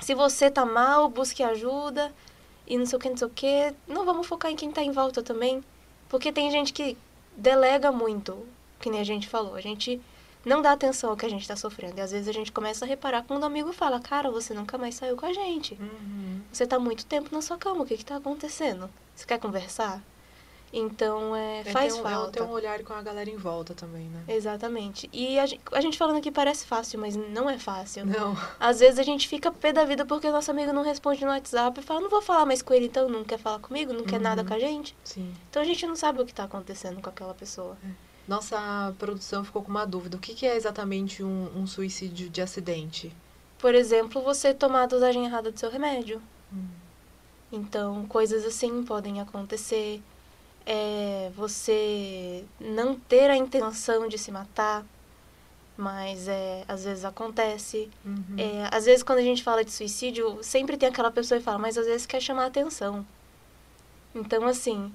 se 0.00 0.14
você 0.14 0.50
tá 0.50 0.64
mal, 0.64 1.08
busque 1.08 1.42
ajuda 1.42 2.12
e 2.66 2.78
não 2.78 2.86
sei 2.86 2.96
o 2.96 3.00
que, 3.00 3.10
não 3.10 3.16
sei 3.16 3.26
o 3.26 3.30
que. 3.30 3.74
Não 3.86 4.04
vamos 4.04 4.26
focar 4.26 4.50
em 4.50 4.56
quem 4.56 4.68
está 4.68 4.82
em 4.82 4.92
volta 4.92 5.22
também, 5.22 5.62
porque 6.08 6.32
tem 6.32 6.50
gente 6.50 6.72
que 6.72 6.96
delega 7.36 7.90
muito, 7.90 8.46
que 8.80 8.90
nem 8.90 9.00
a 9.00 9.04
gente 9.04 9.28
falou. 9.28 9.54
A 9.54 9.60
gente 9.60 10.00
não 10.44 10.62
dá 10.62 10.72
atenção 10.72 11.10
ao 11.10 11.16
que 11.16 11.26
a 11.26 11.28
gente 11.28 11.42
está 11.42 11.56
sofrendo. 11.56 11.98
E 11.98 12.00
às 12.00 12.12
vezes 12.12 12.28
a 12.28 12.32
gente 12.32 12.52
começa 12.52 12.84
a 12.84 12.88
reparar 12.88 13.22
quando 13.22 13.42
um 13.42 13.46
amigo 13.46 13.72
fala, 13.72 14.00
cara, 14.00 14.30
você 14.30 14.54
nunca 14.54 14.78
mais 14.78 14.94
saiu 14.94 15.16
com 15.16 15.26
a 15.26 15.32
gente. 15.32 15.74
Uhum. 15.80 16.40
Você 16.52 16.64
está 16.64 16.78
muito 16.78 17.04
tempo 17.06 17.28
na 17.32 17.42
sua 17.42 17.58
cama, 17.58 17.82
o 17.82 17.86
que 17.86 17.94
está 17.94 18.16
acontecendo? 18.16 18.88
Você 19.14 19.26
quer 19.26 19.38
conversar? 19.38 20.02
Então, 20.72 21.34
é, 21.34 21.64
faz 21.64 21.94
um, 21.94 22.02
falta. 22.02 22.38
É 22.38 22.42
ter 22.42 22.48
um 22.48 22.52
olhar 22.52 22.82
com 22.82 22.92
a 22.92 23.00
galera 23.00 23.28
em 23.30 23.36
volta 23.36 23.74
também, 23.74 24.04
né? 24.08 24.22
Exatamente. 24.28 25.08
E 25.12 25.38
a 25.38 25.46
gente, 25.46 25.62
a 25.72 25.80
gente 25.80 25.96
falando 25.96 26.18
aqui 26.18 26.30
parece 26.30 26.66
fácil, 26.66 27.00
mas 27.00 27.16
não 27.16 27.48
é 27.48 27.58
fácil. 27.58 28.04
Não. 28.04 28.36
Às 28.60 28.80
vezes 28.80 28.98
a 28.98 29.02
gente 29.02 29.26
fica 29.26 29.50
pé 29.50 29.72
da 29.72 29.84
vida 29.84 30.04
porque 30.04 30.30
nosso 30.30 30.50
amigo 30.50 30.72
não 30.72 30.82
responde 30.82 31.24
no 31.24 31.30
WhatsApp 31.30 31.80
e 31.80 31.82
fala, 31.82 32.00
não 32.00 32.10
vou 32.10 32.20
falar 32.20 32.44
mais 32.44 32.60
com 32.60 32.74
ele, 32.74 32.86
então 32.86 33.08
não 33.08 33.24
quer 33.24 33.38
falar 33.38 33.58
comigo, 33.60 33.92
não 33.92 34.00
uhum. 34.00 34.06
quer 34.06 34.20
nada 34.20 34.42
uhum. 34.42 34.48
com 34.48 34.54
a 34.54 34.58
gente. 34.58 34.94
Sim. 35.04 35.34
Então 35.48 35.62
a 35.62 35.64
gente 35.64 35.86
não 35.86 35.96
sabe 35.96 36.20
o 36.20 36.24
que 36.24 36.32
está 36.32 36.44
acontecendo 36.44 37.00
com 37.00 37.08
aquela 37.08 37.34
pessoa. 37.34 37.76
É. 37.84 38.07
Nossa 38.28 38.94
produção 38.98 39.42
ficou 39.42 39.62
com 39.62 39.70
uma 39.70 39.86
dúvida. 39.86 40.18
O 40.18 40.20
que, 40.20 40.34
que 40.34 40.46
é 40.46 40.54
exatamente 40.54 41.24
um, 41.24 41.50
um, 41.56 41.66
suicídio 41.66 42.28
de 42.28 42.42
acidente? 42.42 43.10
Por 43.58 43.74
exemplo, 43.74 44.22
você 44.22 44.52
tomar 44.52 44.82
a 44.82 44.86
dosagem 44.86 45.24
errada 45.24 45.50
do 45.50 45.58
seu 45.58 45.70
remédio. 45.70 46.20
Hum. 46.52 46.66
Então, 47.50 48.06
coisas 48.06 48.44
assim 48.44 48.84
podem 48.84 49.22
acontecer 49.22 50.02
é 50.66 51.32
você 51.34 52.44
não 52.60 52.94
ter 52.94 53.30
a 53.30 53.36
intenção 53.36 54.06
de 54.06 54.18
se 54.18 54.30
matar, 54.30 54.84
mas 55.74 56.28
é, 56.28 56.62
às 56.68 56.84
vezes 56.84 57.06
acontece. 57.06 57.88
Uhum. 58.04 58.36
É, 58.36 58.68
às 58.70 58.84
vezes, 58.84 59.02
quando 59.02 59.20
a 59.20 59.22
gente 59.22 59.42
fala 59.42 59.64
de 59.64 59.70
suicídio, 59.72 60.38
sempre 60.42 60.76
tem 60.76 60.90
aquela 60.90 61.10
pessoa 61.10 61.38
que 61.38 61.44
fala, 61.44 61.58
mas 61.58 61.78
às 61.78 61.86
vezes 61.86 62.04
quer 62.04 62.20
chamar 62.20 62.44
atenção. 62.44 63.06
Então, 64.14 64.46
assim, 64.46 64.92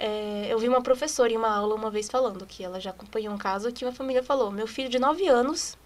é, 0.00 0.46
eu 0.48 0.58
vi 0.58 0.68
uma 0.68 0.82
professora 0.82 1.32
em 1.32 1.36
uma 1.36 1.54
aula 1.54 1.74
uma 1.74 1.90
vez 1.90 2.08
falando 2.08 2.46
que 2.46 2.64
ela 2.64 2.80
já 2.80 2.90
acompanhou 2.90 3.34
um 3.34 3.38
caso 3.38 3.72
que 3.72 3.84
uma 3.84 3.92
família 3.92 4.22
falou: 4.22 4.50
meu 4.50 4.66
filho 4.66 4.88
de 4.88 4.98
9 4.98 5.28
anos 5.28 5.76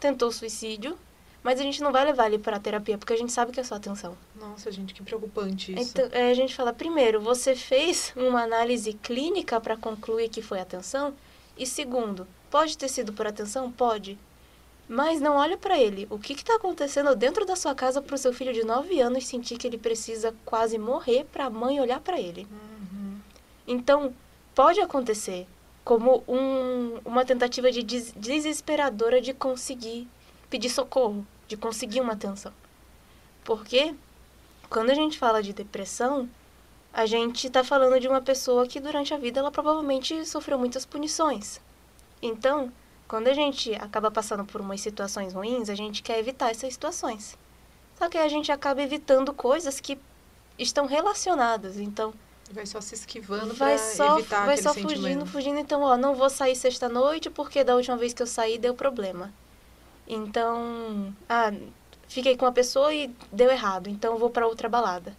tentou 0.00 0.30
suicídio 0.32 0.98
mas 1.42 1.58
a 1.58 1.62
gente 1.62 1.82
não 1.82 1.90
vai 1.90 2.04
levar 2.04 2.26
ele 2.26 2.38
para 2.38 2.60
terapia, 2.60 2.96
porque 2.96 3.12
a 3.12 3.16
gente 3.16 3.32
sabe 3.32 3.50
que 3.50 3.58
é 3.58 3.64
só 3.64 3.74
atenção. 3.74 4.16
Nossa, 4.36 4.70
gente, 4.70 4.94
que 4.94 5.02
preocupante 5.02 5.72
isso. 5.72 5.90
Então, 5.90 6.08
é, 6.12 6.30
a 6.30 6.34
gente 6.34 6.54
fala, 6.54 6.72
primeiro, 6.72 7.20
você 7.20 7.56
fez 7.56 8.12
uma 8.16 8.42
análise 8.42 8.92
clínica 8.92 9.60
para 9.60 9.76
concluir 9.76 10.28
que 10.28 10.40
foi 10.40 10.60
atenção? 10.60 11.12
E 11.58 11.66
segundo, 11.66 12.28
pode 12.50 12.78
ter 12.78 12.88
sido 12.88 13.12
por 13.12 13.26
atenção? 13.26 13.72
Pode. 13.72 14.16
Mas 14.88 15.20
não 15.20 15.36
olha 15.36 15.56
para 15.56 15.78
ele. 15.78 16.06
O 16.10 16.18
que 16.18 16.32
está 16.32 16.54
acontecendo 16.54 17.14
dentro 17.16 17.44
da 17.44 17.56
sua 17.56 17.74
casa 17.74 18.00
para 18.00 18.14
o 18.14 18.18
seu 18.18 18.32
filho 18.32 18.52
de 18.52 18.64
9 18.64 19.00
anos 19.00 19.26
sentir 19.26 19.58
que 19.58 19.66
ele 19.66 19.78
precisa 19.78 20.34
quase 20.44 20.78
morrer 20.78 21.24
para 21.24 21.46
a 21.46 21.50
mãe 21.50 21.80
olhar 21.80 22.00
para 22.00 22.20
ele? 22.20 22.46
Uhum. 22.50 22.71
Então, 23.66 24.14
pode 24.54 24.80
acontecer 24.80 25.46
como 25.84 26.22
um, 26.28 26.98
uma 27.04 27.24
tentativa 27.24 27.70
de 27.70 27.82
des 27.82 28.12
desesperadora 28.12 29.20
de 29.20 29.34
conseguir 29.34 30.08
pedir 30.48 30.70
socorro, 30.70 31.26
de 31.48 31.56
conseguir 31.56 32.00
uma 32.00 32.12
atenção. 32.12 32.52
Porque 33.44 33.94
quando 34.68 34.90
a 34.90 34.94
gente 34.94 35.18
fala 35.18 35.42
de 35.42 35.52
depressão, 35.52 36.28
a 36.92 37.06
gente 37.06 37.46
está 37.46 37.64
falando 37.64 37.98
de 37.98 38.06
uma 38.06 38.20
pessoa 38.20 38.66
que 38.66 38.78
durante 38.78 39.14
a 39.14 39.16
vida 39.16 39.40
ela 39.40 39.50
provavelmente 39.50 40.24
sofreu 40.26 40.58
muitas 40.58 40.84
punições. 40.84 41.60
Então, 42.20 42.72
quando 43.08 43.28
a 43.28 43.34
gente 43.34 43.74
acaba 43.74 44.10
passando 44.10 44.44
por 44.44 44.60
umas 44.60 44.80
situações 44.80 45.34
ruins, 45.34 45.68
a 45.68 45.74
gente 45.74 46.02
quer 46.02 46.18
evitar 46.18 46.50
essas 46.50 46.72
situações. 46.72 47.36
Só 47.98 48.08
que 48.08 48.18
a 48.18 48.28
gente 48.28 48.52
acaba 48.52 48.82
evitando 48.82 49.32
coisas 49.34 49.80
que 49.80 49.98
estão 50.58 50.86
relacionadas. 50.86 51.78
Então, 51.78 52.14
vai 52.50 52.66
só 52.66 52.80
se 52.80 52.94
esquivando 52.94 53.54
vai 53.54 53.78
só, 53.78 54.18
evitar 54.18 54.46
vai 54.46 54.56
só 54.56 54.74
fugindo, 54.74 54.90
sentimento. 54.90 55.26
fugindo. 55.26 55.58
Então, 55.58 55.82
ó, 55.82 55.96
não 55.96 56.14
vou 56.14 56.28
sair 56.28 56.56
sexta 56.56 56.88
noite 56.88 57.30
porque 57.30 57.64
da 57.64 57.74
última 57.74 57.96
vez 57.96 58.12
que 58.12 58.22
eu 58.22 58.26
saí 58.26 58.58
deu 58.58 58.74
problema. 58.74 59.32
Então, 60.06 61.14
ah, 61.28 61.52
fiquei 62.08 62.36
com 62.36 62.44
uma 62.44 62.52
pessoa 62.52 62.92
e 62.92 63.10
deu 63.32 63.50
errado, 63.50 63.88
então 63.88 64.18
vou 64.18 64.30
para 64.30 64.46
outra 64.46 64.68
balada. 64.68 65.16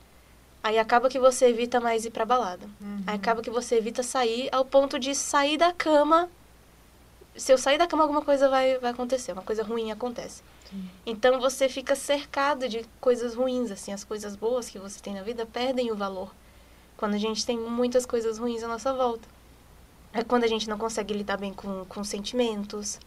Aí 0.62 0.80
acaba 0.80 1.10
que 1.10 1.20
você 1.20 1.48
evita 1.48 1.82
mais 1.82 2.06
ir 2.06 2.12
pra 2.12 2.24
balada. 2.26 2.66
Uhum. 2.80 3.04
Aí 3.06 3.16
acaba 3.16 3.42
que 3.42 3.50
você 3.50 3.76
evita 3.76 4.02
sair 4.02 4.48
ao 4.52 4.64
ponto 4.64 4.98
de 4.98 5.14
sair 5.14 5.58
da 5.58 5.74
cama. 5.74 6.30
Se 7.36 7.52
eu 7.52 7.58
sair 7.58 7.78
da 7.78 7.88
cama, 7.88 8.04
alguma 8.04 8.22
coisa 8.22 8.48
vai, 8.48 8.78
vai 8.78 8.92
acontecer, 8.92 9.34
uma 9.34 9.42
coisa 9.42 9.64
ruim 9.64 9.92
acontece. 9.92 10.42
Sim. 10.70 10.90
Então 11.06 11.40
você 11.40 11.68
fica 11.68 11.96
cercado 11.96 12.70
de 12.70 12.86
coisas 13.02 13.36
ruins, 13.36 13.72
assim, 13.72 13.92
as 13.92 14.04
coisas 14.04 14.36
boas 14.36 14.70
que 14.70 14.80
você 14.80 15.02
tem 15.02 15.16
na 15.16 15.24
vida 15.24 15.46
perdem 15.46 15.92
o 15.92 15.96
valor. 15.96 16.32
Quando 16.98 17.16
a 17.16 17.18
gente 17.18 17.46
tem 17.46 17.58
muitas 17.58 18.06
coisas 18.06 18.38
ruins 18.38 18.64
à 18.64 18.68
nossa 18.68 18.94
volta. 18.94 19.28
É 20.14 20.24
quando 20.24 20.44
a 20.44 20.48
gente 20.48 20.70
não 20.70 20.78
consegue 20.78 21.14
lidar 21.14 21.38
bem 21.38 21.54
com, 21.54 21.86
com 21.86 22.04
sentimentos, 22.04 23.00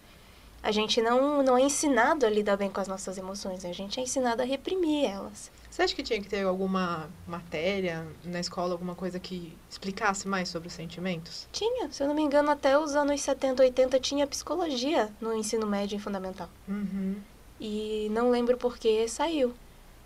a 0.63 0.73
gente 0.73 1.01
não, 1.01 1.43
não 1.43 1.57
é 1.57 1.63
ensinado 1.63 2.27
a 2.27 2.31
lidar 2.31 2.57
bem 2.57 2.69
com 2.69 2.81
as 2.81 2.89
nossas 2.89 3.17
emoções, 3.17 3.65
a 3.65 3.73
gente 3.73 4.01
é 4.01 4.03
ensinado 4.03 4.43
a 4.43 4.45
reprimir 4.45 5.09
elas. 5.09 5.51
Você 5.71 5.83
acha 5.83 5.95
que 5.95 6.03
tinha 6.03 6.21
que 6.21 6.29
ter 6.29 6.45
alguma 6.45 7.09
matéria 7.27 8.05
na 8.25 8.41
escola, 8.41 8.73
alguma 8.73 8.95
coisa 8.95 9.21
que 9.21 9.57
explicasse 9.71 10.27
mais 10.27 10.49
sobre 10.49 10.67
os 10.69 10.75
sentimentos? 10.75 11.47
Tinha, 11.53 11.93
se 11.93 12.03
eu 12.03 12.09
não 12.09 12.15
me 12.15 12.23
engano, 12.23 12.51
até 12.51 12.79
os 12.79 12.97
anos 12.97 13.21
70, 13.21 13.63
80 13.63 14.01
tinha 14.01 14.27
psicologia 14.27 15.09
no 15.21 15.33
ensino 15.33 15.67
médio 15.67 15.97
e 15.97 16.01
fundamental. 16.01 16.49
Uhum. 16.67 17.17
E 17.61 18.09
não 18.11 18.31
lembro 18.31 18.57
por 18.57 18.79
que 18.79 19.07
saiu. 19.07 19.55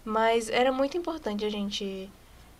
Mas 0.04 0.48
era 0.48 0.72
muito 0.72 0.96
importante 0.98 1.44
a 1.44 1.50
gente 1.50 2.10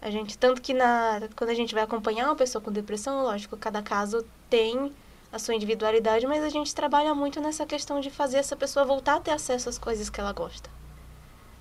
a 0.03 0.11
gente 0.11 0.39
tanto 0.39 0.63
que 0.63 0.73
na 0.73 1.29
quando 1.37 1.51
a 1.51 1.55
gente 1.55 1.75
vai 1.75 1.83
acompanhar 1.83 2.27
uma 2.27 2.37
pessoa 2.37 2.63
com 2.63 2.73
depressão, 2.73 3.23
lógico, 3.23 3.57
cada 3.57 3.83
caso 3.83 4.25
tem 4.49 4.93
a 5.33 5.39
sua 5.39 5.55
individualidade, 5.55 6.27
mas 6.27 6.43
a 6.43 6.49
gente 6.49 6.75
trabalha 6.75 7.15
muito 7.15 7.41
nessa 7.41 7.65
questão 7.67 8.01
de 8.01 8.11
fazer 8.11 8.39
essa 8.39 8.57
pessoa 8.57 8.85
voltar 8.85 9.17
a 9.17 9.21
ter 9.21 9.31
acesso 9.31 9.69
às 9.69 9.79
coisas 9.79 10.11
que 10.11 10.21
ela 10.21 10.33
gosta. 10.33 10.69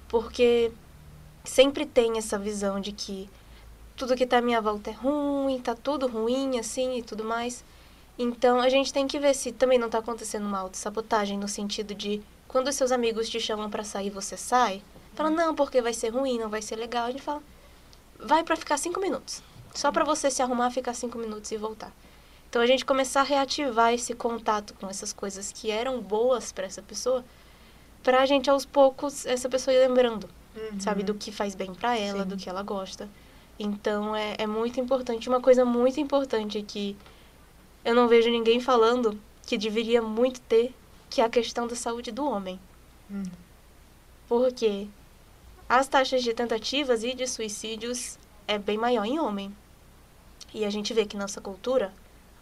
Porque 0.07 0.71
sempre 1.43 1.85
tem 1.85 2.17
essa 2.17 2.39
visão 2.39 2.79
de 2.79 2.91
que 2.91 3.29
tudo 3.95 4.15
que 4.15 4.23
está 4.23 4.37
à 4.37 4.41
minha 4.41 4.61
volta 4.61 4.89
é 4.89 4.93
ruim, 4.93 5.57
está 5.57 5.75
tudo 5.75 6.07
ruim 6.07 6.57
assim 6.57 6.97
e 6.97 7.03
tudo 7.03 7.23
mais. 7.23 7.63
Então 8.17 8.59
a 8.59 8.69
gente 8.69 8.91
tem 8.91 9.07
que 9.07 9.19
ver 9.19 9.35
se 9.35 9.51
também 9.51 9.77
não 9.77 9.87
está 9.87 9.99
acontecendo 9.99 10.45
uma 10.45 10.59
autossabotagem 10.59 11.37
no 11.37 11.47
sentido 11.47 11.93
de 11.93 12.21
quando 12.47 12.71
seus 12.71 12.91
amigos 12.91 13.29
te 13.29 13.39
chamam 13.39 13.69
para 13.69 13.83
sair, 13.83 14.09
você 14.09 14.35
sai. 14.35 14.81
Fala, 15.13 15.29
não, 15.29 15.53
porque 15.53 15.81
vai 15.81 15.93
ser 15.93 16.09
ruim, 16.09 16.39
não 16.39 16.49
vai 16.49 16.61
ser 16.61 16.75
legal. 16.75 17.05
A 17.05 17.11
gente 17.11 17.21
fala, 17.21 17.43
vai 18.19 18.43
para 18.43 18.55
ficar 18.55 18.77
cinco 18.77 18.99
minutos. 18.99 19.41
Só 19.73 19.91
para 19.91 20.03
você 20.03 20.29
se 20.29 20.41
arrumar, 20.41 20.71
ficar 20.71 20.93
cinco 20.93 21.17
minutos 21.17 21.51
e 21.51 21.57
voltar. 21.57 21.91
Então 22.49 22.61
a 22.61 22.65
gente 22.65 22.83
começar 22.83 23.21
a 23.21 23.23
reativar 23.23 23.93
esse 23.93 24.13
contato 24.15 24.73
com 24.73 24.89
essas 24.89 25.13
coisas 25.13 25.51
que 25.51 25.69
eram 25.69 26.01
boas 26.01 26.51
para 26.51 26.65
essa 26.65 26.81
pessoa, 26.81 27.23
para 28.03 28.21
a 28.21 28.25
gente 28.25 28.49
aos 28.49 28.65
poucos 28.65 29.25
essa 29.25 29.47
pessoa 29.47 29.73
ir 29.73 29.87
lembrando, 29.87 30.27
uhum. 30.55 30.79
sabe, 30.79 31.03
do 31.03 31.13
que 31.13 31.31
faz 31.31 31.53
bem 31.53 31.73
para 31.73 31.97
ela, 31.97 32.23
Sim. 32.23 32.29
do 32.29 32.37
que 32.37 32.49
ela 32.49 32.63
gosta. 32.63 33.07
Então 33.59 34.15
é, 34.15 34.35
é 34.39 34.47
muito 34.47 34.79
importante. 34.79 35.29
Uma 35.29 35.41
coisa 35.41 35.63
muito 35.63 35.99
importante 35.99 36.57
é 36.57 36.63
que 36.63 36.97
eu 37.85 37.93
não 37.93 38.07
vejo 38.07 38.29
ninguém 38.29 38.59
falando 38.59 39.19
que 39.45 39.57
deveria 39.57 40.01
muito 40.01 40.41
ter, 40.41 40.73
que 41.09 41.21
é 41.21 41.25
a 41.25 41.29
questão 41.29 41.67
da 41.67 41.75
saúde 41.75 42.11
do 42.11 42.25
homem. 42.25 42.59
Uhum. 43.09 43.23
Porque 44.27 44.87
as 45.69 45.87
taxas 45.87 46.23
de 46.23 46.33
tentativas 46.33 47.03
e 47.03 47.13
de 47.13 47.27
suicídios 47.27 48.17
é 48.47 48.57
bem 48.57 48.77
maior 48.77 49.05
em 49.05 49.19
homem. 49.19 49.55
E 50.51 50.65
a 50.65 50.69
gente 50.71 50.93
vê 50.93 51.05
que 51.05 51.15
nossa 51.15 51.39
cultura 51.39 51.93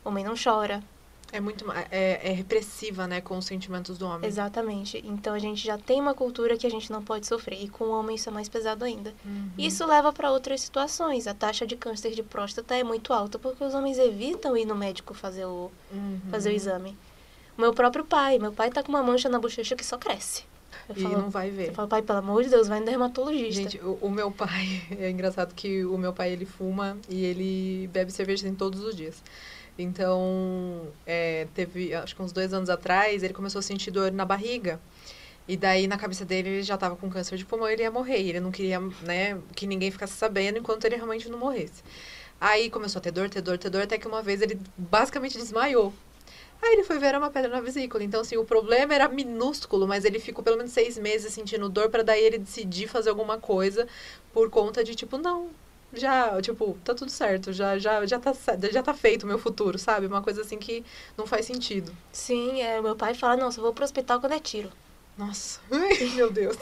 homem 0.08 0.24
não 0.24 0.34
chora. 0.42 0.82
É 1.30 1.42
muito 1.42 1.70
é, 1.92 2.30
é 2.30 2.32
repressiva, 2.32 3.06
né, 3.06 3.20
com 3.20 3.38
os 3.38 3.46
sentimentos 3.46 3.98
do 3.98 4.08
homem. 4.08 4.26
Exatamente. 4.26 5.04
Então 5.06 5.34
a 5.34 5.40
gente 5.40 5.62
já 5.62 5.78
tem 5.78 6.00
uma 6.00 6.14
cultura 6.14 6.56
que 6.56 6.66
a 6.66 6.72
gente 6.72 6.90
não 6.90 7.04
pode 7.04 7.28
sofrer 7.28 7.62
e 7.62 7.68
com 7.68 7.84
o 7.84 7.92
homem 7.92 8.16
isso 8.16 8.30
é 8.30 8.32
mais 8.32 8.48
pesado 8.48 8.86
ainda. 8.86 9.14
Uhum. 9.26 9.50
Isso 9.58 9.86
leva 9.86 10.14
para 10.14 10.32
outras 10.32 10.62
situações. 10.62 11.28
A 11.28 11.34
taxa 11.34 11.68
de 11.68 11.76
câncer 11.76 12.12
de 12.12 12.24
próstata 12.24 12.78
é 12.78 12.84
muito 12.84 13.12
alta 13.12 13.38
porque 13.38 13.62
os 13.62 13.74
homens 13.74 14.00
evitam 14.00 14.56
ir 14.56 14.66
no 14.66 14.74
médico 14.74 15.14
fazer 15.14 15.44
o 15.44 15.70
uhum. 15.92 16.22
fazer 16.32 16.50
o 16.50 16.54
exame. 16.54 16.98
Meu 17.58 17.74
próprio 17.74 18.06
pai, 18.06 18.40
meu 18.40 18.54
pai 18.54 18.70
tá 18.70 18.82
com 18.82 18.90
uma 18.90 19.04
mancha 19.04 19.28
na 19.28 19.38
bochecha 19.38 19.76
que 19.76 19.86
só 19.86 19.98
cresce. 19.98 20.46
Eu 20.90 20.96
e 20.96 21.02
falo, 21.02 21.18
não 21.18 21.30
vai 21.30 21.50
ver. 21.50 21.70
Eu 21.70 21.74
falo, 21.74 21.88
pai, 21.88 22.02
pelo 22.02 22.20
amor 22.20 22.44
de 22.44 22.50
Deus, 22.50 22.68
vai 22.68 22.80
no 22.80 22.86
dermatologista. 22.86 23.62
Gente, 23.62 23.80
o, 23.80 23.98
o, 24.02 24.10
meu 24.10 24.32
pai, 24.32 24.82
é 24.98 25.10
engraçado 25.10 25.54
que 25.54 25.84
o 25.86 25.98
meu 25.98 26.14
pai, 26.14 26.32
ele 26.32 26.46
fuma 26.46 26.98
e 27.10 27.26
ele 27.26 27.88
bebe 27.88 28.12
cerveja 28.12 28.52
todos 28.58 28.82
os 28.82 28.96
dias. 28.96 29.22
Então, 29.78 30.88
é, 31.06 31.48
teve, 31.54 31.94
acho 31.94 32.16
que 32.16 32.22
uns 32.22 32.32
dois 32.32 32.54
anos 32.54 32.70
atrás, 32.70 33.22
ele 33.22 33.34
começou 33.34 33.60
a 33.60 33.62
sentir 33.62 33.92
dor 33.92 34.12
na 34.12 34.26
barriga. 34.26 34.80
E 35.48 35.56
daí, 35.56 35.88
na 35.88 35.98
cabeça 35.98 36.26
dele, 36.26 36.50
ele 36.50 36.64
já 36.64 36.76
estava 36.76 36.96
com 36.96 37.10
câncer 37.10 37.38
de 37.38 37.46
pulmão, 37.46 37.70
ele 37.70 37.84
ia 37.84 37.92
morrer. 37.92 38.20
Ele 38.20 38.40
não 38.40 38.52
queria, 38.52 38.80
né, 38.80 39.38
que 39.56 39.68
ninguém 39.68 39.92
ficasse 39.92 40.14
sabendo 40.14 40.58
enquanto 40.58 40.86
ele 40.86 40.96
realmente 40.96 41.30
não 41.30 41.38
morresse. 41.38 41.84
Aí 42.40 42.70
começou 42.70 43.00
a 43.00 43.02
ter 43.02 43.12
dor, 43.12 43.30
ter 43.30 43.42
dor, 43.42 43.58
ter 43.58 43.70
dor, 43.70 43.84
até 43.84 43.98
que 43.98 44.08
uma 44.08 44.22
vez 44.22 44.42
ele 44.42 44.60
basicamente 44.78 45.38
desmaiou. 45.38 45.94
Aí 46.62 46.74
ele 46.74 46.84
foi 46.84 46.98
ver 46.98 47.08
era 47.08 47.18
uma 47.18 47.30
pedra 47.30 47.52
na 47.52 47.62
vesícula. 47.62 48.04
Então, 48.04 48.22
assim, 48.22 48.38
o 48.38 48.44
problema 48.44 48.94
era 48.94 49.08
minúsculo, 49.08 49.88
mas 49.88 50.06
ele 50.06 50.20
ficou 50.20 50.44
pelo 50.44 50.58
menos 50.58 50.72
seis 50.72 50.98
meses 50.98 51.34
sentindo 51.34 51.70
dor 51.70 51.90
para 51.90 52.04
daí 52.04 52.24
ele 52.24 52.38
decidir 52.38 52.88
fazer 52.88 53.10
alguma 53.10 53.38
coisa 53.38 53.88
por 54.34 54.50
conta 54.50 54.84
de, 54.84 54.96
tipo, 54.96 55.18
não, 55.18 55.50
já, 55.94 56.42
tipo, 56.42 56.78
tá 56.84 56.94
tudo 56.94 57.10
certo, 57.10 57.54
já, 57.54 57.78
já, 57.78 58.06
já, 58.06 58.20
tá, 58.20 58.34
já 58.72 58.84
tá 58.84 58.94
feito 58.94 59.24
o 59.24 59.28
meu 59.28 59.40
futuro, 59.40 59.78
sabe? 59.78 60.08
Uma 60.08 60.22
coisa 60.22 60.42
assim 60.42 60.58
que 60.58 60.84
não 61.16 61.26
faz 61.26 61.46
sentido. 61.46 61.92
Sim, 62.12 62.62
é, 62.62 62.82
meu 62.82 62.96
pai 62.96 63.14
fala, 63.14 63.38
não, 63.38 63.52
só 63.52 63.62
vou 63.62 63.74
pro 63.74 63.86
hospital 63.86 64.20
quando 64.20 64.34
é 64.34 64.40
tiro. 64.40 64.70
Nossa, 65.18 65.60
meu 66.16 66.32
Deus. 66.32 66.58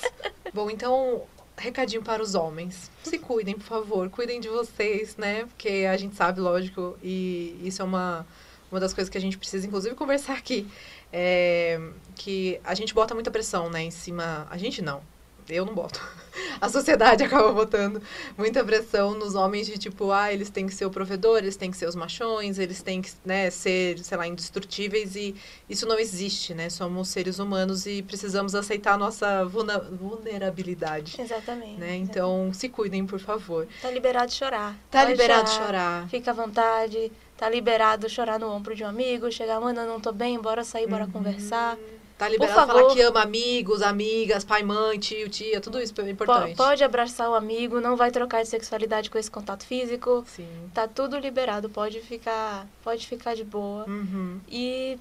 Bom, 0.54 0.70
então, 0.70 1.24
recadinho 1.58 2.04
para 2.04 2.22
os 2.22 2.36
homens. 2.36 2.92
Se 3.04 3.18
cuidem, 3.18 3.56
por 3.56 3.66
favor, 3.66 4.10
cuidem 4.10 4.40
de 4.40 4.48
vocês, 4.48 5.18
né? 5.18 5.46
Porque 5.46 5.88
a 5.90 5.98
gente 5.98 6.16
sabe, 6.16 6.40
lógico, 6.40 6.98
e 7.04 7.60
isso 7.64 7.82
é 7.82 7.86
uma 7.86 8.26
uma 8.72 8.80
das 8.80 8.94
coisas 8.94 9.10
que 9.10 9.18
a 9.18 9.22
gente 9.22 9.38
precisa, 9.38 9.66
inclusive, 9.66 9.96
conversar 9.96 10.34
aqui, 10.34 10.68
é 11.12 11.80
que 12.16 12.60
a 12.64 12.74
gente 12.74 12.94
bota 12.94 13.14
muita 13.14 13.30
pressão, 13.30 13.70
né, 13.70 13.84
em 13.84 13.92
cima. 13.92 14.48
A 14.50 14.58
gente 14.58 14.82
não, 14.82 15.02
eu 15.50 15.66
não 15.66 15.74
boto. 15.74 16.02
A 16.60 16.68
sociedade 16.68 17.24
acaba 17.24 17.52
botando 17.54 18.02
muita 18.38 18.64
pressão 18.64 19.14
nos 19.14 19.36
homens 19.36 19.68
de 19.68 19.78
tipo, 19.78 20.12
ah, 20.12 20.34
eles 20.34 20.50
têm 20.50 20.68
que 20.68 20.74
ser 20.74 20.86
o 20.86 20.90
provedor, 20.90 21.38
eles 21.38 21.56
têm 21.56 21.72
que 21.72 21.78
ser 21.78 21.88
os 21.88 21.96
machões, 21.96 22.60
eles 22.60 22.82
têm 22.82 23.02
que, 23.02 23.12
né, 23.24 23.50
ser, 23.50 24.00
sei 24.00 24.18
lá, 24.18 24.28
indestrutíveis 24.28 25.16
e 25.16 25.36
isso 25.70 25.86
não 25.86 25.98
existe, 25.98 26.54
né? 26.54 26.70
Somos 26.70 27.10
seres 27.10 27.40
humanos 27.40 27.86
e 27.86 28.02
precisamos 28.02 28.56
aceitar 28.56 28.94
a 28.94 28.98
nossa 28.98 29.46
vulnerabilidade. 29.46 31.16
Exatamente. 31.20 31.80
Né? 31.80 31.96
Então, 31.96 32.52
se 32.54 32.68
cuidem, 32.68 33.06
por 33.06 33.20
favor. 33.20 33.68
Tá 33.82 33.92
liberado 33.92 34.28
de 34.28 34.34
chorar. 34.34 34.76
Tá 34.90 35.00
Pode 35.00 35.12
liberado 35.12 35.50
chorar, 35.50 35.60
de 35.60 35.66
chorar. 35.66 36.10
Fica 36.10 36.32
à 36.32 36.34
vontade. 36.34 37.12
Tá 37.38 37.50
liberado 37.50 38.10
chorar 38.10 38.40
no 38.40 38.50
ombro 38.50 38.76
de 38.76 38.84
um 38.84 38.88
amigo, 38.88 39.32
chegar, 39.32 39.60
mano, 39.60 39.82
eu 39.82 39.88
não 39.88 40.00
tô 40.00 40.12
bem, 40.12 40.40
bora 40.40 40.64
sair, 40.64 40.88
bora 40.88 41.04
uhum. 41.04 41.12
conversar. 41.12 41.78
Tá 42.18 42.30
liberado 42.30 42.68
falar 42.68 42.94
que 42.94 43.02
ama 43.02 43.22
amigos, 43.22 43.82
amigas, 43.82 44.46
pai, 44.46 44.64
mãe, 44.64 44.98
tio, 44.98 45.28
tia, 45.28 45.60
tudo 45.60 45.82
isso 45.82 45.94
é 46.00 46.10
importante. 46.10 46.56
Pode 46.56 46.82
abraçar 46.82 47.30
o 47.30 47.36
amigo, 47.36 47.82
não 47.82 47.98
vai 47.98 48.10
trocar 48.10 48.42
de 48.42 48.48
sexualidade 48.48 49.10
com 49.10 49.18
esse 49.18 49.30
contato 49.30 49.66
físico. 49.66 50.24
Sim. 50.26 50.48
Tá 50.74 50.88
tudo 50.88 51.20
liberado, 51.20 51.70
pode 51.70 52.00
ficar, 52.00 52.66
pode 52.82 53.06
ficar 53.06 53.36
de 53.36 53.44
boa. 53.44 53.84
Uhum. 53.86 54.40
E 54.48 54.98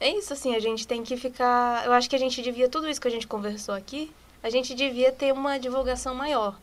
é 0.00 0.10
isso, 0.10 0.32
assim, 0.32 0.56
a 0.56 0.60
gente 0.60 0.88
tem 0.88 1.04
que 1.04 1.16
ficar. 1.16 1.86
Eu 1.86 1.92
acho 1.92 2.10
que 2.10 2.16
a 2.16 2.18
gente 2.18 2.42
devia, 2.42 2.68
tudo 2.68 2.88
isso 2.88 3.00
que 3.00 3.06
a 3.06 3.12
gente 3.12 3.28
conversou 3.28 3.72
aqui, 3.72 4.10
a 4.42 4.50
gente 4.50 4.74
devia 4.74 5.12
ter 5.12 5.32
uma 5.32 5.56
divulgação 5.56 6.16
maior 6.16 6.56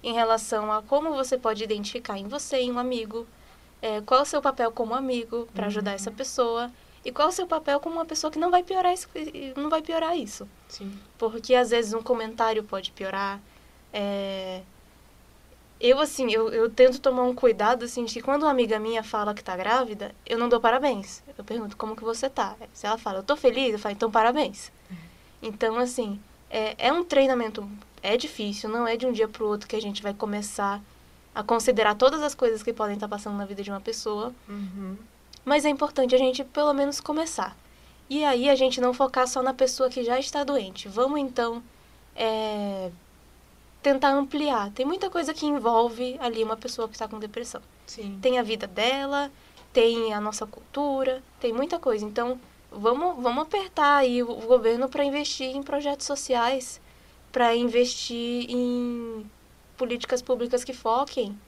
em 0.00 0.12
relação 0.12 0.70
a 0.72 0.80
como 0.80 1.12
você 1.12 1.36
pode 1.36 1.64
identificar 1.64 2.16
em 2.16 2.28
você, 2.28 2.58
em 2.58 2.70
um 2.70 2.78
amigo, 2.78 3.26
é, 3.80 4.00
qual 4.00 4.20
é 4.20 4.22
o 4.22 4.26
seu 4.26 4.42
papel 4.42 4.70
como 4.72 4.94
amigo 4.94 5.48
para 5.54 5.66
ajudar 5.66 5.92
uhum. 5.92 5.96
essa 5.96 6.10
pessoa 6.10 6.70
e 7.04 7.12
qual 7.12 7.28
é 7.28 7.30
o 7.30 7.34
seu 7.34 7.46
papel 7.46 7.80
como 7.80 7.96
uma 7.96 8.04
pessoa 8.04 8.30
que 8.30 8.38
não 8.38 8.50
vai 8.50 8.62
piorar 8.62 8.92
isso, 8.92 9.08
não 9.56 9.70
vai 9.70 9.80
piorar 9.80 10.16
isso. 10.16 10.48
Sim. 10.68 10.92
Porque 11.16 11.54
às 11.54 11.70
vezes 11.70 11.92
um 11.92 12.02
comentário 12.02 12.62
pode 12.64 12.90
piorar. 12.92 13.40
É... 13.92 14.62
Eu, 15.80 16.00
assim, 16.00 16.30
eu, 16.32 16.48
eu 16.48 16.68
tento 16.68 17.00
tomar 17.00 17.22
um 17.22 17.34
cuidado, 17.34 17.84
assim, 17.84 18.04
de 18.04 18.14
que 18.14 18.20
quando 18.20 18.42
uma 18.42 18.50
amiga 18.50 18.80
minha 18.80 19.04
fala 19.04 19.32
que 19.32 19.44
tá 19.44 19.56
grávida, 19.56 20.12
eu 20.26 20.36
não 20.36 20.48
dou 20.48 20.60
parabéns. 20.60 21.22
Eu 21.38 21.44
pergunto 21.44 21.76
como 21.76 21.94
que 21.94 22.02
você 22.02 22.28
tá. 22.28 22.56
Se 22.72 22.84
ela 22.84 22.98
fala, 22.98 23.20
eu 23.20 23.22
tô 23.22 23.36
feliz, 23.36 23.72
eu 23.72 23.78
falo, 23.78 23.94
então 23.94 24.10
parabéns. 24.10 24.72
Uhum. 24.90 24.96
Então, 25.40 25.78
assim, 25.78 26.20
é, 26.50 26.74
é 26.88 26.92
um 26.92 27.04
treinamento, 27.04 27.68
é 28.02 28.16
difícil, 28.16 28.68
não 28.68 28.88
é 28.88 28.96
de 28.96 29.06
um 29.06 29.12
dia 29.12 29.28
pro 29.28 29.46
outro 29.46 29.68
que 29.68 29.76
a 29.76 29.80
gente 29.80 30.02
vai 30.02 30.12
começar 30.12 30.82
a 31.38 31.42
considerar 31.44 31.94
todas 31.94 32.20
as 32.20 32.34
coisas 32.34 32.64
que 32.64 32.72
podem 32.72 32.94
estar 32.94 33.06
passando 33.06 33.36
na 33.36 33.44
vida 33.44 33.62
de 33.62 33.70
uma 33.70 33.80
pessoa. 33.80 34.34
Uhum. 34.48 34.96
Mas 35.44 35.64
é 35.64 35.68
importante 35.68 36.12
a 36.12 36.18
gente 36.18 36.42
pelo 36.42 36.74
menos 36.74 36.98
começar. 36.98 37.56
E 38.10 38.24
aí 38.24 38.50
a 38.50 38.56
gente 38.56 38.80
não 38.80 38.92
focar 38.92 39.28
só 39.28 39.40
na 39.40 39.54
pessoa 39.54 39.88
que 39.88 40.02
já 40.02 40.18
está 40.18 40.42
doente. 40.42 40.88
Vamos 40.88 41.20
então 41.20 41.62
é, 42.16 42.90
tentar 43.80 44.10
ampliar. 44.10 44.72
Tem 44.72 44.84
muita 44.84 45.08
coisa 45.08 45.32
que 45.32 45.46
envolve 45.46 46.16
ali 46.18 46.42
uma 46.42 46.56
pessoa 46.56 46.88
que 46.88 46.96
está 46.96 47.06
com 47.06 47.20
depressão. 47.20 47.62
Sim. 47.86 48.18
Tem 48.20 48.40
a 48.40 48.42
vida 48.42 48.66
dela, 48.66 49.30
tem 49.72 50.12
a 50.12 50.20
nossa 50.20 50.44
cultura, 50.44 51.22
tem 51.38 51.52
muita 51.52 51.78
coisa. 51.78 52.04
Então 52.04 52.36
vamos, 52.68 53.22
vamos 53.22 53.44
apertar 53.44 53.98
aí 53.98 54.24
o 54.24 54.34
governo 54.34 54.88
para 54.88 55.04
investir 55.04 55.54
em 55.54 55.62
projetos 55.62 56.04
sociais, 56.04 56.80
para 57.30 57.54
investir 57.54 58.50
em 58.50 59.24
políticas 59.78 60.20
públicas 60.20 60.64
que 60.64 60.74
foquem 60.74 61.38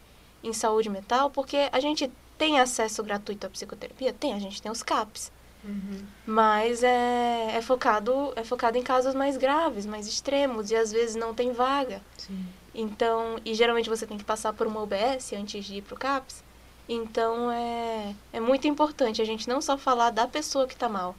em 0.43 0.53
saúde 0.55 0.89
mental, 0.89 1.29
porque 1.31 1.69
a 1.71 1.81
gente 1.81 2.11
tem 2.39 2.59
acesso 2.59 3.03
gratuito 3.03 3.47
à 3.47 3.51
psicoterapia? 3.51 4.15
Tem, 4.15 4.33
a 4.33 4.39
gente 4.39 4.63
tem 4.63 4.73
os 4.73 4.83
CAPs. 4.83 5.31
Uhum. 5.63 6.07
Mas 6.25 6.83
é, 6.83 7.57
é, 7.57 7.61
focado, 7.61 8.33
é 8.35 8.43
focado 8.43 8.79
em 8.79 8.83
casos 8.83 9.15
mais 9.15 9.37
graves, 9.37 9.85
mais 9.85 10.07
extremos, 10.07 10.71
e 10.71 10.77
às 10.77 10.91
vezes 10.91 11.17
não 11.17 11.35
tem 11.35 11.53
vaga. 11.53 12.01
Sim. 12.17 12.47
Então, 12.75 13.39
e 13.45 13.53
geralmente 13.53 13.91
você 13.91 14.07
tem 14.07 14.17
que 14.17 14.25
passar 14.25 14.55
por 14.55 14.67
uma 14.67 14.81
OBS 14.81 15.35
antes 15.35 15.65
de 15.65 15.77
ir 15.77 15.83
para 15.83 15.95
o 15.95 15.99
CAPS. 15.99 16.43
Então, 16.89 17.51
é, 17.51 18.15
é 18.33 18.41
muito 18.41 18.67
importante 18.67 19.21
a 19.21 19.25
gente 19.25 19.49
não 19.49 19.61
só 19.61 19.77
falar 19.77 20.11
da 20.11 20.27
pessoa 20.27 20.67
que 20.67 20.75
está 20.75 20.89
mal, 20.89 21.15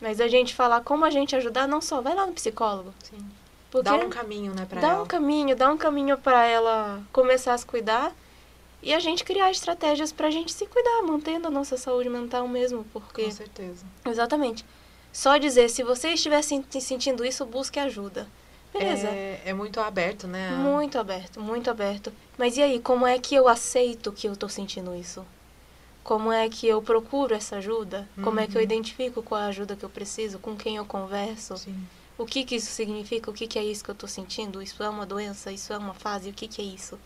mas 0.00 0.20
a 0.20 0.28
gente 0.28 0.54
falar 0.54 0.80
como 0.82 1.04
a 1.04 1.10
gente 1.10 1.36
ajudar, 1.36 1.68
não 1.68 1.80
só 1.80 2.00
vai 2.00 2.14
lá 2.14 2.26
no 2.26 2.32
psicólogo. 2.32 2.94
Sim. 3.02 3.18
Porque 3.82 3.98
dá 3.98 4.06
um 4.06 4.10
caminho, 4.10 4.54
né, 4.54 4.66
para 4.68 4.80
ela. 4.80 4.88
Dá 4.88 5.02
um 5.02 5.06
caminho, 5.06 5.56
dá 5.56 5.70
um 5.70 5.76
caminho 5.76 6.18
para 6.18 6.44
ela 6.44 7.02
começar 7.12 7.54
a 7.54 7.58
se 7.58 7.66
cuidar 7.66 8.14
e 8.82 8.94
a 8.94 9.00
gente 9.00 9.24
criar 9.24 9.50
estratégias 9.50 10.12
para 10.12 10.28
a 10.28 10.30
gente 10.30 10.52
se 10.52 10.66
cuidar, 10.66 11.02
mantendo 11.02 11.48
a 11.48 11.50
nossa 11.50 11.76
saúde 11.76 12.08
mental 12.08 12.46
mesmo, 12.46 12.84
porque... 12.92 13.24
Com 13.24 13.30
certeza. 13.30 13.84
Exatamente. 14.04 14.64
Só 15.12 15.38
dizer, 15.38 15.70
se 15.70 15.82
você 15.82 16.10
estiver 16.10 16.42
sentindo 16.42 17.24
isso, 17.24 17.44
busque 17.44 17.78
ajuda. 17.78 18.28
Beleza. 18.72 19.08
É, 19.08 19.40
é 19.46 19.52
muito 19.54 19.80
aberto, 19.80 20.26
né? 20.26 20.50
Muito 20.50 20.98
aberto, 20.98 21.40
muito 21.40 21.70
aberto. 21.70 22.12
Mas 22.36 22.56
e 22.56 22.62
aí, 22.62 22.78
como 22.78 23.06
é 23.06 23.18
que 23.18 23.34
eu 23.34 23.48
aceito 23.48 24.12
que 24.12 24.28
eu 24.28 24.34
estou 24.34 24.48
sentindo 24.48 24.94
isso? 24.94 25.24
Como 26.04 26.30
é 26.30 26.48
que 26.48 26.68
eu 26.68 26.80
procuro 26.82 27.34
essa 27.34 27.56
ajuda? 27.56 28.08
Uhum. 28.16 28.22
Como 28.22 28.40
é 28.40 28.46
que 28.46 28.56
eu 28.56 28.60
uhum. 28.60 28.64
identifico 28.64 29.22
qual 29.22 29.40
é 29.40 29.44
a 29.44 29.48
ajuda 29.48 29.74
que 29.74 29.84
eu 29.84 29.88
preciso? 29.88 30.38
Com 30.38 30.54
quem 30.54 30.76
eu 30.76 30.84
converso? 30.84 31.56
Sim. 31.56 31.76
O 32.18 32.24
que, 32.24 32.44
que 32.44 32.56
isso 32.56 32.70
significa? 32.70 33.30
O 33.30 33.34
que, 33.34 33.46
que 33.46 33.58
é 33.58 33.64
isso 33.64 33.84
que 33.84 33.90
eu 33.90 33.94
estou 33.94 34.08
sentindo? 34.08 34.62
Isso 34.62 34.82
é 34.82 34.88
uma 34.88 35.04
doença? 35.04 35.52
Isso 35.52 35.72
é 35.72 35.78
uma 35.78 35.94
fase? 35.94 36.30
O 36.30 36.32
que, 36.32 36.48
que 36.48 36.62
é 36.62 36.64
isso? 36.64 36.98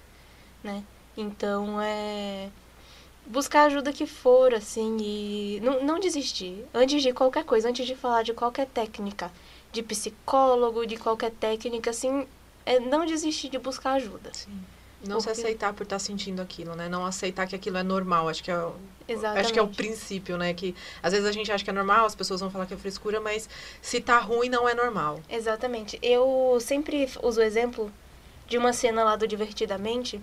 Né? 0.62 0.84
Então, 1.16 1.80
é 1.80 2.50
buscar 3.26 3.64
ajuda 3.64 3.92
que 3.92 4.06
for, 4.06 4.52
assim, 4.54 4.96
e 5.00 5.60
não, 5.60 5.84
não 5.84 6.00
desistir. 6.00 6.64
Antes 6.74 7.02
de 7.02 7.12
qualquer 7.12 7.44
coisa, 7.44 7.68
antes 7.68 7.86
de 7.86 7.94
falar 7.94 8.22
de 8.22 8.32
qualquer 8.32 8.66
técnica, 8.66 9.30
de 9.72 9.82
psicólogo, 9.82 10.86
de 10.86 10.96
qualquer 10.96 11.30
técnica, 11.30 11.90
assim, 11.90 12.26
é 12.66 12.80
não 12.80 13.06
desistir 13.06 13.48
de 13.48 13.58
buscar 13.58 13.92
ajuda. 13.92 14.30
Sim. 14.32 14.60
Não 15.06 15.16
Porque... 15.16 15.34
se 15.34 15.40
aceitar 15.40 15.72
por 15.72 15.84
estar 15.84 15.98
sentindo 15.98 16.42
aquilo, 16.42 16.74
né? 16.74 16.88
Não 16.88 17.06
aceitar 17.06 17.46
que 17.46 17.56
aquilo 17.56 17.78
é 17.78 17.82
normal. 17.82 18.28
Acho 18.28 18.44
que 18.44 18.50
é, 18.50 18.58
o, 18.58 18.74
acho 19.36 19.52
que 19.52 19.58
é 19.58 19.62
o 19.62 19.68
princípio, 19.68 20.36
né? 20.36 20.52
Que 20.52 20.74
às 21.02 21.12
vezes 21.12 21.26
a 21.26 21.32
gente 21.32 21.50
acha 21.50 21.64
que 21.64 21.70
é 21.70 21.72
normal, 21.72 22.04
as 22.04 22.14
pessoas 22.14 22.40
vão 22.40 22.50
falar 22.50 22.66
que 22.66 22.74
é 22.74 22.76
frescura, 22.76 23.20
mas 23.20 23.48
se 23.80 24.00
tá 24.00 24.18
ruim, 24.18 24.48
não 24.48 24.68
é 24.68 24.74
normal. 24.74 25.20
Exatamente. 25.28 25.98
Eu 26.02 26.58
sempre 26.60 27.08
uso 27.22 27.40
o 27.40 27.44
exemplo 27.44 27.90
de 28.46 28.58
uma 28.58 28.72
cena 28.72 29.02
lá 29.02 29.16
do 29.16 29.26
Divertidamente, 29.26 30.20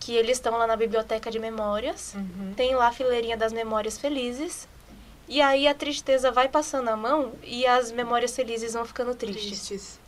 que 0.00 0.14
eles 0.14 0.38
estão 0.38 0.56
lá 0.56 0.66
na 0.66 0.76
biblioteca 0.76 1.30
de 1.30 1.38
memórias, 1.38 2.14
uhum. 2.14 2.54
tem 2.56 2.74
lá 2.74 2.88
a 2.88 2.92
fileirinha 2.92 3.36
das 3.36 3.52
memórias 3.52 3.98
felizes, 3.98 4.68
e 5.28 5.40
aí 5.40 5.66
a 5.66 5.74
tristeza 5.74 6.30
vai 6.30 6.48
passando 6.48 6.88
a 6.88 6.96
mão 6.96 7.32
e 7.42 7.66
as 7.66 7.90
memórias 7.90 8.34
felizes 8.34 8.74
vão 8.74 8.84
ficando 8.84 9.14
tristes. 9.14 9.66
tristes. 9.66 10.00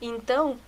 Então, 0.00 0.58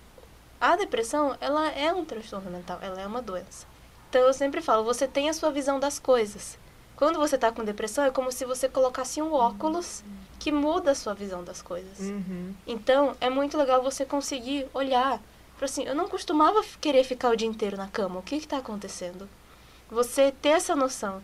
a 0.59 0.75
depressão, 0.75 1.35
ela 1.39 1.69
é 1.69 1.93
um 1.93 2.05
transtorno 2.05 2.51
mental, 2.51 2.79
ela 2.81 3.01
é 3.01 3.07
uma 3.07 3.21
doença. 3.21 3.65
Então 4.09 4.21
eu 4.21 4.33
sempre 4.33 4.61
falo, 4.61 4.83
você 4.83 5.07
tem 5.07 5.29
a 5.29 5.33
sua 5.33 5.51
visão 5.51 5.79
das 5.79 5.99
coisas. 5.99 6.57
Quando 6.95 7.17
você 7.17 7.35
está 7.35 7.51
com 7.51 7.63
depressão, 7.63 8.03
é 8.03 8.11
como 8.11 8.31
se 8.31 8.43
você 8.43 8.67
colocasse 8.67 9.21
um 9.21 9.31
óculos 9.33 10.03
que 10.37 10.51
muda 10.51 10.91
a 10.91 10.95
sua 10.95 11.13
visão 11.13 11.43
das 11.43 11.61
coisas. 11.61 11.99
Uhum. 11.99 12.53
Então, 12.67 13.15
é 13.21 13.29
muito 13.29 13.57
legal 13.57 13.81
você 13.81 14.05
conseguir 14.05 14.67
olhar 14.73 15.21
assim, 15.65 15.83
eu 15.83 15.95
não 15.95 16.07
costumava 16.07 16.63
querer 16.79 17.03
ficar 17.03 17.29
o 17.29 17.35
dia 17.35 17.47
inteiro 17.47 17.77
na 17.77 17.87
cama. 17.87 18.19
O 18.19 18.23
que 18.23 18.35
está 18.35 18.57
acontecendo? 18.57 19.29
Você 19.89 20.31
ter 20.31 20.49
essa 20.49 20.75
noção 20.75 21.21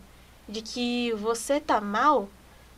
de 0.48 0.60
que 0.62 1.12
você 1.12 1.60
tá 1.60 1.80
mal 1.80 2.28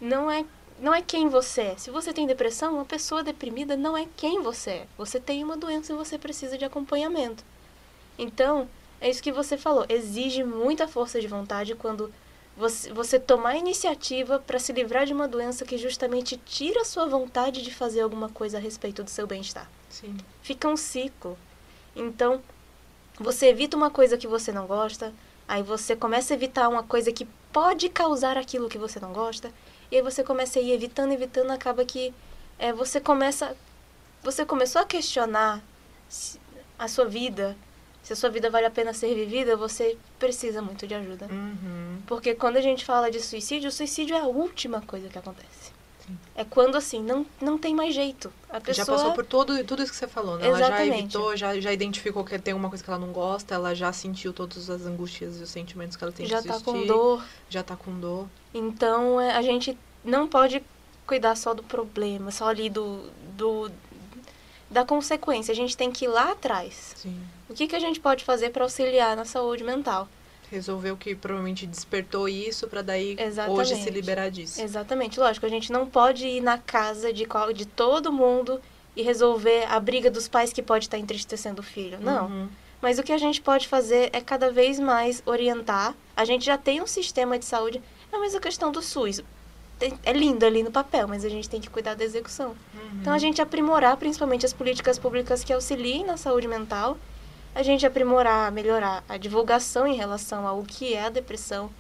não 0.01 0.31
é 0.31 0.45
não 0.81 0.95
é 0.95 1.03
quem 1.03 1.29
você 1.29 1.63
é. 1.63 1.77
Se 1.77 1.91
você 1.91 2.13
tem 2.13 2.27
depressão, 2.27 2.75
uma 2.75 2.85
pessoa 2.85 3.23
deprimida 3.23 3.77
não 3.77 3.97
é 3.97 4.07
quem 4.17 4.43
você 4.43 4.71
é. 4.71 4.87
Você 4.97 5.19
tem 5.19 5.43
uma 5.43 5.57
doença 5.57 5.93
e 5.93 5.97
você 5.97 6.19
precisa 6.19 6.57
de 6.57 6.65
acompanhamento. 6.65 7.45
Então, 8.19 8.69
é 9.01 9.09
isso 9.09 9.23
que 9.23 9.33
você 9.33 9.57
falou. 9.57 9.85
Exige 9.89 10.43
muita 10.45 10.89
força 10.89 11.21
de 11.21 11.27
vontade 11.27 11.75
quando 11.75 12.13
você, 12.57 12.93
você 12.93 13.19
tomar 13.19 13.57
iniciativa 13.57 14.39
para 14.39 14.59
se 14.59 14.73
livrar 14.73 15.07
de 15.07 15.13
uma 15.13 15.29
doença 15.29 15.65
que 15.65 15.79
justamente 15.79 16.37
tira 16.37 16.83
a 16.83 16.85
sua 16.85 17.07
vontade 17.07 17.63
de 17.63 17.73
fazer 17.73 18.01
alguma 18.01 18.29
coisa 18.29 18.59
a 18.59 18.61
respeito 18.61 19.03
do 19.03 19.11
seu 19.11 19.27
bem-estar. 19.27 19.71
Sim. 19.89 20.17
Fica 20.43 20.69
um 20.69 20.77
ciclo. 20.77 21.39
Então, 21.95 22.43
você 23.19 23.47
evita 23.47 23.77
uma 23.77 23.91
coisa 23.91 24.17
que 24.17 24.27
você 24.27 24.53
não 24.53 24.67
gosta, 24.67 25.13
Aí 25.49 25.63
você 25.63 25.97
começa 25.97 26.35
a 26.35 26.37
evitar 26.37 26.69
uma 26.69 26.83
coisa 26.83 27.11
que 27.11 27.27
pode 27.51 27.89
causar 27.89 28.37
aquilo 28.37 28.69
que 28.69 28.77
você 28.77 29.01
não 29.01 29.15
gosta. 29.15 29.51
E 29.91 29.97
aí 29.97 30.03
você 30.03 30.23
começa 30.23 30.59
a 30.59 30.63
ir 30.63 30.73
evitando, 30.73 31.13
evitando, 31.13 31.51
acaba 31.51 31.85
que 31.85 32.13
é, 32.59 32.73
você 32.73 33.01
começa. 33.01 33.57
Você 34.23 34.45
começou 34.45 34.83
a 34.83 34.85
questionar 34.85 35.63
a 36.79 36.89
sua 36.89 37.05
vida, 37.05 37.57
se 38.03 38.13
a 38.13 38.17
sua 38.17 38.31
vida 38.31 38.51
vale 38.51 38.67
a 38.67 38.71
pena 38.71 38.93
ser 38.93 39.15
vivida, 39.15 39.57
você 39.57 39.97
precisa 40.19 40.63
muito 40.63 40.87
de 40.87 40.95
ajuda. 40.95 41.27
Uhum. 41.31 42.01
Porque 42.07 42.35
quando 42.35 42.57
a 42.57 42.61
gente 42.61 42.85
fala 42.85 43.11
de 43.11 43.21
suicídio, 43.21 43.69
o 43.69 43.73
suicídio 43.73 44.17
é 44.17 44.21
a 44.21 44.27
última 44.27 44.81
coisa 44.81 45.09
que 45.09 45.19
acontece. 45.19 45.73
É 46.35 46.45
quando, 46.45 46.77
assim, 46.77 47.03
não, 47.03 47.27
não 47.41 47.59
tem 47.59 47.75
mais 47.75 47.95
jeito. 47.95 48.33
A 48.49 48.61
pessoa... 48.61 48.85
Já 48.85 48.93
passou 48.93 49.13
por 49.13 49.25
todo, 49.25 49.65
tudo 49.65 49.83
isso 49.83 49.93
que 49.93 49.99
você 49.99 50.09
falou, 50.09 50.39
né? 50.39 50.49
Exatamente. 50.49 50.73
Ela 50.73 50.87
já 50.87 50.99
evitou, 50.99 51.37
já, 51.37 51.61
já 51.61 51.73
identificou 51.73 52.25
que 52.25 52.39
tem 52.39 52.55
uma 52.55 52.69
coisa 52.69 52.83
que 52.83 52.91
ela 52.91 52.99
não 52.99 53.13
gosta, 53.13 53.55
ela 53.55 53.75
já 53.75 53.93
sentiu 53.93 54.33
todas 54.33 54.71
as 54.71 54.87
angústias 54.87 55.39
e 55.39 55.43
os 55.43 55.51
sentimentos 55.51 55.97
que 55.97 56.05
ela 56.05 56.13
tem 56.13 56.27
já 56.27 56.41
de 56.41 56.49
tá 56.49 56.61
com 56.61 56.87
dor. 56.87 57.25
Já 57.49 57.63
tá 57.63 57.77
com 57.77 57.99
dor. 57.99 58.27
Então, 58.55 59.21
é, 59.21 59.35
a 59.37 59.43
gente 59.43 59.77
não 60.05 60.27
pode 60.27 60.63
cuidar 61.07 61.35
só 61.37 61.55
do 61.55 61.63
problema, 61.63 62.31
só 62.31 62.49
ali 62.49 62.69
do, 62.69 63.11
do 63.37 63.71
da 64.71 64.85
consequência. 64.85 65.53
A 65.53 65.57
gente 65.57 65.77
tem 65.77 65.91
que 65.91 66.05
ir 66.05 66.09
lá 66.09 66.33
atrás. 66.33 66.95
Sim. 66.97 67.21
O 67.49 67.55
que, 67.55 67.67
que 67.67 67.75
a 67.75 67.81
gente 67.81 67.99
pode 67.99 68.25
fazer 68.25 68.51
para 68.51 68.63
auxiliar 68.63 69.17
na 69.17 69.25
saúde 69.25 69.65
mental? 69.65 70.09
Resolver 70.51 70.91
o 70.91 70.97
que 70.97 71.15
provavelmente 71.15 71.67
despertou 71.67 72.29
isso 72.29 72.67
para 72.69 72.83
daí 72.83 73.17
Exatamente. 73.19 73.61
hoje 73.61 73.77
se 73.83 73.91
liberar 73.91 74.31
disso. 74.31 74.61
Exatamente, 74.61 75.19
lógico, 75.21 75.47
a 75.47 75.49
gente 75.49 75.71
não 75.71 75.87
pode 75.87 76.27
ir 76.27 76.41
na 76.41 76.59
casa 76.59 77.13
de, 77.13 77.25
qual, 77.25 77.53
de 77.53 77.67
todo 77.67 78.13
mundo 78.13 78.61
e 78.97 79.03
resolver 79.03 79.65
a 79.69 79.79
briga 79.79 80.11
dos 80.11 80.27
pais 80.27 80.53
que 80.53 80.63
pode 80.63 80.87
estar 80.87 80.99
entristecendo 80.99 81.61
o 81.61 81.65
filho. 81.65 81.99
Não. 82.01 82.27
Uhum. 82.27 82.49
Mas 82.81 82.99
o 82.99 83.03
que 83.03 83.13
a 83.13 83.19
gente 83.19 83.41
pode 83.41 83.69
fazer 83.69 84.11
é 84.13 84.21
cada 84.21 84.51
vez 84.51 84.79
mais 84.79 85.23
orientar. 85.27 85.95
A 86.17 86.25
gente 86.25 86.45
já 86.45 86.57
tem 86.57 86.81
um 86.81 86.87
sistema 86.87 87.39
de 87.39 87.45
saúde. 87.45 87.83
É 88.13 88.17
a 88.17 88.21
mesma 88.21 88.41
questão 88.41 88.71
do 88.71 88.81
SUS. 88.81 89.23
É 90.05 90.13
lindo 90.13 90.45
ali 90.45 90.63
no 90.63 90.73
papel, 90.73 91.07
mas 91.07 91.25
a 91.25 91.29
gente 91.29 91.49
tem 91.49 91.61
que 91.61 91.71
cuidar 91.71 91.95
da 91.95 92.05
execução. 92.05 92.49
Uhum. 92.75 93.01
Então 93.01 93.13
a 93.13 93.19
gente 93.19 93.41
aprimorar 93.41 93.97
principalmente 93.97 94.45
as 94.45 94.53
políticas 94.53 94.99
públicas 94.99 95.45
que 95.45 95.53
auxiliem 95.53 96.05
na 96.05 96.17
saúde 96.17 96.49
mental 96.49 96.99
a 97.55 97.63
gente 97.63 97.87
aprimorar, 97.87 98.51
melhorar 98.53 99.03
a 99.09 99.17
divulgação 99.17 99.87
em 99.87 99.97
relação 99.97 100.47
ao 100.47 100.63
que 100.63 100.95
é 100.95 101.05
a 101.05 101.11
depressão, 101.11 101.71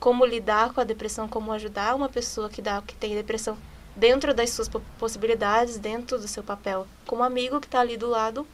como 0.00 0.24
lidar 0.24 0.72
com 0.72 0.80
a 0.80 0.84
depressão, 0.84 1.28
como 1.28 1.52
ajudar 1.52 1.94
uma 1.94 2.08
pessoa 2.08 2.48
que, 2.48 2.62
dá, 2.62 2.82
que 2.82 2.94
tem 2.94 3.14
depressão 3.14 3.56
dentro 3.94 4.32
das 4.32 4.50
suas 4.50 4.68
possibilidades, 4.98 5.76
dentro 5.76 6.18
do 6.18 6.28
seu 6.28 6.42
papel 6.42 6.86
como 7.04 7.24
amigo 7.24 7.60
que 7.60 7.66
está 7.66 7.80
ali 7.80 7.96
do 7.96 8.08
lado. 8.08 8.46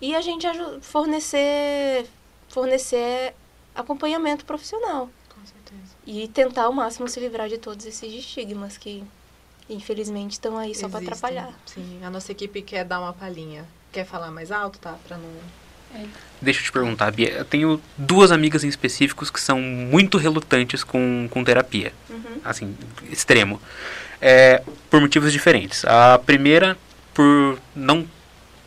E 0.00 0.14
a 0.14 0.20
gente 0.20 0.46
fornecer, 0.80 2.06
fornecer 2.48 3.34
acompanhamento 3.74 4.44
profissional. 4.44 5.10
Com 5.28 5.44
certeza. 5.44 5.96
E 6.06 6.28
tentar 6.28 6.64
ao 6.64 6.72
máximo 6.72 7.08
se 7.08 7.20
livrar 7.20 7.48
de 7.48 7.58
todos 7.58 7.84
esses 7.84 8.12
estigmas 8.12 8.78
que, 8.78 9.04
infelizmente, 9.68 10.32
estão 10.32 10.56
aí 10.56 10.74
só 10.74 10.88
para 10.88 11.00
atrapalhar. 11.00 11.52
Sim, 11.66 12.00
a 12.02 12.08
nossa 12.08 12.32
equipe 12.32 12.62
quer 12.62 12.84
dar 12.84 13.00
uma 13.00 13.12
palhinha. 13.12 13.68
Quer 13.92 14.04
falar 14.04 14.30
mais 14.30 14.52
alto, 14.52 14.78
tá? 14.78 14.96
Pra 15.06 15.16
não. 15.16 15.28
Deixa 16.40 16.60
eu 16.60 16.64
te 16.64 16.72
perguntar, 16.72 17.10
Bia. 17.10 17.30
Eu 17.30 17.44
tenho 17.44 17.80
duas 17.96 18.30
amigas 18.30 18.62
em 18.62 18.68
específicos 18.68 19.30
que 19.30 19.40
são 19.40 19.60
muito 19.60 20.18
relutantes 20.18 20.84
com, 20.84 21.26
com 21.30 21.42
terapia. 21.42 21.92
Uhum. 22.08 22.40
Assim, 22.44 22.76
extremo. 23.10 23.60
É, 24.20 24.62
por 24.90 25.00
motivos 25.00 25.32
diferentes. 25.32 25.84
A 25.84 26.18
primeira, 26.18 26.76
por 27.14 27.58
não, 27.74 28.06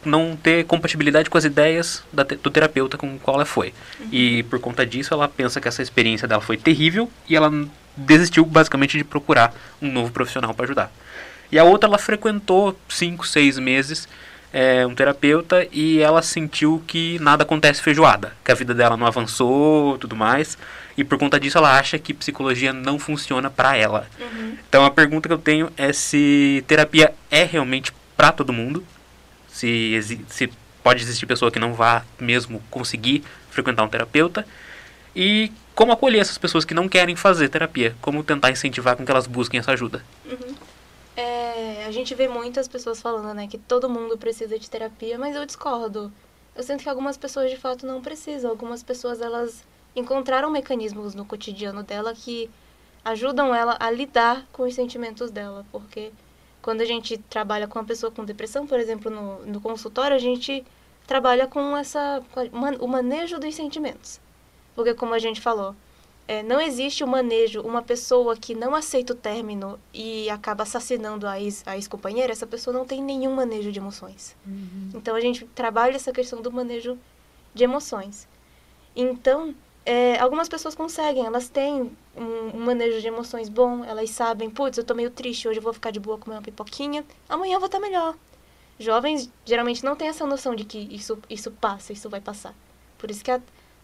não 0.03 0.35
ter 0.35 0.65
compatibilidade 0.65 1.29
com 1.29 1.37
as 1.37 1.45
ideias 1.45 2.03
da, 2.11 2.23
do 2.23 2.49
terapeuta 2.49 2.97
com 2.97 3.15
o 3.15 3.19
qual 3.19 3.35
ela 3.35 3.45
foi. 3.45 3.73
E 4.11 4.43
por 4.43 4.59
conta 4.59 4.85
disso, 4.85 5.13
ela 5.13 5.27
pensa 5.27 5.61
que 5.61 5.67
essa 5.67 5.81
experiência 5.81 6.27
dela 6.27 6.41
foi 6.41 6.57
terrível 6.57 7.09
e 7.29 7.35
ela 7.35 7.51
desistiu 7.95 8.45
basicamente 8.45 8.97
de 8.97 9.03
procurar 9.03 9.53
um 9.81 9.91
novo 9.91 10.11
profissional 10.11 10.53
para 10.53 10.65
ajudar. 10.65 10.91
E 11.51 11.59
a 11.59 11.63
outra, 11.63 11.87
ela 11.87 11.97
frequentou 11.97 12.77
cinco, 12.89 13.27
seis 13.27 13.59
meses 13.59 14.07
é, 14.53 14.85
um 14.85 14.93
terapeuta 14.93 15.67
e 15.71 15.99
ela 15.99 16.21
sentiu 16.21 16.83
que 16.85 17.17
nada 17.19 17.43
acontece 17.43 17.81
feijoada, 17.81 18.33
que 18.43 18.51
a 18.51 18.55
vida 18.55 18.73
dela 18.73 18.97
não 18.97 19.07
avançou, 19.07 19.97
tudo 19.97 20.15
mais, 20.15 20.57
e 20.97 21.03
por 21.03 21.17
conta 21.17 21.39
disso 21.39 21.57
ela 21.57 21.77
acha 21.77 21.97
que 21.97 22.13
psicologia 22.13 22.73
não 22.73 22.99
funciona 22.99 23.49
para 23.49 23.77
ela. 23.77 24.07
Uhum. 24.19 24.57
Então 24.67 24.85
a 24.85 24.91
pergunta 24.91 25.27
que 25.27 25.33
eu 25.33 25.37
tenho 25.37 25.71
é 25.77 25.93
se 25.93 26.63
terapia 26.67 27.13
é 27.29 27.43
realmente 27.43 27.93
para 28.17 28.31
todo 28.31 28.53
mundo, 28.53 28.85
se, 29.51 30.23
se 30.27 30.49
pode 30.83 31.01
existir 31.01 31.25
pessoa 31.25 31.51
que 31.51 31.59
não 31.59 31.73
vá 31.73 32.03
mesmo 32.19 32.61
conseguir 32.69 33.23
frequentar 33.49 33.83
um 33.83 33.89
terapeuta 33.89 34.45
e 35.15 35.51
como 35.73 35.91
acolher 35.91 36.19
essas 36.19 36.37
pessoas 36.37 36.65
que 36.65 36.73
não 36.73 36.87
querem 36.87 37.15
fazer 37.15 37.49
terapia, 37.49 37.95
como 38.01 38.23
tentar 38.23 38.51
incentivar 38.51 38.95
com 38.95 39.05
que 39.05 39.11
elas 39.11 39.27
busquem 39.27 39.59
essa 39.59 39.71
ajuda. 39.71 40.03
É, 41.15 41.85
a 41.85 41.91
gente 41.91 42.15
vê 42.15 42.27
muitas 42.27 42.67
pessoas 42.67 43.01
falando, 43.01 43.33
né, 43.33 43.47
que 43.47 43.57
todo 43.57 43.89
mundo 43.89 44.17
precisa 44.17 44.57
de 44.57 44.69
terapia, 44.69 45.17
mas 45.17 45.35
eu 45.35 45.45
discordo. 45.45 46.11
Eu 46.55 46.63
sinto 46.63 46.83
que 46.83 46.89
algumas 46.89 47.17
pessoas 47.17 47.49
de 47.51 47.57
fato 47.57 47.85
não 47.85 48.01
precisam. 48.01 48.49
Algumas 48.51 48.81
pessoas 48.83 49.21
elas 49.21 49.65
encontraram 49.95 50.49
mecanismos 50.49 51.13
no 51.15 51.25
cotidiano 51.25 51.83
dela 51.83 52.13
que 52.13 52.49
ajudam 53.03 53.53
ela 53.53 53.75
a 53.79 53.89
lidar 53.91 54.45
com 54.53 54.63
os 54.63 54.73
sentimentos 54.75 55.31
dela, 55.31 55.65
porque 55.71 56.11
quando 56.61 56.81
a 56.81 56.85
gente 56.85 57.17
trabalha 57.17 57.67
com 57.67 57.79
uma 57.79 57.85
pessoa 57.85 58.11
com 58.11 58.23
depressão, 58.23 58.67
por 58.67 58.79
exemplo, 58.79 59.09
no, 59.11 59.45
no 59.45 59.59
consultório, 59.61 60.15
a 60.15 60.19
gente 60.19 60.63
trabalha 61.07 61.47
com 61.47 61.75
essa 61.75 62.23
com 62.31 62.39
a- 62.65 62.71
o 62.79 62.87
manejo 62.87 63.39
dos 63.39 63.55
sentimentos. 63.55 64.19
Porque 64.75 64.93
como 64.93 65.13
a 65.13 65.19
gente 65.19 65.41
falou, 65.41 65.75
é, 66.31 66.41
não 66.51 66.59
existe 66.61 67.03
o 67.03 67.07
manejo, 67.07 67.59
uma 67.61 67.81
pessoa 67.81 68.37
que 68.43 68.53
não 68.63 68.71
aceita 68.81 69.11
o 69.13 69.15
término 69.15 69.69
e 69.93 70.29
acaba 70.29 70.63
assassinando 70.63 71.27
a 71.27 71.35
ex- 71.41 71.63
a 71.65 71.75
ex-companheira, 71.75 72.31
essa 72.31 72.47
pessoa 72.47 72.73
não 72.77 72.85
tem 72.85 73.01
nenhum 73.03 73.33
manejo 73.41 73.69
de 73.71 73.79
emoções. 73.83 74.35
Então 74.97 75.13
a 75.15 75.19
gente 75.25 75.45
trabalha 75.53 75.95
essa 75.95 76.11
questão 76.11 76.41
do 76.41 76.49
manejo 76.51 76.97
de 77.53 77.63
emoções. 77.69 78.15
Então, 78.95 79.53
é, 79.85 80.19
algumas 80.19 80.47
pessoas 80.47 80.75
conseguem, 80.75 81.25
elas 81.25 81.49
têm 81.49 81.91
um, 82.15 82.57
um 82.57 82.59
manejo 82.65 83.01
de 83.01 83.07
emoções 83.07 83.49
bom, 83.49 83.83
elas 83.83 84.09
sabem, 84.11 84.49
putz, 84.49 84.77
eu 84.77 84.83
tô 84.83 84.93
meio 84.93 85.09
triste, 85.09 85.47
hoje 85.47 85.59
eu 85.59 85.63
vou 85.63 85.73
ficar 85.73 85.91
de 85.91 85.99
boa 85.99 86.17
comer 86.17 86.35
uma 86.35 86.41
pipoquinha, 86.41 87.03
amanhã 87.27 87.55
eu 87.55 87.59
vou 87.59 87.67
estar 87.67 87.79
melhor. 87.79 88.15
Jovens 88.79 89.29
geralmente 89.45 89.83
não 89.83 89.95
têm 89.95 90.07
essa 90.07 90.25
noção 90.25 90.55
de 90.55 90.63
que 90.65 90.77
isso, 90.77 91.17
isso 91.29 91.51
passa, 91.51 91.93
isso 91.93 92.09
vai 92.09 92.21
passar. 92.21 92.53
Por 92.97 93.09
isso 93.11 93.23
que 93.23 93.31
a- 93.31 93.41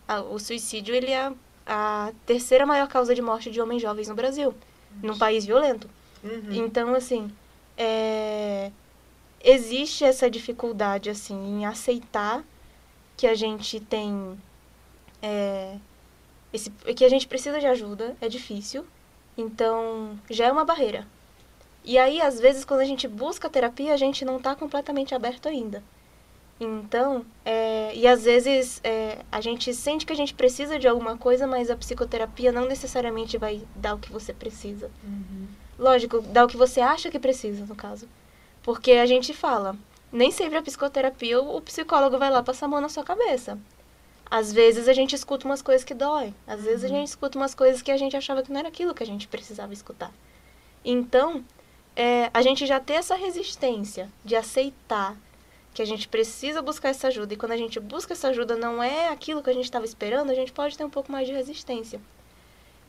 a- 0.08 0.22
o 0.22 0.40
suicídio 0.40 0.94
ele 0.96 1.12
é 1.12 1.32
a, 1.68 2.12
terceira 2.26 2.66
maior 2.66 2.88
causa 2.88 3.14
de 3.14 3.22
morte 3.22 3.52
de 3.52 3.60
homens 3.62 3.82
jovens 3.82 4.08
no 4.08 4.16
Brasil, 4.16 4.54
num 5.04 5.18
país 5.18 5.46
violento. 5.46 5.90
Uhum. 6.24 6.54
Então, 6.54 6.96
assim, 6.96 7.32
é, 7.78 8.72
existe 9.44 10.04
essa 10.04 10.30
dificuldade, 10.30 11.10
assim, 11.10 11.36
em 11.36 11.66
aceitar 11.66 12.44
que 13.16 13.28
a 13.28 13.36
gente 13.36 13.80
tem. 13.80 14.38
é, 15.22 15.78
esse, 16.54 16.70
que 16.70 17.04
a 17.04 17.10
gente 17.10 17.28
precisa 17.28 17.60
de 17.60 17.68
ajuda, 17.68 18.16
é 18.22 18.30
difícil. 18.30 18.86
Então, 19.38 20.18
já 20.30 20.46
é 20.48 20.52
uma 20.52 20.66
barreira. 20.66 21.06
E 21.84 21.98
aí, 21.98 22.22
às 22.22 22.40
vezes, 22.40 22.66
quando 22.66 22.80
a 22.82 22.86
gente 22.86 23.08
busca 23.08 23.50
terapia, 23.50 23.94
a 23.94 23.98
gente 23.98 24.26
não 24.26 24.38
está 24.38 24.56
completamente 24.56 25.14
aberto 25.14 25.48
ainda. 25.48 25.84
Então, 26.60 27.24
é, 27.46 27.96
e 27.96 28.08
às 28.08 28.24
vezes 28.24 28.82
é, 28.84 29.20
a 29.32 29.40
gente 29.40 29.72
sente 29.74 30.06
que 30.06 30.14
a 30.14 30.16
gente 30.16 30.34
precisa 30.34 30.80
de 30.80 30.88
alguma 30.88 31.16
coisa, 31.16 31.46
mas 31.46 31.70
a 31.70 31.76
psicoterapia 31.76 32.52
não 32.52 32.66
necessariamente 32.66 33.38
vai 33.38 33.62
dar 33.76 33.94
o 33.94 34.00
que 34.00 34.12
você 34.12 34.34
precisa. 34.34 34.90
Lógico, 35.78 36.20
dá 36.22 36.44
o 36.44 36.48
que 36.48 36.58
você 36.58 36.82
acha 36.82 37.12
que 37.12 37.20
precisa, 37.20 37.66
no 37.66 37.76
caso. 37.76 38.08
Porque 38.64 38.94
a 38.94 39.06
gente 39.06 39.34
fala, 39.34 39.76
nem 40.12 40.32
sempre 40.32 40.58
a 40.58 40.62
psicoterapia, 40.64 41.40
o 41.40 41.62
psicólogo 41.62 42.18
vai 42.18 42.32
lá 42.32 42.42
passar 42.42 42.66
a 42.66 42.70
mão 42.70 42.82
na 42.82 42.90
sua 42.90 43.04
cabeça. 43.04 43.60
Às 44.30 44.52
vezes 44.52 44.88
a 44.88 44.94
gente 44.94 45.16
escuta 45.16 45.46
umas 45.46 45.62
coisas 45.62 45.84
que 45.84 45.94
doem. 45.94 46.34
Às 46.46 46.64
vezes 46.64 46.84
a 46.84 46.88
gente 46.88 47.08
escuta 47.08 47.38
umas 47.38 47.54
coisas 47.54 47.82
que 47.84 47.92
a 47.92 47.98
gente 47.98 48.18
achava 48.18 48.42
que 48.42 48.52
não 48.52 48.60
era 48.60 48.68
aquilo 48.68 48.96
que 48.96 49.04
a 49.04 49.08
gente 49.08 49.28
precisava 49.28 49.72
escutar. 49.74 50.12
Então, 50.84 51.46
é, 51.96 52.30
a 52.34 52.42
gente 52.42 52.66
já 52.66 52.80
ter 52.80 52.94
essa 52.94 53.16
resistência 53.16 54.10
de 54.26 54.36
aceitar 54.36 55.16
que 55.78 55.82
a 55.84 55.86
gente 55.86 56.08
precisa 56.08 56.60
buscar 56.60 56.90
essa 56.90 57.08
ajuda. 57.08 57.36
E 57.36 57.38
quando 57.38 57.52
a 57.52 57.58
gente 57.58 57.80
busca 57.80 58.14
essa 58.14 58.30
ajuda 58.30 58.56
não 58.56 58.82
é 58.82 59.10
aquilo 59.10 59.44
que 59.44 59.50
a 59.52 59.54
gente 59.54 59.66
estava 59.66 59.86
esperando, 59.86 60.32
a 60.32 60.34
gente 60.34 60.52
pode 60.52 60.76
ter 60.76 60.84
um 60.84 60.90
pouco 60.90 61.12
mais 61.12 61.28
de 61.28 61.34
resistência. 61.34 62.02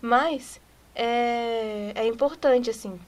Mas 0.01 0.59
é, 0.95 1.93
é 1.95 2.07
importante, 2.07 2.70
assim, 2.70 2.99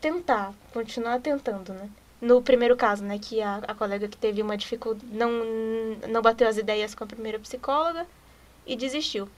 tentar, 0.00 0.54
continuar 0.72 1.20
tentando, 1.20 1.74
né? 1.74 1.90
No 2.22 2.40
primeiro 2.40 2.74
caso, 2.74 3.04
né, 3.04 3.18
que 3.18 3.42
a, 3.42 3.56
a 3.68 3.74
colega 3.74 4.08
que 4.08 4.16
teve 4.16 4.40
uma 4.40 4.56
dificuldade, 4.56 5.04
não, 5.12 5.30
não 6.08 6.22
bateu 6.22 6.48
as 6.48 6.56
ideias 6.56 6.94
com 6.94 7.04
a 7.04 7.06
primeira 7.06 7.38
psicóloga 7.38 8.06
e 8.66 8.74
desistiu. 8.74 9.28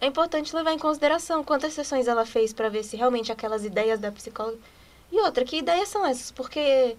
É 0.00 0.06
importante 0.06 0.56
levar 0.56 0.72
em 0.72 0.78
consideração 0.78 1.44
quantas 1.44 1.74
sessões 1.74 2.08
ela 2.08 2.24
fez 2.24 2.54
para 2.54 2.70
ver 2.70 2.82
se 2.82 2.96
realmente 2.96 3.30
aquelas 3.30 3.62
ideias 3.62 4.00
da 4.00 4.10
psicóloga. 4.10 4.56
E 5.12 5.20
outra, 5.20 5.44
que 5.44 5.58
ideias 5.58 5.90
são 5.90 6.06
essas? 6.06 6.30
Porque 6.30 6.96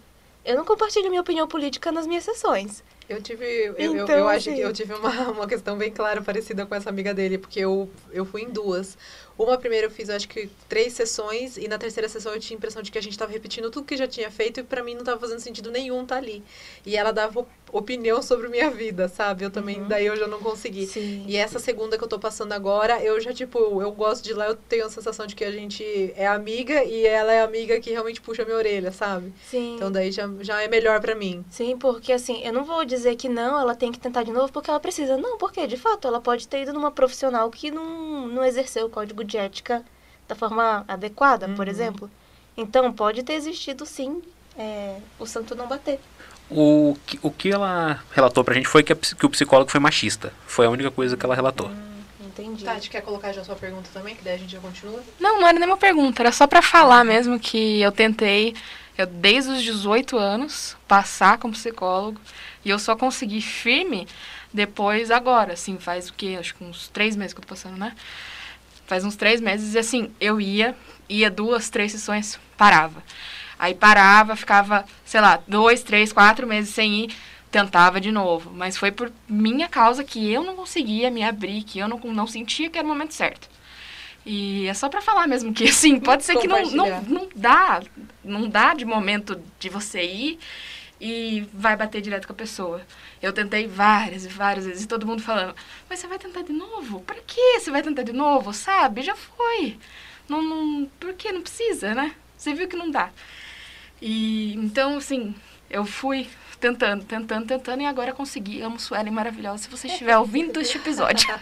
eu 0.48 0.56
não 0.56 0.64
compartilho 0.64 1.10
minha 1.10 1.22
opinião 1.22 1.48
política 1.48 1.92
nas 1.92 2.08
minhas 2.08 2.24
sessões. 2.24 2.82
Eu 3.10 3.22
tive, 3.22 3.46
eu, 3.78 3.96
então, 3.96 4.16
eu, 4.16 4.20
eu 4.20 4.28
acho 4.30 4.52
que 4.52 4.60
eu 4.60 4.72
tive 4.72 4.94
uma, 4.94 5.32
uma 5.32 5.48
questão 5.48 5.78
bem 5.78 5.92
clara, 5.92 6.22
parecida 6.22 6.66
com 6.66 6.74
essa 6.74 6.90
amiga 6.90 7.14
dele, 7.14 7.38
porque 7.38 7.60
eu, 7.60 7.90
eu 8.12 8.26
fui 8.26 8.44
em 8.44 8.50
duas. 8.50 8.98
Uma 9.38 9.58
primeira 9.58 9.88
eu 9.88 9.92
fiz, 9.92 10.10
acho 10.10 10.28
que, 10.28 10.50
três 10.68 10.94
sessões, 10.94 11.58
e 11.58 11.68
na 11.68 11.78
terceira 11.78 12.10
sessão 12.10 12.34
eu 12.34 12.40
tinha 12.40 12.56
a 12.56 12.58
impressão 12.58 12.82
de 12.82 12.92
que 12.92 12.98
a 12.98 13.02
gente 13.02 13.14
estava 13.14 13.32
repetindo 13.32 13.70
tudo 13.70 13.86
que 13.86 13.96
já 13.96 14.08
tinha 14.08 14.32
feito, 14.32 14.60
e 14.60 14.64
para 14.64 14.84
mim 14.84 14.94
não 14.94 15.02
estava 15.02 15.20
fazendo 15.20 15.40
sentido 15.40 15.72
nenhum 15.72 16.02
estar 16.02 16.16
tá 16.16 16.22
ali. 16.22 16.44
E 16.86 16.98
ela 16.98 17.12
dava 17.12 17.46
opinião 17.72 18.22
sobre 18.22 18.48
minha 18.48 18.70
vida, 18.70 19.08
sabe? 19.08 19.44
Eu 19.44 19.52
também, 19.52 19.82
uhum. 19.82 19.88
daí 19.88 20.06
eu 20.06 20.16
já 20.16 20.28
não 20.28 20.40
consegui. 20.40 20.88
Sim. 20.88 21.26
E 21.28 21.36
essa 21.36 21.60
segunda 21.60 21.98
que 21.98 22.04
eu 22.04 22.08
tô 22.08 22.18
passando 22.18 22.54
agora, 22.54 23.04
eu 23.04 23.20
já, 23.20 23.34
tipo, 23.34 23.82
eu 23.82 23.92
gosto 23.92 24.24
de 24.24 24.34
lá, 24.34 24.48
eu 24.48 24.56
tenho 24.56 24.86
a 24.86 24.90
sensação 24.90 25.28
de 25.28 25.36
que 25.36 25.44
a 25.44 25.52
gente 25.52 25.84
é 26.16 26.26
amiga, 26.26 26.84
e 26.84 27.06
ela 27.06 27.32
é 27.32 27.42
amiga 27.42 27.80
que 27.80 27.92
realmente 27.92 28.22
puxa 28.22 28.44
minha 28.46 28.58
orelha, 28.58 28.92
sabe? 28.92 29.34
Sim. 29.50 29.76
Então 29.76 29.92
daí 29.92 30.12
já, 30.12 30.30
já 30.40 30.62
é 30.62 30.68
melhor 30.68 31.00
para 31.00 31.14
mim. 31.14 31.46
Sim, 31.50 31.78
porque 31.78 32.12
assim, 32.12 32.42
eu 32.44 32.54
não 32.54 32.64
vou 32.64 32.84
dizer 32.86 33.16
que 33.16 33.30
não, 33.30 33.60
ela 33.60 33.76
tem 33.76 33.92
que 33.92 34.00
tentar 34.00 34.24
de 34.24 34.32
novo 34.32 34.52
porque 34.52 34.70
ela 34.70 34.80
precisa. 34.80 35.18
Não, 35.18 35.38
porque 35.38 35.68
de 35.68 35.78
fato 35.78 36.08
ela 36.08 36.22
pode 36.22 36.48
ter 36.48 36.64
ido 36.64 36.74
numa 36.74 36.92
profissional 36.92 37.50
que 37.52 37.70
não, 37.70 38.28
não 38.28 38.44
exerceu 38.44 38.86
o 38.86 38.90
código 38.90 39.24
de 39.28 39.38
ética 39.38 39.84
da 40.28 40.36
forma 40.36 40.84
adequada, 40.88 41.48
uhum. 41.48 41.56
por 41.56 41.68
exemplo. 41.68 42.10
Então, 42.56 42.92
pode 42.92 43.22
ter 43.24 43.34
existido 43.34 43.86
sim 43.86 44.22
é, 44.58 44.98
o 45.20 45.26
santo 45.26 45.56
não 45.56 45.68
bater. 45.68 46.00
O 46.50 46.98
que, 47.06 47.20
o 47.22 47.30
que 47.30 47.52
ela 47.52 48.02
relatou 48.12 48.44
pra 48.44 48.56
gente 48.56 48.68
foi 48.68 48.82
que, 48.82 48.92
a, 48.92 48.96
que 48.96 49.26
o 49.26 49.30
psicólogo 49.30 49.70
foi 49.70 49.80
machista. 49.80 50.34
Foi 50.48 50.66
a 50.66 50.70
única 50.70 50.90
coisa 50.90 51.16
que 51.16 51.26
ela 51.26 51.36
relatou. 51.36 51.68
Hum, 51.68 52.02
entendi. 52.26 52.66
Tati, 52.66 52.90
quer 52.90 53.02
colocar 53.02 53.32
já 53.34 53.42
a 53.42 53.44
sua 53.44 53.56
pergunta 53.56 53.90
também? 53.94 54.16
Que 54.16 54.24
daí 54.24 54.36
a 54.36 54.38
gente 54.38 54.52
já 54.52 54.60
continua? 54.60 55.04
Não, 55.20 55.40
não 55.40 55.48
era 55.48 55.60
nem 55.60 55.68
uma 55.68 55.78
pergunta. 55.78 56.22
Era 56.24 56.32
só 56.32 56.48
pra 56.48 56.62
falar 56.62 57.04
mesmo 57.04 57.40
que 57.40 57.82
eu 57.82 57.92
tentei, 57.92 58.56
eu, 58.98 59.06
desde 59.06 59.52
os 59.52 59.62
18 59.62 60.18
anos, 60.18 60.76
passar 60.88 61.38
como 61.38 61.54
psicólogo. 61.54 62.20
E 62.66 62.70
eu 62.70 62.80
só 62.80 62.96
consegui 62.96 63.42
firme 63.42 64.08
depois, 64.52 65.12
agora. 65.12 65.54
Assim, 65.54 65.78
faz 65.78 66.10
o 66.10 66.14
quê? 66.14 66.38
Acho 66.40 66.56
que 66.56 66.64
uns 66.64 66.88
três 66.88 67.16
meses 67.16 67.34
que 67.34 67.40
eu 67.40 67.44
tô 67.44 67.50
passando, 67.50 67.78
né? 67.78 67.94
Faz 68.88 69.06
uns 69.06 69.16
três 69.16 69.40
meses, 69.40 69.76
e 69.76 69.80
assim, 69.80 70.10
eu 70.20 70.42
ia, 70.42 70.76
ia 71.08 71.30
duas, 71.30 71.70
três 71.70 71.92
sessões, 71.92 72.40
parava. 72.58 73.04
Aí 73.60 73.74
parava, 73.74 74.36
ficava, 74.36 74.86
sei 75.06 75.20
lá, 75.20 75.40
dois, 75.48 75.84
três, 75.84 76.14
quatro 76.14 76.48
meses 76.48 76.74
sem 76.74 77.04
ir, 77.04 77.16
tentava 77.52 78.00
de 78.00 78.12
novo. 78.12 78.52
Mas 78.54 78.78
foi 78.78 78.92
por 78.92 79.12
minha 79.28 79.68
causa 79.68 80.04
que 80.04 80.32
eu 80.32 80.44
não 80.44 80.56
conseguia 80.56 81.12
me 81.12 81.24
abrir, 81.24 81.64
que 81.64 81.80
eu 81.80 81.88
não, 81.88 82.00
não 82.00 82.28
sentia 82.28 82.70
que 82.70 82.78
era 82.78 82.86
o 82.86 82.90
momento 82.90 83.14
certo. 83.14 83.50
E 84.26 84.68
é 84.68 84.74
só 84.74 84.90
para 84.90 85.02
falar 85.02 85.28
mesmo 85.28 85.54
que, 85.54 85.66
assim, 85.70 86.00
pode 86.00 86.24
ser 86.24 86.38
que 86.38 86.48
não, 86.48 86.70
não, 86.72 87.02
não 87.02 87.30
dá, 87.36 87.82
não 88.24 88.50
dá 88.50 88.74
de 88.74 88.86
momento 88.86 89.42
de 89.60 89.70
você 89.70 90.04
ir 90.04 90.40
e 91.00 91.48
vai 91.54 91.76
bater 91.76 92.02
direto 92.02 92.28
com 92.28 92.34
a 92.34 92.36
pessoa. 92.36 92.82
Eu 93.22 93.34
tentei 93.34 93.68
várias 93.68 94.26
e 94.26 94.28
várias 94.28 94.66
vezes, 94.66 94.84
e 94.84 94.88
todo 94.88 95.06
mundo 95.06 95.22
falando, 95.22 95.56
mas 95.90 96.00
você 96.00 96.08
vai 96.08 96.20
tentar 96.20 96.44
de 96.44 96.54
novo? 96.54 97.02
Pra 97.02 97.16
que 97.26 97.60
você 97.60 97.72
vai 97.72 97.82
tentar 97.82 98.04
de 98.04 98.14
novo? 98.14 98.54
Sabe? 98.54 99.02
Já 99.02 99.16
foi. 99.16 99.78
Não, 100.30 100.42
não, 100.42 100.90
por 101.00 101.14
que? 101.14 101.32
Não 101.32 101.42
precisa, 101.42 101.96
né? 101.96 102.14
Você 102.38 102.54
viu 102.54 102.68
que 102.68 102.76
não 102.76 102.92
dá. 102.92 103.10
E 104.02 104.54
então, 104.54 104.98
assim, 104.98 105.34
eu 105.70 105.86
fui 105.86 106.30
tentando, 106.60 107.04
tentando, 107.06 107.48
tentando, 107.48 107.82
e 107.82 107.86
agora 107.86 108.14
consegui. 108.14 108.62
Amo 108.62 108.80
Suelen 108.80 109.14
maravilhosa. 109.14 109.64
Se 109.64 109.70
você 109.70 109.88
estiver 109.88 110.18
ouvindo 110.18 110.60
este 110.60 110.78
episódio. 110.78 111.28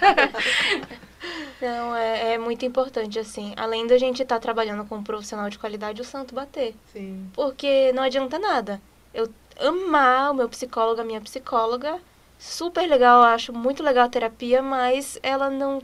Não, 1.61 1.95
é, 1.95 2.33
é, 2.33 2.37
muito 2.37 2.65
importante, 2.65 3.17
assim. 3.17 3.53
Além 3.57 3.87
da 3.87 3.97
gente 3.97 4.21
estar 4.21 4.35
tá 4.35 4.41
trabalhando 4.41 4.85
com 4.85 4.97
um 4.97 5.03
profissional 5.03 5.49
de 5.49 5.57
qualidade, 5.57 6.01
o 6.01 6.05
santo 6.05 6.35
bater. 6.35 6.75
Sim. 6.91 7.29
Porque 7.33 7.91
não 7.93 8.03
adianta 8.03 8.37
nada. 8.37 8.81
Eu 9.13 9.29
amar 9.59 10.31
o 10.31 10.33
meu 10.33 10.49
psicólogo, 10.49 11.01
a 11.01 11.03
minha 11.03 11.21
psicóloga. 11.21 11.99
Super 12.37 12.87
legal, 12.87 13.23
acho 13.23 13.53
muito 13.53 13.81
legal 13.81 14.05
a 14.05 14.09
terapia, 14.09 14.61
mas 14.61 15.17
ela 15.23 15.49
não 15.49 15.81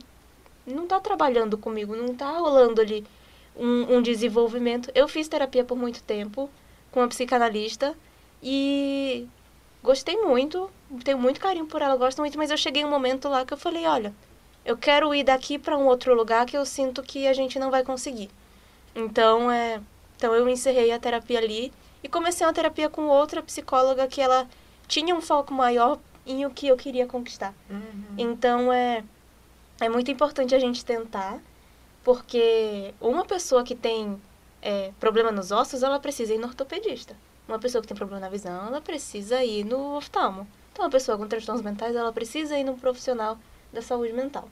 não 0.66 0.86
tá 0.86 1.00
trabalhando 1.00 1.58
comigo, 1.58 1.96
não 1.96 2.14
tá 2.14 2.30
rolando 2.38 2.80
ali 2.80 3.04
um, 3.56 3.96
um 3.96 4.02
desenvolvimento. 4.02 4.90
Eu 4.94 5.08
fiz 5.08 5.28
terapia 5.28 5.64
por 5.64 5.76
muito 5.76 6.02
tempo 6.02 6.48
com 6.90 7.00
uma 7.00 7.08
psicanalista 7.08 7.96
e 8.42 9.26
gostei 9.82 10.16
muito, 10.16 10.70
tenho 11.04 11.18
muito 11.18 11.40
carinho 11.40 11.66
por 11.66 11.82
ela, 11.82 11.96
gosto 11.96 12.18
muito, 12.20 12.38
mas 12.38 12.50
eu 12.50 12.56
cheguei 12.56 12.84
um 12.84 12.90
momento 12.90 13.28
lá 13.28 13.44
que 13.44 13.52
eu 13.52 13.58
falei, 13.58 13.86
olha, 13.86 14.14
eu 14.64 14.76
quero 14.76 15.14
ir 15.14 15.24
daqui 15.24 15.58
para 15.58 15.76
um 15.76 15.86
outro 15.86 16.14
lugar 16.14 16.46
que 16.46 16.56
eu 16.56 16.64
sinto 16.64 17.02
que 17.02 17.26
a 17.26 17.32
gente 17.32 17.58
não 17.58 17.70
vai 17.70 17.82
conseguir. 17.82 18.30
Então, 18.94 19.50
é, 19.50 19.80
então 20.16 20.34
eu 20.34 20.48
encerrei 20.48 20.92
a 20.92 20.98
terapia 20.98 21.38
ali 21.38 21.72
e 22.02 22.08
comecei 22.08 22.46
uma 22.46 22.52
terapia 22.52 22.88
com 22.88 23.06
outra 23.06 23.42
psicóloga 23.42 24.06
que 24.06 24.20
ela 24.20 24.48
tinha 24.88 25.14
um 25.14 25.20
foco 25.20 25.54
maior 25.54 25.98
em 26.26 26.44
o 26.46 26.50
que 26.50 26.68
eu 26.68 26.76
queria 26.76 27.06
conquistar. 27.06 27.54
Uhum. 27.70 28.14
Então 28.16 28.72
é 28.72 29.04
é 29.80 29.88
muito 29.88 30.10
importante 30.10 30.54
a 30.54 30.58
gente 30.60 30.84
tentar, 30.84 31.40
porque 32.04 32.94
uma 33.00 33.24
pessoa 33.24 33.64
que 33.64 33.74
tem 33.74 34.20
é, 34.60 34.92
problema 35.00 35.32
nos 35.32 35.50
ossos, 35.50 35.82
ela 35.82 35.98
precisa 35.98 36.32
ir 36.32 36.38
no 36.38 36.46
ortopedista. 36.46 37.16
Uma 37.48 37.58
pessoa 37.58 37.82
que 37.82 37.88
tem 37.88 37.96
problema 37.96 38.20
na 38.20 38.28
visão, 38.28 38.68
ela 38.68 38.80
precisa 38.80 39.42
ir 39.44 39.64
no 39.64 39.96
oftalmo. 39.96 40.46
Então, 40.72 40.84
uma 40.84 40.90
pessoa 40.90 41.18
com 41.18 41.26
transtornos 41.26 41.64
mentais, 41.64 41.96
ela 41.96 42.12
precisa 42.12 42.56
ir 42.56 42.62
no 42.64 42.76
profissional 42.76 43.36
da 43.72 43.82
saúde 43.82 44.12
mental. 44.12 44.48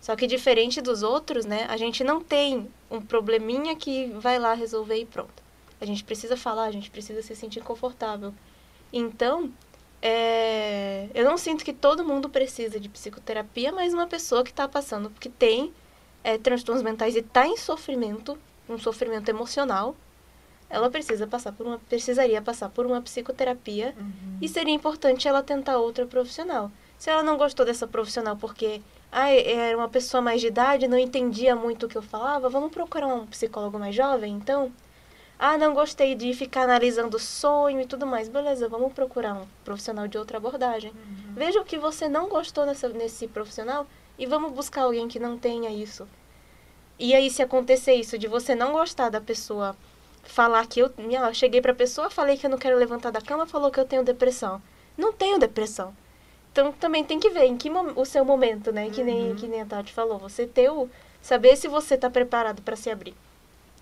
Só 0.00 0.16
que 0.16 0.26
diferente 0.26 0.80
dos 0.80 1.02
outros, 1.02 1.44
né, 1.44 1.66
a 1.68 1.76
gente 1.76 2.02
não 2.02 2.20
tem 2.20 2.68
um 2.90 3.00
probleminha 3.00 3.76
que 3.76 4.06
vai 4.18 4.38
lá 4.38 4.54
resolver 4.54 4.96
e 4.96 5.06
pronto. 5.06 5.47
A 5.80 5.84
gente 5.84 6.04
precisa 6.04 6.36
falar, 6.36 6.64
a 6.64 6.70
gente 6.70 6.90
precisa 6.90 7.22
se 7.22 7.34
sentir 7.36 7.62
confortável. 7.62 8.34
Então, 8.92 9.52
é, 10.00 11.08
eu 11.14 11.24
não 11.24 11.36
sinto 11.36 11.64
que 11.64 11.72
todo 11.72 12.04
mundo 12.04 12.28
precisa 12.28 12.78
de 12.78 12.88
psicoterapia, 12.88 13.72
mas 13.72 13.92
uma 13.92 14.06
pessoa 14.06 14.44
que 14.44 14.50
está 14.50 14.68
passando, 14.68 15.10
que 15.10 15.28
tem 15.28 15.72
é, 16.22 16.38
transtornos 16.38 16.82
mentais 16.82 17.16
e 17.16 17.20
está 17.20 17.46
em 17.46 17.56
sofrimento, 17.56 18.38
um 18.68 18.78
sofrimento 18.78 19.28
emocional, 19.28 19.96
ela 20.70 20.90
precisa 20.90 21.26
passar 21.26 21.52
por 21.52 21.66
uma, 21.66 21.78
precisaria 21.78 22.42
passar 22.42 22.68
por 22.68 22.84
uma 22.84 23.00
psicoterapia 23.00 23.94
uhum. 23.98 24.38
e 24.40 24.48
seria 24.48 24.74
importante 24.74 25.26
ela 25.26 25.42
tentar 25.42 25.78
outra 25.78 26.06
profissional. 26.06 26.70
Se 26.98 27.10
ela 27.10 27.22
não 27.22 27.38
gostou 27.38 27.64
dessa 27.64 27.86
profissional 27.86 28.36
porque 28.36 28.82
ah, 29.10 29.30
era 29.30 29.76
uma 29.76 29.88
pessoa 29.88 30.20
mais 30.20 30.40
de 30.40 30.48
idade, 30.48 30.86
não 30.86 30.98
entendia 30.98 31.56
muito 31.56 31.86
o 31.86 31.88
que 31.88 31.96
eu 31.96 32.02
falava, 32.02 32.50
vamos 32.50 32.70
procurar 32.70 33.06
um 33.06 33.26
psicólogo 33.26 33.78
mais 33.78 33.94
jovem, 33.94 34.34
então? 34.34 34.70
Ah, 35.38 35.56
não 35.56 35.72
gostei 35.72 36.16
de 36.16 36.34
ficar 36.34 36.62
analisando 36.62 37.18
sonho 37.18 37.80
e 37.80 37.86
tudo 37.86 38.04
mais. 38.04 38.28
Beleza, 38.28 38.68
vamos 38.68 38.92
procurar 38.92 39.34
um 39.34 39.46
profissional 39.64 40.08
de 40.08 40.18
outra 40.18 40.38
abordagem. 40.38 40.90
Uhum. 40.90 41.34
Veja 41.34 41.60
o 41.60 41.64
que 41.64 41.78
você 41.78 42.08
não 42.08 42.28
gostou 42.28 42.66
nessa, 42.66 42.88
nesse 42.88 43.28
profissional 43.28 43.86
e 44.18 44.26
vamos 44.26 44.52
buscar 44.52 44.82
alguém 44.82 45.06
que 45.06 45.20
não 45.20 45.38
tenha 45.38 45.70
isso. 45.70 46.08
E 46.98 47.14
aí, 47.14 47.30
se 47.30 47.40
acontecer 47.40 47.94
isso, 47.94 48.18
de 48.18 48.26
você 48.26 48.56
não 48.56 48.72
gostar 48.72 49.10
da 49.10 49.20
pessoa 49.20 49.76
falar 50.24 50.66
que 50.66 50.80
eu. 50.80 50.90
Minha, 50.98 51.32
cheguei 51.32 51.60
pra 51.60 51.72
pessoa, 51.72 52.10
falei 52.10 52.36
que 52.36 52.44
eu 52.44 52.50
não 52.50 52.58
quero 52.58 52.76
levantar 52.76 53.12
da 53.12 53.20
cama, 53.20 53.46
falou 53.46 53.70
que 53.70 53.78
eu 53.78 53.84
tenho 53.84 54.02
depressão. 54.02 54.60
Não 54.96 55.12
tenho 55.12 55.38
depressão. 55.38 55.94
Então 56.50 56.72
também 56.72 57.04
tem 57.04 57.20
que 57.20 57.30
ver 57.30 57.44
em 57.44 57.56
que 57.56 57.70
o 57.70 58.04
seu 58.04 58.24
momento, 58.24 58.72
né? 58.72 58.90
Que 58.90 59.04
nem, 59.04 59.30
uhum. 59.30 59.36
que 59.36 59.46
nem 59.46 59.62
a 59.62 59.66
Tati 59.66 59.92
falou. 59.92 60.18
Você 60.18 60.46
ter 60.46 60.68
o. 60.70 60.90
Saber 61.22 61.56
se 61.56 61.68
você 61.68 61.94
está 61.94 62.10
preparado 62.10 62.62
para 62.62 62.74
se 62.74 62.90
abrir. 62.90 63.14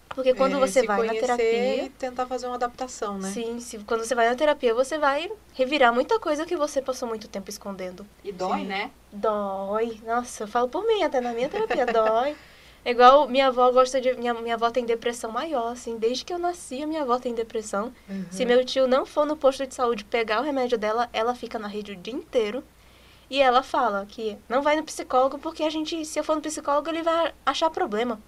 Porque 0.09 0.35
quando 0.35 0.57
é, 0.57 0.61
você 0.61 0.83
vai 0.83 1.07
na 1.07 1.13
terapia. 1.13 1.85
E 1.85 1.91
tentar 1.91 2.27
fazer 2.27 2.47
uma 2.47 2.55
adaptação, 2.55 3.19
né? 3.19 3.31
Sim, 3.31 3.61
se, 3.61 3.79
quando 3.81 4.05
você 4.05 4.15
vai 4.15 4.29
na 4.29 4.35
terapia, 4.35 4.75
você 4.75 4.99
vai 4.99 5.31
revirar 5.53 5.93
muita 5.93 6.19
coisa 6.19 6.47
que 6.47 6.57
você 6.57 6.81
passou 6.81 7.09
muito 7.09 7.29
tempo 7.29 7.51
escondendo. 7.51 8.07
E 8.25 8.33
dói, 8.33 8.61
Sim. 8.61 8.65
né? 8.67 8.91
Dói. 9.13 10.01
Nossa, 10.07 10.45
eu 10.45 10.49
falo 10.49 10.69
por 10.69 10.87
mim, 10.87 11.03
até 11.03 11.21
na 11.21 11.33
minha 11.33 11.49
terapia 11.49 11.85
dói. 11.87 12.37
É 12.85 12.93
igual 12.93 13.29
minha 13.29 13.49
avó 13.49 13.71
gosta 13.73 14.01
de. 14.01 14.15
Minha, 14.15 14.33
minha 14.33 14.55
avó 14.55 14.71
tem 14.71 14.87
depressão 14.87 15.33
maior, 15.33 15.73
assim. 15.73 15.99
Desde 15.99 16.25
que 16.25 16.33
eu 16.33 16.39
nasci, 16.39 16.83
a 16.83 16.87
minha 16.87 17.03
avó 17.03 17.19
tem 17.19 17.35
depressão. 17.35 17.93
Uhum. 18.09 18.27
Se 18.31 18.45
meu 18.45 18.65
tio 18.65 18.87
não 18.87 19.05
for 19.05 19.27
no 19.27 19.37
posto 19.37 19.67
de 19.67 19.75
saúde 19.75 20.05
pegar 20.05 20.41
o 20.41 20.45
remédio 20.45 20.79
dela, 20.79 21.11
ela 21.13 21.35
fica 21.35 21.59
na 21.59 21.67
rede 21.67 21.93
o 21.93 21.97
dia 21.97 22.15
inteiro. 22.15 22.63
E 23.29 23.43
ela 23.43 23.61
fala 23.61 24.07
que 24.07 24.39
não 24.49 24.63
vai 24.63 24.77
no 24.77 24.85
psicólogo 24.85 25.37
porque 25.37 25.65
a 25.65 25.71
gente, 25.71 26.05
se 26.05 26.17
eu 26.17 26.23
for 26.23 26.37
no 26.37 26.43
psicólogo, 26.43 26.89
ele 26.89 27.03
vai 27.03 27.35
achar 27.45 27.69
problema. 27.71 28.21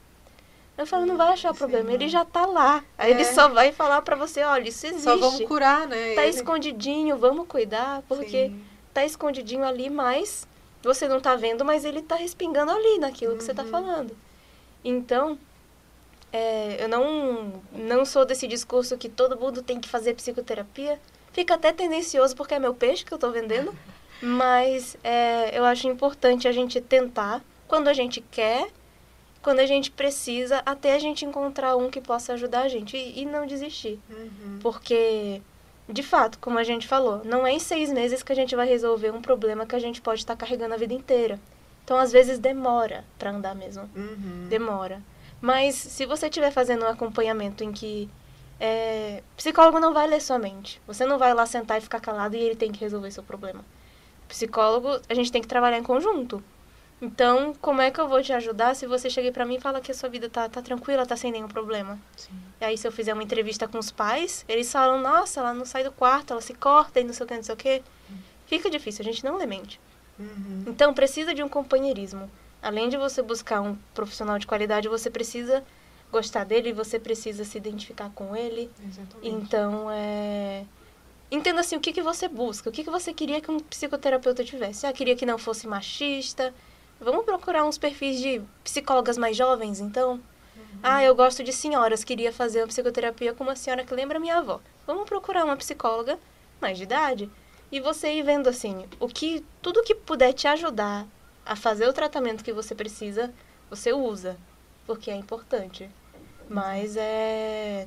Eu 0.78 0.86
falo, 0.86 1.04
não 1.04 1.16
vai 1.16 1.32
achar 1.32 1.52
problema, 1.52 1.92
ele 1.92 2.08
já 2.08 2.24
tá 2.24 2.46
lá. 2.46 2.84
Aí 2.96 3.10
é. 3.10 3.14
ele 3.14 3.24
só 3.24 3.48
vai 3.48 3.72
falar 3.72 4.00
para 4.02 4.14
você, 4.14 4.44
olha, 4.44 4.68
isso 4.68 4.86
existe. 4.86 5.02
Só 5.02 5.16
vamos 5.16 5.42
curar, 5.42 5.88
né? 5.88 6.14
Tá 6.14 6.22
ele... 6.22 6.30
escondidinho, 6.30 7.18
vamos 7.18 7.48
cuidar, 7.48 8.02
porque 8.08 8.46
Sim. 8.46 8.64
tá 8.94 9.04
escondidinho 9.04 9.64
ali, 9.64 9.90
mas 9.90 10.46
você 10.80 11.08
não 11.08 11.20
tá 11.20 11.34
vendo, 11.34 11.64
mas 11.64 11.84
ele 11.84 12.00
tá 12.00 12.14
respingando 12.14 12.70
ali 12.70 12.98
naquilo 12.98 13.32
uhum. 13.32 13.38
que 13.38 13.44
você 13.44 13.52
tá 13.52 13.64
uhum. 13.64 13.70
falando. 13.70 14.16
Então, 14.84 15.36
é, 16.32 16.84
eu 16.84 16.88
não, 16.88 17.60
não 17.72 18.04
sou 18.04 18.24
desse 18.24 18.46
discurso 18.46 18.96
que 18.96 19.08
todo 19.08 19.38
mundo 19.38 19.62
tem 19.62 19.80
que 19.80 19.88
fazer 19.88 20.14
psicoterapia. 20.14 21.00
Fica 21.32 21.54
até 21.54 21.72
tendencioso 21.72 22.36
porque 22.36 22.54
é 22.54 22.58
meu 22.60 22.72
peixe 22.72 23.04
que 23.04 23.12
eu 23.12 23.18
tô 23.18 23.32
vendendo. 23.32 23.74
mas 24.22 24.96
é, 25.02 25.56
eu 25.56 25.64
acho 25.64 25.88
importante 25.88 26.48
a 26.48 26.52
gente 26.52 26.80
tentar 26.80 27.42
quando 27.66 27.88
a 27.88 27.92
gente 27.92 28.20
quer 28.20 28.68
quando 29.48 29.60
a 29.60 29.66
gente 29.66 29.90
precisa, 29.90 30.62
até 30.66 30.94
a 30.94 30.98
gente 30.98 31.24
encontrar 31.24 31.74
um 31.74 31.88
que 31.88 32.02
possa 32.02 32.34
ajudar 32.34 32.64
a 32.64 32.68
gente 32.68 32.98
e, 32.98 33.22
e 33.22 33.24
não 33.24 33.46
desistir. 33.46 33.98
Uhum. 34.10 34.58
Porque 34.60 35.40
de 35.88 36.02
fato, 36.02 36.38
como 36.38 36.58
a 36.58 36.62
gente 36.62 36.86
falou, 36.86 37.22
não 37.24 37.46
é 37.46 37.52
em 37.52 37.58
seis 37.58 37.90
meses 37.90 38.22
que 38.22 38.30
a 38.30 38.36
gente 38.36 38.54
vai 38.54 38.68
resolver 38.68 39.10
um 39.10 39.22
problema 39.22 39.64
que 39.64 39.74
a 39.74 39.78
gente 39.78 40.02
pode 40.02 40.20
estar 40.20 40.36
carregando 40.36 40.74
a 40.74 40.76
vida 40.76 40.92
inteira. 40.92 41.40
Então, 41.82 41.96
às 41.96 42.12
vezes, 42.12 42.38
demora 42.38 43.06
para 43.18 43.30
andar 43.30 43.54
mesmo. 43.54 43.88
Uhum. 43.96 44.48
Demora. 44.50 45.02
Mas 45.40 45.76
se 45.76 46.04
você 46.04 46.26
estiver 46.26 46.50
fazendo 46.50 46.84
um 46.84 46.88
acompanhamento 46.88 47.64
em 47.64 47.72
que 47.72 48.06
é, 48.60 49.22
psicólogo 49.34 49.80
não 49.80 49.94
vai 49.94 50.06
ler 50.06 50.20
sua 50.20 50.38
mente. 50.38 50.78
Você 50.86 51.06
não 51.06 51.16
vai 51.16 51.32
lá 51.32 51.46
sentar 51.46 51.78
e 51.78 51.80
ficar 51.80 52.00
calado 52.00 52.36
e 52.36 52.38
ele 52.38 52.54
tem 52.54 52.70
que 52.70 52.80
resolver 52.80 53.10
seu 53.10 53.22
problema. 53.22 53.64
Psicólogo, 54.28 55.00
a 55.08 55.14
gente 55.14 55.32
tem 55.32 55.40
que 55.40 55.48
trabalhar 55.48 55.78
em 55.78 55.82
conjunto. 55.82 56.44
Então, 57.00 57.54
como 57.60 57.80
é 57.80 57.90
que 57.90 58.00
eu 58.00 58.08
vou 58.08 58.20
te 58.22 58.32
ajudar 58.32 58.74
se 58.74 58.86
você 58.86 59.08
chegar 59.08 59.32
para 59.32 59.46
mim 59.46 59.54
e 59.54 59.60
fala 59.60 59.80
que 59.80 59.92
a 59.92 59.94
sua 59.94 60.08
vida 60.08 60.28
tá, 60.28 60.48
tá 60.48 60.60
tranquila, 60.60 61.06
tá 61.06 61.16
sem 61.16 61.30
nenhum 61.30 61.46
problema? 61.46 61.98
Sim. 62.16 62.32
E 62.60 62.64
aí, 62.64 62.76
se 62.76 62.88
eu 62.88 62.92
fizer 62.92 63.14
uma 63.14 63.22
entrevista 63.22 63.68
com 63.68 63.78
os 63.78 63.92
pais, 63.92 64.44
eles 64.48 64.70
falam, 64.70 65.00
nossa, 65.00 65.38
ela 65.40 65.54
não 65.54 65.64
sai 65.64 65.84
do 65.84 65.92
quarto, 65.92 66.32
ela 66.32 66.40
se 66.40 66.54
corta 66.54 66.98
e 66.98 67.04
não 67.04 67.12
sei 67.12 67.24
o 67.24 67.28
que, 67.28 67.36
não 67.36 67.42
sei 67.42 67.54
o 67.54 67.56
que. 67.56 67.82
Fica 68.46 68.68
difícil, 68.68 69.02
a 69.02 69.04
gente 69.04 69.24
não 69.24 69.36
lê 69.36 69.46
mente. 69.46 69.80
Uhum. 70.18 70.64
Então, 70.66 70.92
precisa 70.92 71.32
de 71.32 71.42
um 71.42 71.48
companheirismo. 71.48 72.28
Além 72.60 72.88
de 72.88 72.96
você 72.96 73.22
buscar 73.22 73.60
um 73.60 73.76
profissional 73.94 74.36
de 74.38 74.46
qualidade, 74.46 74.88
você 74.88 75.08
precisa 75.08 75.62
gostar 76.10 76.44
dele, 76.44 76.72
você 76.72 76.98
precisa 76.98 77.44
se 77.44 77.56
identificar 77.56 78.10
com 78.10 78.34
ele. 78.34 78.70
Exatamente. 78.84 79.28
Então, 79.28 79.88
é... 79.90 80.64
Entenda 81.30 81.60
assim, 81.60 81.76
o 81.76 81.80
que, 81.80 81.92
que 81.92 82.02
você 82.02 82.26
busca, 82.26 82.70
o 82.70 82.72
que, 82.72 82.82
que 82.82 82.90
você 82.90 83.12
queria 83.12 83.40
que 83.40 83.50
um 83.50 83.60
psicoterapeuta 83.60 84.42
tivesse. 84.42 84.86
Ah, 84.86 84.92
queria 84.92 85.14
que 85.14 85.26
não 85.26 85.38
fosse 85.38 85.66
machista. 85.66 86.54
Vamos 87.00 87.24
procurar 87.24 87.64
uns 87.64 87.78
perfis 87.78 88.20
de 88.20 88.42
psicólogas 88.64 89.16
mais 89.16 89.36
jovens, 89.36 89.80
então? 89.80 90.20
Ah, 90.82 91.02
eu 91.02 91.14
gosto 91.14 91.42
de 91.42 91.52
senhoras, 91.52 92.04
queria 92.04 92.32
fazer 92.32 92.60
uma 92.60 92.68
psicoterapia 92.68 93.32
com 93.32 93.44
uma 93.44 93.56
senhora 93.56 93.84
que 93.84 93.94
lembra 93.94 94.20
minha 94.20 94.38
avó. 94.38 94.60
Vamos 94.86 95.08
procurar 95.08 95.44
uma 95.44 95.56
psicóloga 95.56 96.18
mais 96.60 96.76
de 96.76 96.84
idade. 96.84 97.30
E 97.70 97.80
você 97.80 98.12
ir 98.12 98.22
vendo 98.22 98.48
assim, 98.48 98.86
o 98.98 99.08
que 99.08 99.44
tudo 99.60 99.82
que 99.82 99.94
puder 99.94 100.32
te 100.32 100.46
ajudar 100.48 101.06
a 101.44 101.54
fazer 101.54 101.88
o 101.88 101.92
tratamento 101.92 102.44
que 102.44 102.52
você 102.52 102.74
precisa, 102.74 103.32
você 103.68 103.92
usa, 103.92 104.36
porque 104.86 105.10
é 105.10 105.14
importante. 105.14 105.88
Mas 106.48 106.96
é 106.96 107.86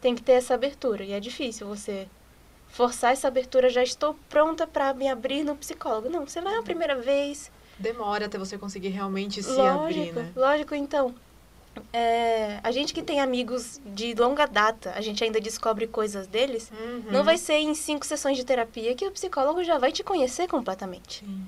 tem 0.00 0.14
que 0.14 0.22
ter 0.22 0.32
essa 0.32 0.54
abertura 0.54 1.04
e 1.04 1.12
é 1.12 1.20
difícil 1.20 1.66
você 1.66 2.08
forçar 2.68 3.12
essa 3.12 3.28
abertura, 3.28 3.68
já 3.68 3.82
estou 3.82 4.16
pronta 4.28 4.66
para 4.66 4.94
me 4.94 5.08
abrir 5.08 5.44
no 5.44 5.56
psicólogo. 5.56 6.08
Não, 6.08 6.26
você 6.26 6.40
vai 6.40 6.56
a 6.56 6.62
primeira 6.62 6.96
vez. 6.96 7.50
Demora 7.80 8.26
até 8.26 8.38
você 8.38 8.56
conseguir 8.58 8.88
realmente 8.88 9.42
se 9.42 9.50
lógico, 9.50 9.82
abrir, 9.84 10.12
né? 10.12 10.32
Lógico, 10.36 10.74
então. 10.74 11.14
É, 11.92 12.58
a 12.62 12.70
gente 12.72 12.92
que 12.92 13.00
tem 13.02 13.20
amigos 13.20 13.80
de 13.86 14.12
longa 14.14 14.46
data, 14.46 14.92
a 14.94 15.00
gente 15.00 15.22
ainda 15.24 15.40
descobre 15.40 15.86
coisas 15.86 16.26
deles, 16.26 16.70
Uhum. 16.70 17.04
não 17.12 17.24
vai 17.24 17.38
ser 17.38 17.54
em 17.54 17.74
cinco 17.74 18.04
sessões 18.04 18.36
de 18.36 18.44
terapia 18.44 18.94
que 18.94 19.06
o 19.06 19.10
psicólogo 19.12 19.62
já 19.64 19.78
vai 19.78 19.92
te 19.92 20.02
conhecer 20.02 20.46
completamente. 20.48 21.20
Sim. 21.24 21.42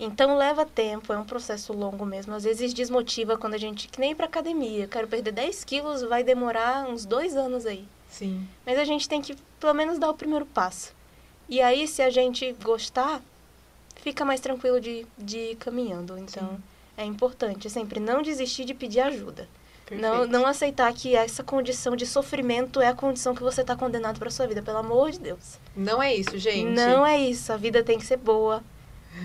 Então 0.00 0.36
leva 0.36 0.64
tempo, 0.66 1.12
é 1.12 1.18
um 1.18 1.24
processo 1.24 1.72
longo 1.72 2.04
mesmo. 2.06 2.34
Às 2.34 2.44
vezes 2.44 2.72
desmotiva 2.74 3.36
quando 3.38 3.54
a 3.54 3.58
gente, 3.58 3.88
que 3.88 3.98
nem 3.98 4.12
ir 4.12 4.14
pra 4.14 4.26
academia, 4.26 4.84
eu 4.84 4.88
quero 4.88 5.08
perder 5.08 5.32
10 5.32 5.64
quilos, 5.64 6.02
vai 6.02 6.22
demorar 6.22 6.88
uns 6.88 7.04
dois 7.04 7.34
anos 7.36 7.64
aí. 7.66 7.84
Sim. 8.08 8.46
Mas 8.64 8.78
a 8.78 8.84
gente 8.84 9.08
tem 9.08 9.20
que 9.22 9.36
pelo 9.58 9.74
menos 9.74 9.98
dar 9.98 10.10
o 10.10 10.14
primeiro 10.14 10.46
passo. 10.46 10.92
E 11.48 11.60
aí, 11.62 11.88
se 11.88 12.02
a 12.02 12.10
gente 12.10 12.52
gostar, 12.62 13.22
fica 14.08 14.24
mais 14.24 14.40
tranquilo 14.40 14.80
de, 14.80 15.06
de 15.18 15.38
ir 15.38 15.56
caminhando. 15.56 16.18
Então, 16.18 16.48
Sim. 16.48 16.62
é 16.96 17.04
importante 17.04 17.68
sempre 17.68 18.00
não 18.00 18.22
desistir 18.22 18.64
de 18.64 18.72
pedir 18.72 19.00
ajuda. 19.00 19.46
Não, 19.90 20.26
não 20.26 20.46
aceitar 20.46 20.92
que 20.92 21.14
essa 21.14 21.42
condição 21.42 21.96
de 21.96 22.04
sofrimento 22.06 22.80
é 22.80 22.88
a 22.88 22.94
condição 22.94 23.34
que 23.34 23.42
você 23.42 23.62
está 23.62 23.74
condenado 23.74 24.18
para 24.18 24.30
sua 24.30 24.46
vida, 24.46 24.62
pelo 24.62 24.78
amor 24.78 25.10
de 25.10 25.18
Deus. 25.18 25.58
Não 25.74 26.02
é 26.02 26.14
isso, 26.14 26.36
gente. 26.38 26.70
Não 26.70 27.06
é 27.06 27.18
isso. 27.18 27.52
A 27.52 27.56
vida 27.56 27.82
tem 27.82 27.98
que 27.98 28.04
ser 28.04 28.18
boa. 28.18 28.62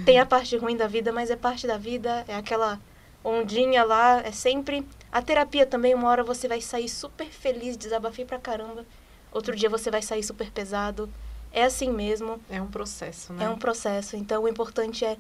Tem 0.06 0.20
a 0.20 0.26
parte 0.26 0.56
ruim 0.58 0.78
da 0.78 0.88
vida, 0.88 1.12
mas 1.12 1.30
é 1.30 1.36
parte 1.36 1.68
da 1.68 1.78
vida. 1.78 2.24
É 2.28 2.36
aquela 2.36 2.80
ondinha 3.24 3.84
lá. 3.84 4.22
É 4.22 4.32
sempre. 4.32 4.86
A 5.12 5.22
terapia 5.22 5.66
também, 5.66 5.94
uma 5.94 6.08
hora 6.10 6.24
você 6.24 6.48
vai 6.48 6.62
sair 6.62 6.88
super 6.88 7.28
feliz, 7.28 7.76
desabafei 7.76 8.24
pra 8.24 8.40
caramba. 8.40 8.86
Outro 9.34 9.54
dia 9.56 9.70
você 9.70 9.92
vai 9.92 10.02
sair 10.02 10.24
super 10.24 10.50
pesado. 10.50 11.10
É 11.54 11.64
assim 11.64 11.92
mesmo. 11.92 12.42
É 12.50 12.60
um 12.62 12.68
processo, 12.68 13.32
né? 13.32 13.46
É 13.46 13.50
um 13.50 13.58
processo. 13.58 14.16
Então 14.16 14.44
o 14.44 14.48
importante 14.48 15.06
é 15.06 15.18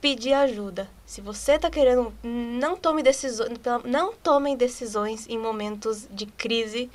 pedir 0.00 0.32
ajuda. 0.32 0.88
Se 1.04 1.20
você 1.20 1.58
tá 1.58 1.68
querendo, 1.68 2.14
não 2.22 2.76
tome 2.76 3.02
decisões, 3.02 3.50
não 3.84 4.14
tomem 4.14 4.56
decisões 4.56 5.26
em 5.28 5.36
momentos 5.36 6.06
de 6.10 6.26
crise. 6.26 6.90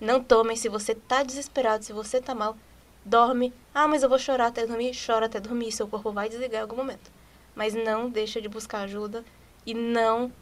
Não 0.00 0.22
tomem 0.22 0.56
se 0.56 0.68
você 0.68 0.94
tá 0.94 1.22
desesperado, 1.22 1.84
se 1.84 1.92
você 1.92 2.20
tá 2.20 2.34
mal, 2.34 2.56
dorme. 3.04 3.52
Ah, 3.74 3.88
mas 3.88 4.02
eu 4.02 4.08
vou 4.08 4.18
chorar 4.18 4.46
até 4.46 4.66
dormir, 4.66 4.92
chora 4.94 5.26
até 5.26 5.40
dormir, 5.40 5.72
seu 5.72 5.88
corpo 5.88 6.12
vai 6.12 6.28
desligar 6.28 6.60
em 6.60 6.62
algum 6.62 6.76
momento. 6.76 7.10
Mas 7.54 7.74
não 7.74 8.08
deixa 8.08 8.40
de 8.40 8.48
buscar 8.48 8.82
ajuda 8.82 9.24
e 9.66 9.74
não 9.74 10.32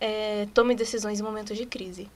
é, 0.00 0.46
tome 0.52 0.74
decisões 0.74 1.20
em 1.20 1.22
momentos 1.22 1.56
de 1.56 1.64
crise. 1.64 2.10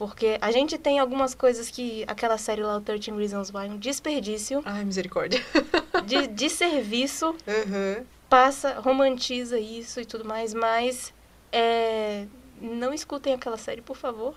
Porque 0.00 0.38
a 0.40 0.50
gente 0.50 0.78
tem 0.78 0.98
algumas 0.98 1.34
coisas 1.34 1.68
que 1.68 2.04
aquela 2.06 2.38
série 2.38 2.62
lá, 2.62 2.78
o 2.78 2.80
13 2.80 3.10
Reasons 3.10 3.50
Why, 3.52 3.68
um 3.68 3.76
desperdício 3.76 4.62
Ai, 4.64 4.82
misericórdia. 4.82 5.44
de, 6.06 6.26
de 6.26 6.48
serviço 6.48 7.36
Uhum. 7.46 8.06
passa, 8.26 8.80
romantiza 8.80 9.58
isso 9.60 10.00
e 10.00 10.06
tudo 10.06 10.24
mais, 10.24 10.54
mas 10.54 11.12
é, 11.52 12.24
não 12.58 12.94
escutem 12.94 13.34
aquela 13.34 13.58
série, 13.58 13.82
por 13.82 13.94
favor. 13.94 14.34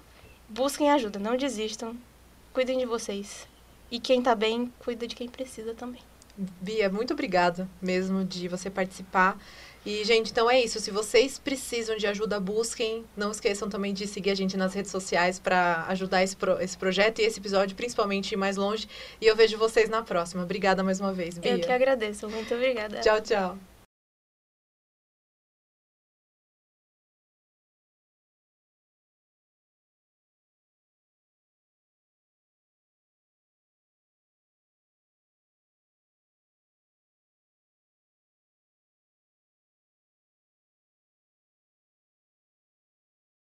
Busquem 0.49 0.91
ajuda, 0.91 1.18
não 1.18 1.38
desistam. 1.38 1.95
Cuidem 2.51 2.78
de 2.78 2.86
vocês. 2.86 3.47
E 3.89 4.01
quem 4.01 4.22
tá 4.22 4.36
bem, 4.36 4.70
cuida 4.80 5.07
de 5.07 5.16
quem 5.16 5.30
precisa 5.30 5.74
também. 5.74 6.01
Bia, 6.59 6.89
muito 6.89 7.14
obrigada 7.14 7.70
mesmo 7.82 8.26
de 8.26 8.49
você 8.49 8.70
participar. 8.70 9.38
E, 9.86 10.03
gente, 10.05 10.31
então 10.31 10.49
é 10.49 10.61
isso. 10.61 10.79
Se 10.79 10.91
vocês 10.91 11.38
precisam 11.38 11.97
de 11.97 12.07
ajuda, 12.07 12.39
busquem. 12.39 13.03
Não 13.17 13.31
esqueçam 13.31 13.67
também 13.69 13.93
de 13.93 14.07
seguir 14.07 14.31
a 14.31 14.36
gente 14.36 14.55
nas 14.55 14.73
redes 14.73 14.89
sociais 14.91 15.39
para 15.39 15.86
ajudar 15.89 16.23
esse, 16.23 16.38
pro- 16.38 16.59
esse 16.61 16.77
projeto 16.77 17.19
e 17.19 17.23
esse 17.23 17.39
episódio, 17.39 17.75
principalmente, 17.75 18.31
ir 18.31 18.38
mais 18.38 18.55
longe. 18.55 18.88
E 19.19 19.25
eu 19.25 19.36
vejo 19.36 19.57
vocês 19.57 19.89
na 19.89 20.01
próxima. 20.01 20.43
Obrigada 20.43 20.84
mais 20.84 20.99
uma 21.01 21.11
vez, 21.11 21.38
Bia. 21.38 21.51
Eu 21.51 21.59
que 21.59 21.71
agradeço. 21.71 22.29
Muito 22.29 22.53
obrigada. 22.53 23.01
Tchau, 23.01 23.19
tchau. 23.19 23.72